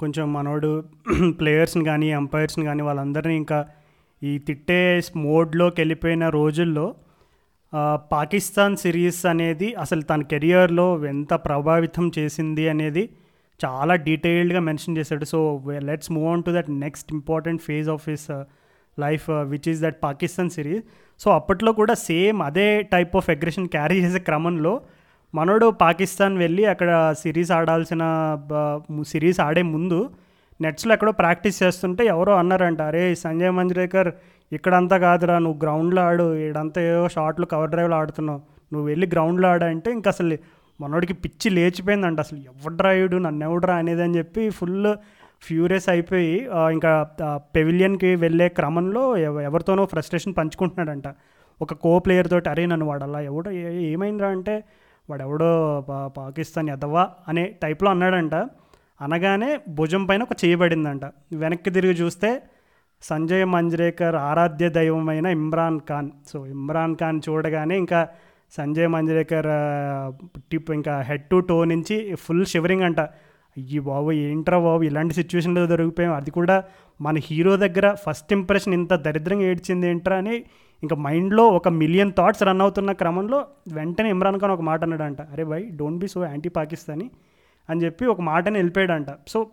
కొంచెం 0.00 0.32
మనోడు 0.32 0.70
ప్లేయర్స్ని 1.38 1.84
కానీ 1.84 2.08
ఎంపైర్స్ని 2.10 2.64
కానీ 2.64 2.82
వాళ్ళందరినీ 2.82 3.36
ఇంకా 3.36 3.58
ఈ 4.22 4.38
తిట్టే 4.38 4.80
మోడ్లోకి 5.16 5.80
వెళ్ళిపోయిన 5.80 6.28
రోజుల్లో 6.28 6.94
పాకిస్తాన్ 8.12 8.76
సిరీస్ 8.76 9.26
అనేది 9.26 9.74
అసలు 9.74 10.00
తన 10.00 10.22
కెరియర్లో 10.22 11.04
ఎంత 11.04 11.32
ప్రభావితం 11.46 12.12
చేసింది 12.18 12.68
అనేది 12.68 13.04
చాలా 13.64 13.94
డీటెయిల్డ్గా 13.94 14.60
మెన్షన్ 14.60 14.96
చేశాడు. 14.96 15.24
So 15.24 15.38
let's 15.88 16.12
move 16.12 16.28
on 16.32 16.42
to 16.42 16.50
that 16.50 16.70
next 16.84 17.12
important 17.12 17.62
phase 17.62 17.88
of 17.88 18.08
his 18.08 18.28
life 18.98 19.26
which 19.30 19.68
is 19.68 19.80
that 19.80 19.98
Pakistan 20.02 20.50
series. 20.50 20.84
So 21.20 21.30
అప్పట్లో 21.30 21.72
కూడా 21.72 21.94
సేమ్ 21.94 22.42
అదే 22.42 22.68
టైప్ 22.82 23.16
ఆఫ్ 23.16 23.30
అగ్రెషన్ 23.30 23.68
క్యారీ 23.68 23.98
చేసే 24.04 24.18
క్రమంలో 24.18 24.74
మనోడు 25.34 25.70
పాకిస్తాన్ 25.80 26.38
వెళ్ళి 26.38 26.64
అక్కడ 26.64 26.90
సిరీస్ 27.18 27.50
ఆడాల్సిన 27.50 28.04
సిరీస్ 29.06 29.40
ఆడే 29.40 29.62
ముందు 29.62 29.98
నెట్స్లో 30.60 30.92
ఎక్కడో 30.94 31.12
ప్రాక్టీస్ 31.12 31.62
చేస్తుంటే 31.62 32.04
ఎవరో 32.04 32.34
అన్నారంట 32.34 32.82
అరే 32.82 33.14
సంజయ్ 33.14 33.50
మంజ్రేకర్ 33.50 34.10
ఇక్కడంతా 34.52 34.98
కాదురా 34.98 35.38
నువ్వు 35.38 35.58
గ్రౌండ్లో 35.62 36.02
ఆడు 36.02 36.34
ఇడంతా 36.34 36.80
ఏవో 36.82 37.08
షార్ట్లు 37.08 37.46
కవర్ 37.46 37.70
డ్రైవ్లో 37.70 37.96
ఆడుతున్నావు. 37.96 38.40
నువ్వు 38.72 38.86
వెళ్ళి 38.88 39.06
గ్రౌండ్లో 39.06 39.48
ఆడంటే 39.48 39.90
ఇంకా 39.90 40.08
అసలు 40.10 40.36
మనోడికి 40.80 41.12
పిచ్చి 41.14 41.50
లేచిపోయిందంట. 41.50 42.20
అసలు 42.20 42.38
ఎవడ్రా 42.38 42.92
ఇడు 42.92 43.16
నన్ను 43.16 43.44
ఎవడ్రా 43.44 43.74
అనేది 43.74 44.02
అని 44.02 44.18
చెప్పి 44.18 44.50
ఫుల్ 44.50 44.88
ఫ్యూరియస్ 45.42 45.88
అయిపోయి 45.88 46.32
ఇంకా 46.72 46.92
పెవిలియన్కి 47.54 48.14
వెళ్ళే 48.14 48.48
క్రమంలో 48.48 49.16
ఎవ- 49.16 49.40
ఎవరితోనో 49.40 49.84
ఫ్రస్ట్రేషన్ 49.84 50.34
పంచుకుంటున్నాడంట. 50.38 51.08
ఒక 51.60 51.72
కో 51.74 51.98
ప్లేయర్ 51.98 52.30
తోటి 52.30 52.48
అరే 52.48 52.66
నన్ను 52.66 52.86
వాడాలా 52.86 53.20
ఎవడో 53.20 53.50
ఏమైందిరా 53.90 54.28
అంటే 54.28 54.54
వాడెవడో 55.10 55.84
పా- 55.88 56.08
పాకిస్తాన్ 56.08 56.68
ఎదవా 56.68 57.10
అనే 57.28 57.54
టైప్లో 57.62 57.90
అన్నాడంట. 57.90 58.34
అనగానే 59.00 59.60
భుజం 59.68 60.06
పైన 60.06 60.22
ఒక 60.22 60.44
చేయబడిందంట 60.44 61.04
వెనక్కి 61.32 61.70
తిరిగి 61.70 61.92
చూస్తే 61.92 62.42
సంజయ్ 63.02 63.44
మంజ్రేకర్ 63.46 64.14
ఆరాధ్య 64.14 64.68
దైవమైన 64.68 65.26
ఇమ్రాన్ 65.26 65.80
ఖాన్. 65.88 66.10
సో 66.28 66.46
ఇమ్రాన్ 66.46 66.96
ఖాన్ 66.96 67.20
చూడగానే 67.28 67.78
ఇంకా 67.78 68.08
సంజయ్ 68.50 68.88
మంజ్రేకర్ 68.88 69.46
టిప్ 70.52 70.70
ఇంకా 70.70 71.00
హెడ్ 71.00 71.22
టు 71.22 71.40
టో 71.40 71.64
నుంచి 71.64 72.14
ఫుల్ 72.14 72.46
షివరింగ్ 72.46 72.82
అంట. 72.82 73.00
అయ్యి 73.00 73.78
బాబు 73.78 74.12
ఏంట్రా 74.12 74.58
బాబు 74.58 74.82
ఇలాంటి 74.82 75.14
సిచ్యువేషన్లో 75.14 75.66
దొరికిపోయాం. 75.66 76.14
అది 76.14 76.30
కూడా 76.30 76.64
మన 77.00 77.14
హీరో 77.18 77.56
దగ్గర 77.56 77.94
ఫస్ట్ 77.94 78.32
ఇంప్రెషన్ 78.32 78.74
ఇంత 78.74 78.94
దరిద్రంగా 78.94 79.42
ఏడ్చింది 79.42 79.88
ఏంట్రా 79.88 80.16
అని 80.16 80.44
ఇంకా 80.82 80.96
మైండ్లో 80.96 81.48
ఒక 81.48 81.68
మిలియన్ 81.68 82.12
థాట్స్ 82.18 82.42
రన్ 82.42 82.60
అవుతున్న 82.60 82.92
క్రమంలో 82.92 83.46
వెంటనే 83.72 84.08
ఇమ్రాన్ 84.10 84.40
ఖాన్ 84.40 84.52
ఒక 84.52 84.60
మాట 84.60 84.82
అన్నాడంట 84.82 85.20
అరే 85.20 85.44
by 85.44 85.62
don't 85.76 85.98
be 85.98 86.08
so 86.08 86.24
anti 86.24 86.48
Pakistani 86.48 87.10
అని 87.70 87.84
చెప్పి 87.84 88.04
ఒక 88.06 88.20
మాటని 88.20 88.58
వెళ్ళిపోయాడంట. 88.58 89.06
సో 89.28 89.46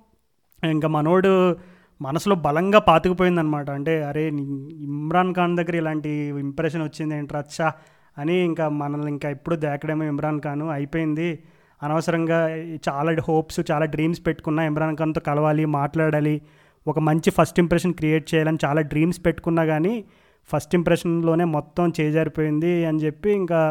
ఇంకా 0.63 0.88
మనోడు 0.88 1.55
మనసులో 2.01 2.36
బలంగా 2.36 2.80
పాతుకుపోయిందనమాట 2.80 3.69
అంటే 3.69 4.03
అరే 4.03 4.28
ఇమ్రాన్ 4.28 5.36
ఖాన్ 5.36 5.57
దగ్గర 5.57 5.76
ఇలాంటి 5.76 6.09
ఇంప్రెషన్ 6.39 6.84
వచ్చింది 6.84 7.15
ఏంట్రా 7.15 7.39
అచ్చా 7.39 7.71
అని 8.17 8.36
ఇంకా 8.39 8.69
మనల్ని 8.69 9.11
ఇంకా 9.11 9.30
ఎప్పుడు 9.30 9.55
దాకడేమో 9.55 10.03
ఇమ్రాన్ 10.03 10.41
ఖాన్ 10.41 10.61
అయిపోయింది. 10.61 11.43
అనవసరంగా 11.84 12.55
చాలా 12.89 13.15
హోప్స్ 13.28 13.59
చాలా 13.71 13.86
డ్రీమ్స్ 13.86 14.21
పెట్టుకున్నా 14.28 14.65
ఇమ్రాన్ 14.65 14.97
ఖాన్తో 14.97 15.21
కలవాలి 15.21 15.65
మాట్లాడాలి 15.65 16.41
ఒక 16.88 16.99
మంచి 16.99 17.30
ఫస్ట్ 17.30 17.59
ఇంప్రెషన్ 17.59 17.93
క్రియేట్ 17.93 18.34
చేయాలని 18.34 18.57
చాలా 18.65 18.82
డ్రీమ్స్ 18.82 19.26
పెట్టుకున్నా 19.26 19.65
కానీ 19.65 20.05
ఫస్ట్ 20.51 20.75
ఇంప్రెషన్లోనే 20.75 21.43
మొత్తం 21.43 21.93
చేజారిపోయింది 21.99 22.85
అని 22.85 22.99
చెప్పి 22.99 23.29
ఇంకా 23.31 23.61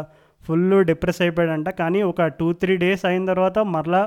ఫుల్ 0.46 0.84
డిప్రెస్ 0.84 1.22
అయిపోయాడంట. 1.22 1.68
కానీ 1.68 2.02
ఒక 2.02 2.26
టూ 2.38 2.52
త్రీ 2.52 2.76
డేస్ 2.76 3.04
అయిన 3.04 3.24
తర్వాత 3.26 3.58
మరలా 3.58 4.02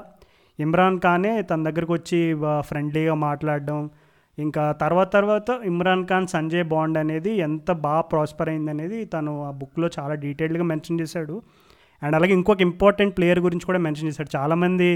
ఇమ్రాన్ 0.60 1.00
ఖానే 1.00 1.42
తన 1.42 1.64
దగ్గరకు 1.64 1.94
వచ్చి 1.94 2.20
ఫ్రెండ్లీగా 2.60 3.14
మాట్లాడడం 3.14 3.90
ఇంకా 4.38 4.72
తర్వాత 4.72 5.14
తర్వాత 5.14 5.50
ఇమ్రాన్ 5.66 6.04
ఖాన్ 6.08 6.28
సంజయ్ 6.28 6.64
బాండ్ 6.64 6.98
అనేది 6.98 7.32
ఎంత 7.38 7.72
బాగా 7.72 8.02
ప్రాస్పర్ 8.02 8.50
అయింది 8.50 8.72
అనేది 8.72 9.06
తను 9.06 9.32
ఆ 9.46 9.52
బుక్లో 9.52 9.90
చాలా 10.00 10.14
డీటెయిల్డ్గా 10.14 10.64
మెన్షన్ 10.64 11.00
చేశాడు. 11.02 11.42
అండ్ 12.04 12.16
అలాగే 12.16 12.34
ఇంకొక 12.34 12.62
ఇంపార్టెంట్ 12.62 13.18
ప్లేయర్ 13.18 13.40
గురించి 13.40 13.66
కూడా 13.66 13.80
మెన్షన్ 13.80 14.08
చేశాడు. 14.08 14.38
చాలామంది 14.38 14.90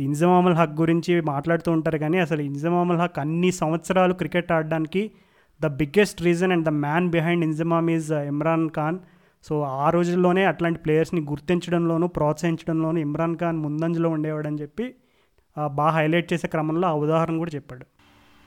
ఇంజమాముల్ 0.00 0.54
హక్ 0.54 0.74
గురించి 0.80 1.20
మాట్లాడుతూ 1.20 1.72
ఉంటారు 1.72 1.98
కానీ 1.98 2.18
అసలు 2.18 2.42
ఇంజమాముల్ 2.42 2.98
హక్ 2.98 3.18
అన్ని 3.18 3.52
సంవత్సరాలు 3.52 4.14
క్రికెట్ 4.14 4.52
ఆడడానికి 4.52 5.02
the 5.60 5.68
biggest 5.80 6.20
reason 6.28 6.52
and 6.54 6.66
the 6.68 6.72
man 6.84 7.08
behind 7.16 7.44
Inzamam 7.48 7.88
is 7.96 8.08
uh, 8.12 8.22
Imran 8.32 8.66
Khan. 8.78 8.98
So 9.44 9.54
ఆ 9.84 9.86
రోజుల్లోనే 9.96 10.42
అట్లాంటి 10.50 10.80
ప్లేయర్స్ని 10.84 11.22
గుర్తించడంలోనూ 11.30 12.06
ప్రోత్సహించడంలోనూ 12.16 12.98
ఇమ్రాన్ 13.06 13.36
ఖాన్ 13.42 13.58
ముందంజలో 13.66 14.10
ఉండేవాడని 14.16 14.60
చెప్పి 14.64 14.86
uh, 15.56 15.68
బాగా 15.78 15.92
హైలైట్ 15.98 16.28
చేసే 16.32 16.48
క్రమంలో 16.54 16.86
ఆ 16.92 16.94
ఉదాహరణ 17.04 17.36
కూడా 17.44 17.54
చెప్పాడు. 17.58 17.86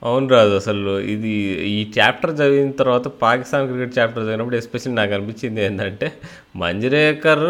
అవును 0.02 0.28
రాజు 0.34 0.56
అసలు 0.60 0.92
ఇది 1.12 1.32
ఈ 1.72 1.78
చాప్టర్ 1.96 2.32
చదివిన 2.40 2.72
తర్వాత 2.82 3.08
పాకిస్తాన్ 3.22 3.68
క్రికెట్ 3.70 3.94
చాప్టర్ 3.98 4.24
చదివినప్పుడు 4.24 4.58
ఎస్పెషల్లీ 4.60 4.96
నాకు 5.00 5.14
అనిపించింది 5.14 5.62
ఏంటంటే 5.66 6.08
మంజరేకర్ 6.62 7.44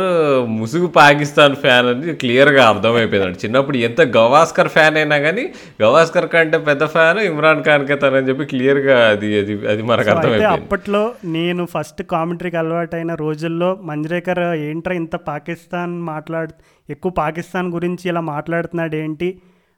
ముసుగు 0.57 0.87
పాకిస్తాన్ 0.97 1.55
ఫ్యాన్ 1.63 1.87
అని 1.91 2.13
క్లియర్గా 2.21 2.63
అర్థమైపోయింది 2.71 3.41
చిన్నప్పుడు 3.43 3.79
ఎంత 3.87 4.01
గవాస్కర్ 4.17 4.71
ఫ్యాన్ 4.75 4.97
అయినా 5.01 5.17
కానీ 5.25 5.43
గవాస్కర్ 5.83 6.29
కంటే 6.35 6.59
పెద్ద 6.69 6.83
ఫ్యాన్ 6.95 7.19
ఇమ్రాన్ 7.29 7.63
ఖాన్కే 7.67 7.97
తనని 8.03 8.29
చెప్పి 8.29 8.45
క్లియర్గా 8.53 8.97
అది 9.13 9.29
అది 9.41 9.55
అది 9.73 9.83
మనకు 9.91 10.11
అర్థమైపోయింది. 10.13 10.51
అప్పట్లో 10.59 11.03
నేను 11.37 11.65
ఫస్ట్ 11.75 12.03
కామెంటరీకి 12.13 12.59
అలవాటైన 12.63 13.13
రోజుల్లో 13.25 13.71
మంజ్రేకర్ 13.91 14.43
ఏంట్రా 14.69 14.95
ఇంత 15.03 15.15
పాకిస్తాన్ 15.31 15.95
మాట్లాడు 16.11 16.53
ఎక్కువ 16.89 17.13
పాకిస్తాన్ 17.23 17.69
గురించి 17.73 18.05
ఇలా 18.11 18.23
మాట్లాడుతున్నాడు 18.33 18.97
ఏంటి 19.05 19.29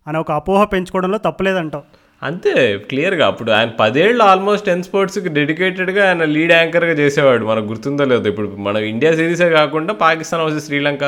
అని 0.08 0.18
ఒక 0.18 0.32
అపోహ 0.42 0.62
పెంచుకోవడంలో 0.74 1.18
తప్పలేదంటావు. 1.18 1.86
అంతే 2.22 2.54
క్లియర్గా 2.90 3.28
అప్పుడు 3.32 3.52
ఆయన 3.52 3.72
పదేళ్ళు 3.80 4.24
ఆల్మోస్ట్ 4.24 4.66
టెన్ 4.66 4.84
స్పోర్ట్స్కి 4.84 5.30
డెడికేటెడ్గా 5.30 6.08
ఆయన 6.08 6.24
లీడ్ 6.36 6.52
యాంకర్గా 6.52 6.92
చేసేవాడు. 6.92 7.44
మనకు 7.46 7.68
గుర్తుందో 7.72 8.06
లేదు 8.12 8.28
ఇప్పుడు 8.32 8.48
మన 8.68 8.78
ఇండియా 8.92 9.12
సిరీసే 9.20 9.50
కాకుండా 9.50 9.94
Pakistan 9.94 10.44
versus 10.44 10.66
Sri Lanka 10.66 11.04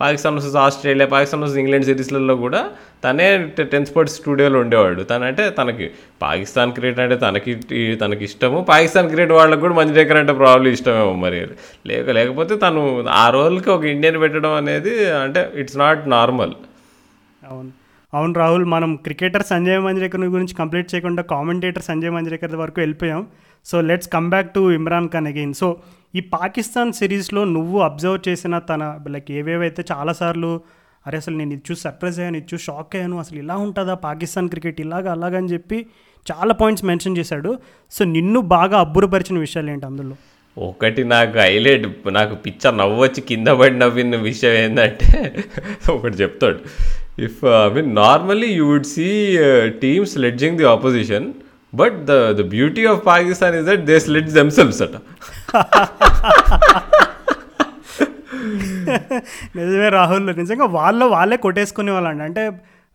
Pakistan 0.00 0.36
versus 0.36 0.56
Australia 0.56 1.06
Pakistan 1.14 1.42
versus 1.42 1.58
England 1.58 1.88
సిరీస్లలో 1.88 2.36
కూడా 2.44 2.60
తనే 3.04 3.26
టెన్ 3.72 3.86
స్పోర్ట్స్ 3.90 4.16
స్టూడియోలో 4.16 4.60
ఉండేవాడు. 4.60 5.02
తన 5.02 5.22
అంటే 5.24 5.50
తనకి 5.50 5.88
పాకిస్తాన్ 6.22 6.72
క్రికెట్ 6.72 7.02
అంటే 7.06 7.16
తనకి 7.26 7.54
తనకి 8.04 8.24
ఇష్టము. 8.30 8.60
పాకిస్తాన్ 8.72 9.10
క్రికెట్ 9.12 9.36
వాళ్ళకి 9.40 9.60
కూడా 9.60 9.74
మంచి 9.74 9.94
దగ్గర 10.00 10.18
అంటే 10.18 10.32
ప్రాబ్లం 10.44 10.72
ఇష్టమేమో 10.72 11.12
మరి. 11.26 11.42
లేక 11.86 12.10
లేకపోతే 12.20 12.56
తను 12.56 12.82
ఆ 13.24 13.30
రోజులకి 13.30 13.70
ఒక 13.70 13.84
ఇండియన్ 13.96 14.20
పెట్టడం 14.20 14.52
అనేది 14.62 14.94
అంటే 15.14 15.42
ఇట్స్ 15.62 15.78
నాట్ 15.84 16.02
నార్మల్ 16.16 16.56
అవును. 17.50 17.70
అవును 18.12 18.32
రాహుల్ 18.32 18.64
మనం 18.64 18.90
క్రికెటర్ 18.96 19.44
సంజయ్ 19.50 19.78
మంజ్రేకర్ 19.80 20.24
గురించి 20.34 20.54
కంప్లీట్ 20.54 20.94
చేయకుండా 20.94 21.22
కామెంటేటర్ 21.22 21.82
సంజయ్ 21.82 22.10
మంజ్రేకర్ 22.10 22.56
వరకు 22.56 22.80
వెళ్ళిపోయాం. 22.80 23.26
So 23.66 23.80
let's 23.80 24.08
come 24.08 24.28
back 24.30 24.54
to 24.54 24.62
Imran 24.72 25.08
Khan 25.08 25.26
again 25.26 25.54
so 25.54 25.68
ఈ 26.14 26.20
పాకిస్తాన్ 26.20 26.92
సిరీస్లో 26.92 27.44
నువ్వు 27.44 27.78
అబ్జర్వ్ 27.80 28.18
చేసిన 28.28 28.58
తన 28.58 29.00
లైక్ 29.08 29.30
ఏవేవైతే 29.30 29.84
చాలాసార్లు 29.92 30.60
అరే 31.06 31.16
అసలు 31.16 31.36
నేను 31.36 31.52
ఇది 31.52 31.62
చూసి 31.70 31.80
సర్ప్రైజ్ 31.80 32.18
అయ్యాను 32.20 32.36
ఇది 32.36 32.48
చూసి 32.54 32.64
షాక్ 32.64 32.96
అయ్యాను 32.96 33.18
అసలు 33.18 33.38
ఇలా 33.38 33.56
ఉంటుందా 33.56 33.94
పాకిస్తాన్ 33.94 34.48
క్రికెట్ 34.48 34.80
ఇలాగా 34.80 35.12
అలాగని 35.12 35.48
చెప్పి 35.48 35.86
చాలా 36.26 36.54
పాయింట్స్ 36.54 36.84
మెన్షన్ 36.84 37.16
చేశాడు. 37.16 37.58
సో 37.90 38.04
నిన్ను 38.04 38.40
బాగా 38.40 38.78
అబ్బురపరిచిన 38.80 39.38
విషయాలు 39.38 39.70
ఏంటి 39.70 39.86
అందులో? 39.86 40.16
ఒకటి 40.58 41.04
నాకు 41.04 41.38
హైలైట్ 41.38 41.86
నాకు 42.08 42.34
పిచ్చ 42.34 42.70
నవ్వొచ్చి 42.70 43.20
కింద 43.20 43.48
పడి 43.48 43.78
నవ్విన 43.78 44.16
విషయం 44.16 44.52
ఏంటంటే 44.52 45.10
ఒకటి 45.92 46.16
చెప్తాడు. 46.16 46.60
If 47.18 47.40
I 47.44 47.68
mean 47.70 47.96
normally 47.96 48.50
you 48.52 48.64
would 48.72 48.90
see 48.96 49.08
teams 49.84 50.12
sledging 50.12 50.58
the 50.58 50.64
opposition 50.64 51.26
but 51.74 51.98
the 52.10 52.12
the 52.38 52.48
beauty 52.48 52.84
of 52.84 53.06
Pakistan 53.06 53.54
is 53.54 53.66
that 53.66 53.84
they 53.90 54.00
sledge 54.00 54.34
themselves 54.34 54.82
అట 54.82 54.96
నిజమే 59.56 59.88
రాహుల్. 59.88 60.36
నిజంగా 60.38 60.64
వాళ్ళు 60.64 61.04
వాళ్ళే 61.04 61.36
కొట్టేసుకునే 61.36 61.92
వాళ్ళండి 61.92 62.22
అంటే 62.24 62.42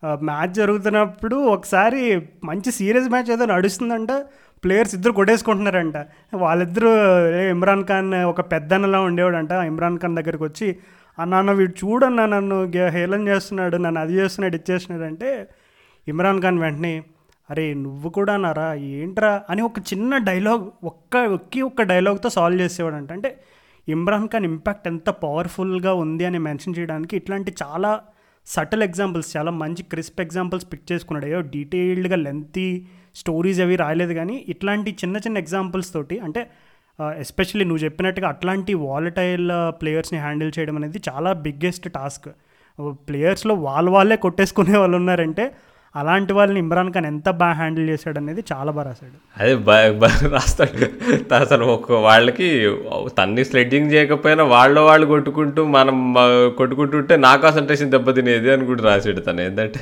మ్యాచ్ 0.02 0.52
జరుగుతున్నప్పుడు 0.54 1.36
ఒకసారి 1.36 2.02
మంచి 2.44 2.72
సీరియస్ 2.72 3.08
మ్యాచ్ 3.08 3.30
ఏదో 3.30 3.44
నడుస్తుందంట 3.44 4.12
ప్లేయర్స్ 4.64 4.94
ఇద్దరు 4.94 5.12
కొట్టేసుకుంటున్నారంట. 5.12 5.96
వాళ్ళిద్దరూ 6.34 6.90
ఏ 7.40 7.50
ఇమ్రాన్ 7.50 7.84
ఖాన్ 7.84 8.14
ఒక 8.14 8.40
పెద్దనలా 8.52 9.00
ఉండేవాడంట 9.00 9.50
ఇమ్రాన్ 9.50 9.98
ఖాన్ 9.98 10.16
దగ్గరికి 10.16 10.44
వచ్చి 10.44 10.68
అన్న 11.18 11.50
వీడు 11.52 11.72
చూడన్నా 11.72 12.26
నన్ను 12.26 12.62
గె- 12.76 12.90
హేళన 12.90 13.28
చేస్తున్నాడు 13.28 13.76
నన్ను 13.76 14.00
అది 14.00 14.12
చేస్తున్నాడు 14.12 14.56
ఇది 14.56 14.72
చేస్తున్నాడు 14.72 15.04
అంటే 15.04 15.30
ఇమ్రాన్ 16.06 16.42
ఖాన్ 16.42 16.58
వెంటనే 16.58 16.92
అరే 17.48 17.74
నువ్వు 17.74 18.08
కూడా 18.10 18.36
నారా 18.36 18.74
ఏంట్రా? 18.94 19.42
అని 19.50 19.62
ఒక 19.62 19.78
చిన్న 19.90 20.16
డైలాగ్ 20.18 20.64
ఒక్క 20.84 21.16
ఒక్కి 21.32 21.62
ఒక్క 21.62 21.82
డైలాగ్తో 21.82 22.28
సాల్వ్ 22.28 22.60
చేసేవాడంట. 22.60 23.12
అంటే 23.12 23.30
ఇమ్రాన్ 23.88 24.28
ఖాన్ 24.28 24.44
ఇంపాక్ట్ 24.44 24.88
ఎంత 24.88 25.10
పవర్ఫుల్గా 25.22 25.94
ఉంది 25.94 26.24
అని 26.24 26.38
మెన్షన్ 26.38 26.74
చేయడానికి 26.78 27.16
ఇట్లాంటి 27.16 27.54
చాలా 27.62 27.90
సటిల్ 28.46 28.82
ఎగ్జాంపుల్స్ 28.82 29.36
చాలా 29.36 29.50
మంచి 29.54 29.82
క్రిస్ప్ 29.82 30.20
ఎగ్జాంపుల్స్ 30.20 30.66
పిక్ 30.72 30.92
చేసుకున్నాడు. 30.92 31.26
ఏదో 31.26 31.40
డీటెయిల్డ్గా 31.48 32.16
లెంతీ 32.16 32.68
స్టోరీస్ 33.14 33.60
అవి 33.60 33.76
రాయలేదు 33.76 34.12
కానీ 34.12 34.44
ఇట్లాంటి 34.48 34.90
చిన్న 34.92 35.16
చిన్న 35.16 35.38
ఎగ్జాంపుల్స్ 35.38 35.92
తోటి 35.92 36.18
అంటే 36.18 36.42
ఎస్పెషల్లీ 37.18 37.64
నువ్వు 37.64 37.82
చెప్పినట్టుగా 37.84 38.28
అట్లాంటి 38.28 38.72
వాలటైల్ 38.82 39.48
ప్లేయర్స్ని 39.82 40.18
హ్యాండిల్ 40.18 40.52
చేయడం 40.58 40.76
అనేది 40.76 41.00
చాలా 41.08 41.32
బిగ్గెస్ట్ 41.44 41.86
టాస్క్ 41.88 42.28
ప్లేయర్స్లో 43.08 43.54
వాళ్ళ 43.60 43.88
వాళ్ళే 43.90 44.16
కొట్టేసుకునే 44.16 44.76
వాళ్ళు 44.78 44.96
ఉన్నారంటే 44.96 45.44
అలాంటి 45.98 46.32
వాళ్ళని 46.32 46.58
ఇమ్రాన్ 46.60 46.92
ఖాన్ 46.92 47.06
ఎంత 47.06 47.30
బాగా 47.30 47.52
హ్యాండిల్ 47.52 47.90
చేశాడు 47.90 48.18
అనేది 48.18 48.44
చాలా 48.52 48.72
బాగా 48.72 48.86
రాశాడు. 48.86 49.42
అదే 49.42 49.54
బా- 49.56 50.28
రాస్తాడు. 50.28 51.34
అసలు 51.34 51.64
ఒక 51.64 51.92
వాళ్ళకి 51.92 52.76
తన్ని 53.18 53.44
స్లెడ్జింగ్ 53.44 53.92
చేయకపోయినా 53.92 54.44
వాళ్ళ 54.44 54.78
వాళ్ళు 54.78 55.06
కొట్టుకుంటూ 55.06 55.64
మనం 55.64 56.14
కొట్టుకుంటుంటే 56.58 57.16
నా 57.16 57.36
కాన్సన్ట్రేషన్ 57.36 57.90
దెబ్బతినేది 57.90 58.52
అని 58.52 58.66
కూడా 58.66 58.82
రాశాడు 58.82 59.20
తను. 59.20 59.40
ఏంటంటే 59.40 59.80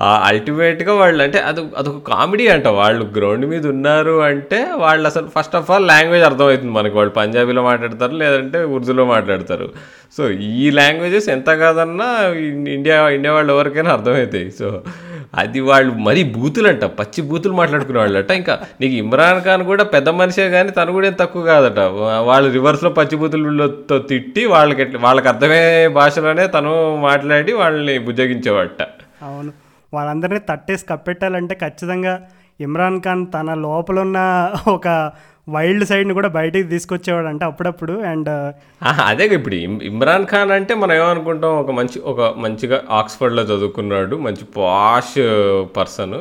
అల్టిమేట్గా 0.00 0.94
వాళ్ళు 0.94 1.22
అంటే 1.22 1.38
అది 1.38 1.60
అదొక 1.76 2.10
కామెడీ 2.10 2.48
అంట. 2.48 2.66
వాళ్ళు 2.66 3.04
గ్రౌండ్ 3.04 3.46
మీద 3.46 3.66
ఉన్నారు 3.66 4.22
అంటే 4.22 4.66
వాళ్ళు 4.76 5.06
అసలు 5.06 5.28
ఫస్ట్ 5.38 5.56
ఆఫ్ 5.56 5.70
ఆల్ 5.70 5.86
లాంగ్వేజ్ 5.86 6.24
అర్థమవుతుంది 6.24 6.72
మనకి. 6.72 6.96
వాళ్ళు 6.96 7.12
పంజాబీలో 7.12 7.62
మాట్లాడతారు 7.62 8.12
లేదంటే 8.12 8.64
ఉర్దూలో 8.64 9.04
మాట్లాడతారు. 9.04 9.68
సో 10.16 10.30
ఈ 10.30 10.70
లాంగ్వేజెస్ 10.70 11.28
ఎంత 11.28 11.46
కాదన్నా 11.46 12.28
ఇండియా 12.68 13.08
ఇండియా 13.08 13.34
వాళ్ళు 13.34 13.52
ఎవరికైనా 13.52 13.92
అర్థమవుతాయి. 13.92 14.50
సో 14.50 14.82
అది 15.34 15.60
వాళ్ళు 15.60 15.94
మరీ 15.94 16.24
బూతులంట 16.24 16.84
పచ్చి 16.84 17.22
బూతులు 17.22 17.54
మాట్లాడుకునే 17.54 17.98
వాళ్ళట. 17.98 18.30
ఇంకా 18.30 18.58
నీకు 18.80 18.94
ఇమ్రాన్ 18.94 19.42
ఖాన్ 19.42 19.64
కూడా 19.64 19.84
పెద్ద 19.84 20.08
మనిషే 20.08 20.50
కానీ 20.50 20.70
తను 20.70 20.92
కూడా 20.92 21.06
ఏం 21.06 21.12
తక్కువ 21.12 21.42
కాదట. 21.42 21.78
వాళ్ళు 22.24 22.52
రివర్స్లో 22.52 22.90
పచ్చి 22.90 23.16
బూతులతో 23.16 23.98
తిట్టి 23.98 24.46
వాళ్ళకి 24.46 24.82
ఎట్లా- 24.82 25.02
వాళ్ళకి 25.02 25.28
అర్థమయ్యే 25.28 25.88
భాషలోనే 25.88 26.46
తను 26.46 26.96
మాట్లాడి 26.96 27.52
వాళ్ళని 27.52 27.98
బుజ్జగించేవాట. 27.98 28.82
అవును. 29.22 29.52
వాళ్ళందరినీ 29.94 30.38
తట్టేసి 30.38 30.86
కప్పెట్టాలంటే 30.86 31.54
ఖచ్చితంగా 31.54 32.22
ఇమ్రాన్ 32.60 33.00
ఖాన్ 33.00 33.26
తన 33.34 33.54
లోపల 33.54 33.98
ఉన్న 33.98 34.50
ఒక 34.68 35.12
వైల్డ్ 35.50 35.84
సైడ్ని 35.84 36.14
కూడా 36.14 36.28
బయటికి 36.28 36.68
తీసుకొచ్చేవాడు 36.68 37.26
అంటే 37.26 37.44
అప్పుడప్పుడు. 37.44 37.92
అండ్ 37.92 38.28
ఆహా, 38.84 39.04
అదే 39.04 39.26
ఇప్పుడు 39.26 39.54
ఇమ్- 39.54 39.82
ఇమ్రాన్ 39.82 40.26
ఖాన్ 40.26 40.50
అంటే 40.50 40.74
మనం 40.74 40.92
ఏమనుకుంటాం 40.92 41.50
ఒక 41.50 41.70
మంచి 41.70 42.00
ఒక 42.04 42.34
మంచిగా 42.38 42.82
ఆక్స్ఫర్డ్లో 42.90 43.42
చదువుకున్నాడు 43.42 44.16
మంచి 44.16 44.44
పాష్ 44.56 45.18
పర్సన్. 45.76 46.14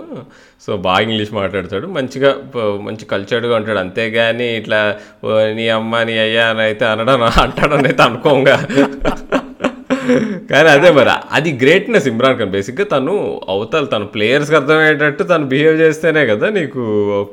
సో 0.67 0.77
బాగా 0.77 0.99
ఇంగ్లీష్ 0.99 1.33
మాట్లాడతాడు 1.33 1.87
మంచిగా 1.87 2.35
మంచి 2.57 3.05
కల్చర్డ్గా 3.05 3.55
ఉంటాడు. 3.55 3.77
అంతేగాని 3.77 4.57
ఇట్లా 4.57 4.95
"ఓ, 5.23 5.39
నీ 5.53 5.69
అమ్మ 5.69 6.03
నీ 6.03 6.17
అయ్యా 6.17 6.47
అని 6.47 6.61
అయితే 6.61 6.85
అనడం 6.85 7.23
అంటాడని 7.23 7.87
అయితే 7.87 8.03
అనుకోంగా. 8.03 8.67
కానీ 10.51 10.69
అదే 10.69 10.91
మరి 10.91 11.09
అది 11.31 11.53
గ్రేట్నెస్ 11.53 12.07
ఇమ్రాన్ 12.07 12.37
ఖాన్. 12.37 12.49
బేసిక్గా 12.49 12.85
తను 12.85 13.41
అవతల 13.49 13.85
తను 13.85 14.05
ప్లేయర్స్కి 14.07 14.55
అర్థమయ్యేటట్టు 14.55 15.23
తను 15.23 15.45
బిహేవ్ 15.45 15.81
చేస్తేనే 15.81 16.25
కదా 16.25 16.49
నీకు 16.49 16.81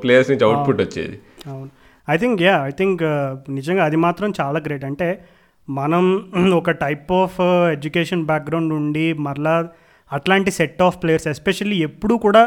ప్లేయర్స్ 0.02 0.30
నుంచి 0.30 0.44
అవుట్పుట్ 0.44 0.80
వచ్చేది. 0.80 1.18
అవును. 1.46 1.75
I 2.08 2.16
think 2.16 2.40
yeah 2.42 2.54
I 2.64 2.70
think 2.70 3.02
నిజంగా 3.48 3.82
అది 3.84 3.98
మాత్రం 4.04 4.28
చాలా 4.40 4.58
గ్రేట్ 4.66 4.84
అంటే 4.84 5.08
మనం 5.68 6.04
ఒక 6.58 6.72
టైప్ 6.82 7.08
ఆఫ్ 7.12 7.38
ఎడ్యుకేషన్ 7.72 8.22
బ్యాక్గ్రౌండ్ 8.24 8.72
ఉండి 8.72 9.06
మరలా 9.26 9.54
అట్లాంటి 10.10 10.50
సెట్ 10.50 10.82
ఆఫ్ 10.82 10.98
ప్లేయర్స్ 11.02 11.28
ఎస్పెషల్లీ 11.28 11.78
ఎప్పుడూ 11.82 12.14
కూడా 12.18 12.42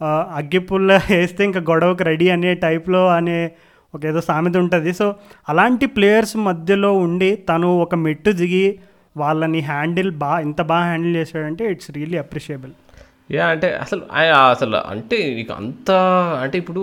uh, 0.00 0.22
అగ్గిపుల్ల 0.40 0.98
వేస్తే 1.10 1.42
ఇంకా 1.44 1.62
గొడవకు 1.70 2.04
రెడీ 2.04 2.28
అనే 2.28 2.52
టైప్లో 2.66 3.02
అనే 3.08 3.38
ఒక 3.94 4.02
ఏదో 4.06 4.20
సామెత 4.20 4.56
ఉంటుంది. 4.56 4.92
సో 4.92 5.06
అలాంటి 5.48 5.86
ప్లేయర్స్ 5.96 6.36
మధ్యలో 6.48 6.92
ఉండి 6.96 7.30
తను 7.50 7.68
ఒక 7.80 7.94
మెట్టు 8.04 8.30
దిగి 8.32 8.66
వాళ్ళని 9.16 9.60
హ్యాండిల్ 9.60 10.10
బాగా 10.22 10.38
ఇంత 10.40 10.60
బాగా 10.62 10.84
హ్యాండిల్ 10.84 11.16
చేశాడంటే 11.16 11.64
ఇట్స్ 11.70 11.90
రియల్లీ 11.90 12.18
అప్రిషియబుల్ 12.24 12.72
యా 13.30 13.44
అంటే 13.52 13.68
అసలు 13.82 14.02
అసలు 14.54 14.76
అంటే 14.92 15.18
నీకు 15.36 15.52
అంత 15.60 15.90
అంటే 16.42 16.56
ఇప్పుడు 16.62 16.82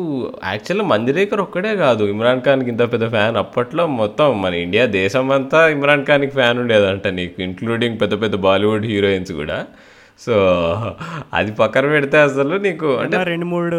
యాక్చువల్గా 0.51 0.85
మందిరేకర్ 0.93 1.41
ఒక్కడే 1.43 1.71
కాదు. 1.83 2.03
ఇమ్రాన్ 2.13 2.41
ఖాన్కి 2.47 2.69
ఇంత 2.73 2.83
పెద్ద 2.93 3.05
ఫ్యాన్ 3.15 3.37
అప్పట్లో 3.43 3.83
మొత్తం 3.99 4.27
మన 4.41 4.53
ఇండియా 4.65 4.85
దేశం 4.99 5.27
అంతా 5.37 5.59
ఇమ్రాన్ 5.75 6.05
ఖాన్కి 6.09 6.33
ఫ్యాన్ 6.39 6.59
ఉండేదంట 6.63 7.07
నీకు 7.19 7.41
ఇంక్లూడింగ్ 7.49 7.99
పెద్ద 8.03 8.21
పెద్ద 8.23 8.35
బాలీవుడ్ 8.47 8.87
హీరోయిన్స్ 8.93 9.33
కూడా. 9.41 9.59
సో 10.25 10.33
అది 11.33 11.51
పక్కన 11.59 11.85
పెడితే 11.93 12.17
అసలు 12.27 12.55
నీకు 12.65 12.87
అంటే 13.03 13.23
రెండు 13.31 13.47
మూడు 13.53 13.77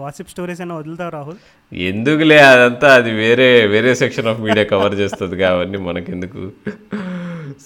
గాసిప్ 0.00 0.30
స్టోరీస్ 0.34 0.60
అయినా 0.60 0.74
వదులుతావు 0.80 1.12
రాహుల్? 1.16 1.40
ఎందుకులే 1.72 2.38
అదంతా 2.52 2.90
అది 2.98 3.10
వేరే 3.22 3.48
వేరే 3.74 3.92
సెక్షన్ 4.02 4.30
ఆఫ్ 4.32 4.40
మీడియా 4.46 4.64
కవర్ 4.72 4.94
చేస్తుంది 5.02 5.36
కాబట్టి 5.44 5.78
మనకెందుకు? 5.88 6.42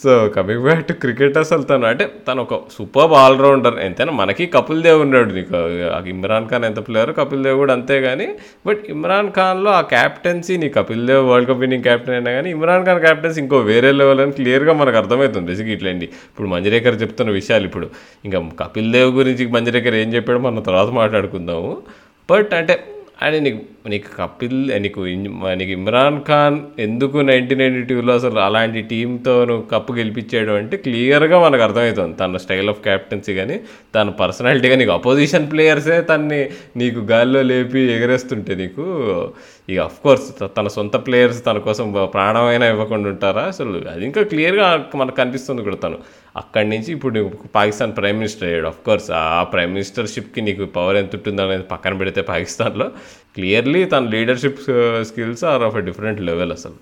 So 0.02 0.28
coming 0.28 0.62
back 0.62 0.86
to 0.86 0.92
cricket 0.92 1.38
అసలు 1.38 1.62
తను 1.62 1.86
అంటే 1.86 2.10
తను 2.28 2.42
ఒక 2.42 2.60
సూపర్ 2.78 3.12
ఆల్రౌండర్ 3.12 3.78
ఎంతైనా 3.78 4.12
మనకి 4.12 4.46
కపిల్ 4.46 4.82
దేవ్ 4.82 5.00
ఉన్నాడు 5.00 5.32
నీకు. 5.32 5.56
ఇమ్రాన్ 6.08 6.48
ఖాన్ 6.48 6.64
ఎంత 6.64 6.86
ప్లేయర్ 6.88 7.12
కపిల్ 7.18 7.44
దేవ్ 7.44 7.56
కూడా 7.56 7.72
అంతే 7.72 8.00
కానీ 8.02 8.28
బట్ 8.66 8.82
ఇమ్రాన్ 8.88 9.30
ఖాన్లో 9.30 9.70
ఆ 9.70 9.80
క్యాప్టెన్సీ 9.80 10.56
నీ 10.56 10.68
Kapil 10.68 11.06
Dev 11.06 11.28
world 11.30 11.50
cup 11.50 11.58
winning 11.58 11.82
captain 11.82 12.16
అయినా 12.16 12.30
కానీ 12.30 12.50
ఇమ్రాన్ 12.50 12.86
ఖాన్ 12.86 13.00
క్యాప్టెన్సీ 13.00 13.40
ఇంకో 13.40 13.58
వేరే 13.58 13.92
లెవెల్ 13.92 14.20
అని 14.20 14.32
క్లియర్గా 14.32 14.72
మనకు 14.72 14.96
అర్థమవుతుంది. 14.96 15.46
బేసిక్ 15.46 15.68
ఇట్లండి. 15.68 16.04
ఇప్పుడు 16.04 16.48
మంజరేకర్ 16.48 17.02
చెప్తున్న 17.02 17.30
విషయాలు 17.30 17.64
ఇప్పుడు. 17.64 17.88
ఇంకా 18.24 18.38
కపిల్ 18.64 18.92
దేవ్ 18.92 19.10
గురించి 19.10 19.46
మంజరేకర్ 19.46 19.94
ఏం 19.94 20.14
చెప్పాడో 20.14 20.40
మనం 20.40 20.62
తర్వాత 20.62 20.86
మాట్లాడుకుందాము. 20.86 21.82
బట్ 22.30 22.54
అంటే 22.54 22.84
అండ్ 23.22 23.38
నీకు 23.44 23.58
నీకు 23.88 24.08
కపిల్ 24.18 24.58
నీకు 24.82 25.00
నీకు 25.60 25.72
ఇమ్రాన్ 25.78 26.18
ఖాన్ 26.28 26.56
ఎందుకు 26.78 27.18
నైన్టీన్ 27.18 27.60
నైన్టీ 27.60 27.82
టూలో 27.90 28.12
అసలు 28.14 28.38
అలాంటి 28.38 28.80
టీంతో 28.82 29.34
నువ్వు 29.44 29.64
కప్పు 29.72 29.92
గెలిపించాడు 29.92 30.52
అంటే 30.52 30.76
క్లియర్గా 30.76 31.38
మనకు 31.46 31.62
అర్థమవుతుంది. 31.62 32.16
తన 32.16 32.36
స్టైల్ 32.36 32.68
ఆఫ్ 32.68 32.80
క్యాప్టెన్సీ 32.82 33.34
కానీ 33.34 33.56
తన 33.94 34.08
పర్సనాలిటీ 34.22 34.68
కానీ 34.68 34.80
నీకు 34.84 34.94
అపోజిషన్ 34.98 35.50
ప్లేయర్సే 35.52 35.98
తన్ని 36.00 36.40
నీకు 36.76 37.00
గాల్లో 37.12 37.42
లేపి 37.42 37.82
ఎగరేస్తుంటే 37.96 38.54
నీకు 38.54 38.86
ఇక 39.68 39.78
అఫ్ 39.80 40.00
కోర్స్ 40.02 40.28
తన 40.58 40.68
సొంత 40.68 40.96
ప్లేయర్స్ 41.06 41.44
తన 41.46 41.58
కోసం 41.58 41.86
ప్రాణమైనా 42.14 42.66
ఇవ్వకుండా 42.68 43.08
ఉంటారా? 43.08 43.42
అసలు 43.42 43.70
అది 43.92 44.04
ఇంకా 44.06 44.22
క్లియర్గా 44.22 44.68
మనకు 44.94 45.16
కనిపిస్తుంది 45.16 45.62
కూడా 45.62 45.76
తను. 45.76 45.98
అక్కడి 46.36 46.68
నుంచి 46.68 46.90
ఇప్పుడు 46.96 47.12
నువ్వు 47.14 47.48
పాకిస్తాన్ 47.54 47.92
ప్రైమ్ 47.96 48.18
మినిస్టర్ 48.18 48.46
అయ్యాడు. 48.48 48.66
అఫ్ 48.66 48.82
కోర్స్ 48.82 49.08
ఆ 49.20 49.42
ప్రైమ్ 49.52 49.72
మినిస్టర్షిప్కి 49.72 50.40
నీకు 50.40 50.64
పవర్ 50.76 50.96
ఎంత 50.96 51.16
ఉంటుంది 51.16 51.42
అనేది 51.42 51.66
పక్కన 51.72 51.94
పెడితే 51.94 52.22
పాకిస్తాన్లో. 52.22 52.86
క్లియర్లీ 53.36 53.84
తన 53.84 54.04
leadership 54.14 54.60
skills 55.10 55.44
are 55.52 55.64
of 55.68 55.76
a 55.76 55.80
different 55.80 56.20
level 56.20 56.52
అసలు. 56.52 56.78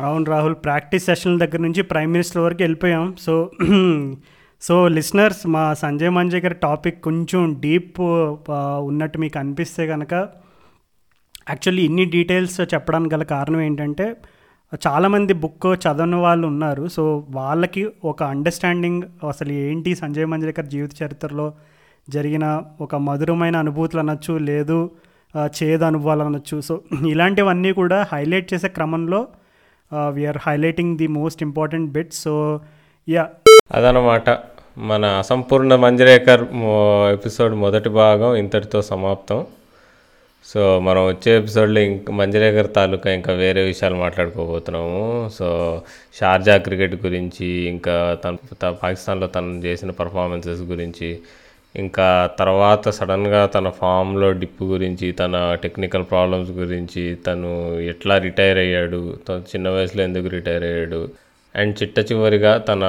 అవును 0.00 0.26
రాహుల్ 0.30 0.58
ప్రాక్టీస్ 0.66 1.06
సెషన్ల 1.06 1.38
దగ్గర 1.38 1.60
నుంచి 1.60 1.82
ప్రైమ్ 1.82 2.12
మినిస్టర్ 2.12 2.42
వరకు 2.42 2.62
వెళ్ళిపోయాం. 2.62 3.06
సో 3.26 3.34
సో 4.62 4.74
లిసనర్స్ 4.88 5.42
మా 5.46 5.64
సంజయ్ 5.82 6.10
మంజయ్ 6.10 6.42
గారి 6.44 6.56
టాపిక్ 6.66 6.96
కొంచెం 7.00 7.42
డీప్ 7.60 7.98
uh, 8.00 8.78
ఉన్నట్టు 8.90 9.18
మీకు 9.18 9.38
అనిపిస్తే 9.38 9.86
కనుక 9.86 10.14
యాక్చువల్లీ 11.50 11.82
ఇన్ని 11.88 12.04
డీటెయిల్స్ 12.04 12.56
చెప్పడానికి 12.72 13.12
గల 13.14 13.24
కారణం 13.34 13.60
ఏంటంటే 13.60 14.06
చాలామంది 14.74 15.32
బుక్ 15.32 15.66
చదవని 15.84 16.18
వాళ్ళు 16.24 16.46
ఉన్నారు. 16.46 16.84
సో 16.96 17.02
వాళ్ళకి 17.30 17.82
ఒక 18.04 18.22
అండర్స్టాండింగ్ 18.22 19.02
అసలు 19.28 19.52
ఏంటి 19.52 19.94
సంజయ్ 19.94 20.26
మంజరేకర్ 20.26 20.66
జీవిత 20.66 20.92
చరిత్రలో 21.02 21.46
జరిగిన 22.08 22.46
ఒక 22.80 22.94
మధురమైన 23.06 23.56
అనుభూతులు 23.56 24.00
అనొచ్చు 24.00 24.34
లేదు 24.38 24.78
చేదు 25.56 25.84
అనుభవాలు 25.84 26.22
అనొచ్చు. 26.22 26.60
సో 26.60 26.74
ఇలాంటివన్నీ 27.08 27.72
కూడా 27.72 28.06
హైలైట్ 28.12 28.54
చేసే 28.54 28.68
క్రమంలో 28.68 29.20
we are 30.16 30.38
highlighting 30.46 30.96
the 30.98 31.06
most 31.06 31.42
important 31.42 31.90
bit 31.92 32.14
so 32.14 32.60
yeah 33.08 33.24
అదనమాట. 33.74 34.28
మన 34.78 35.04
అసంపూర్ణ 35.04 35.74
మంజరేకర్ 35.76 36.42
ఎపిసోడ్ 37.12 37.54
మొదటి 37.54 37.88
భాగం 37.88 38.34
ఇంతటితో 38.34 38.82
సమాప్తం. 38.82 39.38
సో 40.44 40.80
మనం 40.80 41.06
వచ్చే 41.06 41.36
ఎపిసోడ్లో 41.36 41.80
ఇంక 41.80 42.10
మంజరేకర్ 42.10 42.68
తాలూకా 42.76 43.10
ఇంకా 43.10 43.32
వేరే 43.32 43.62
విషయాలు 43.62 43.94
మాట్లాడుకోబోతున్నాము. 43.94 45.30
సో 45.34 45.46
షార్జా 46.14 46.56
క్రికెట్ 46.56 46.94
గురించి 47.06 47.46
ఇంకా 47.46 48.18
తన 48.24 48.36
పాకిస్తాన్లో 48.82 49.26
తను 49.26 49.60
చేసిన 49.66 49.90
పర్ఫార్మెన్సెస్ 49.90 50.62
గురించి 50.62 51.18
ఇంకా 51.76 52.30
తర్వాత 52.38 52.88
సడన్గా 52.88 53.46
తన 53.46 53.68
ఫామ్లో 53.70 54.32
డిప్ 54.32 54.62
గురించి 54.62 55.12
తన 55.12 55.54
టెక్నికల్ 55.62 56.04
ప్రాబ్లమ్స్ 56.04 56.50
గురించి 56.50 57.14
తను 57.14 57.80
ఎట్లా 57.82 58.18
రిటైర్ 58.18 58.58
అయ్యాడు 58.58 59.18
తను 59.28 59.40
చిన్న 59.40 59.68
వయసులో 59.68 60.02
ఎందుకు 60.02 60.26
రిటైర్ 60.26 60.64
అయ్యాడు 60.64 61.08
అండ్ 61.56 61.74
చిట్ట 61.82 61.98
చివరిగా 62.12 62.58
తన 62.58 62.82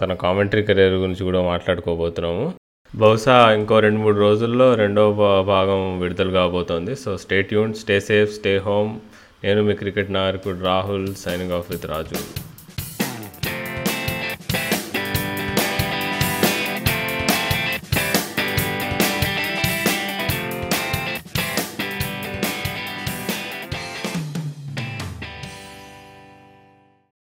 తన 0.00 0.12
కామెంటరీ 0.14 0.62
కెరీర్ 0.62 0.94
గురించి 0.94 1.24
కూడా 1.24 1.42
మాట్లాడుకోబోతున్నాము. 1.42 2.46
బహుశా 2.94 3.52
ఇంకో 3.52 3.78
రెండు 3.78 3.98
మూడు 3.98 4.18
రోజుల్లో 4.18 4.74
రెండో 4.74 5.12
భా- 5.12 5.42
భాగం 5.42 6.00
విడుదల 6.00 6.30
కాబోతోంది. 6.30 6.96
So 6.96 7.16
stay 7.16 7.42
tune 7.42 7.74
stay 7.74 8.00
safe 8.00 8.34
stay 8.34 8.56
home 8.56 8.98
నేను 9.44 9.62
మీ 9.62 9.74
క్రికెట్ 9.74 10.10
నాయకుడు 10.10 10.64
Rahul 10.64 11.14
signing 11.14 11.52
off 11.52 11.70
with 11.70 11.86
Raju. 11.86 12.49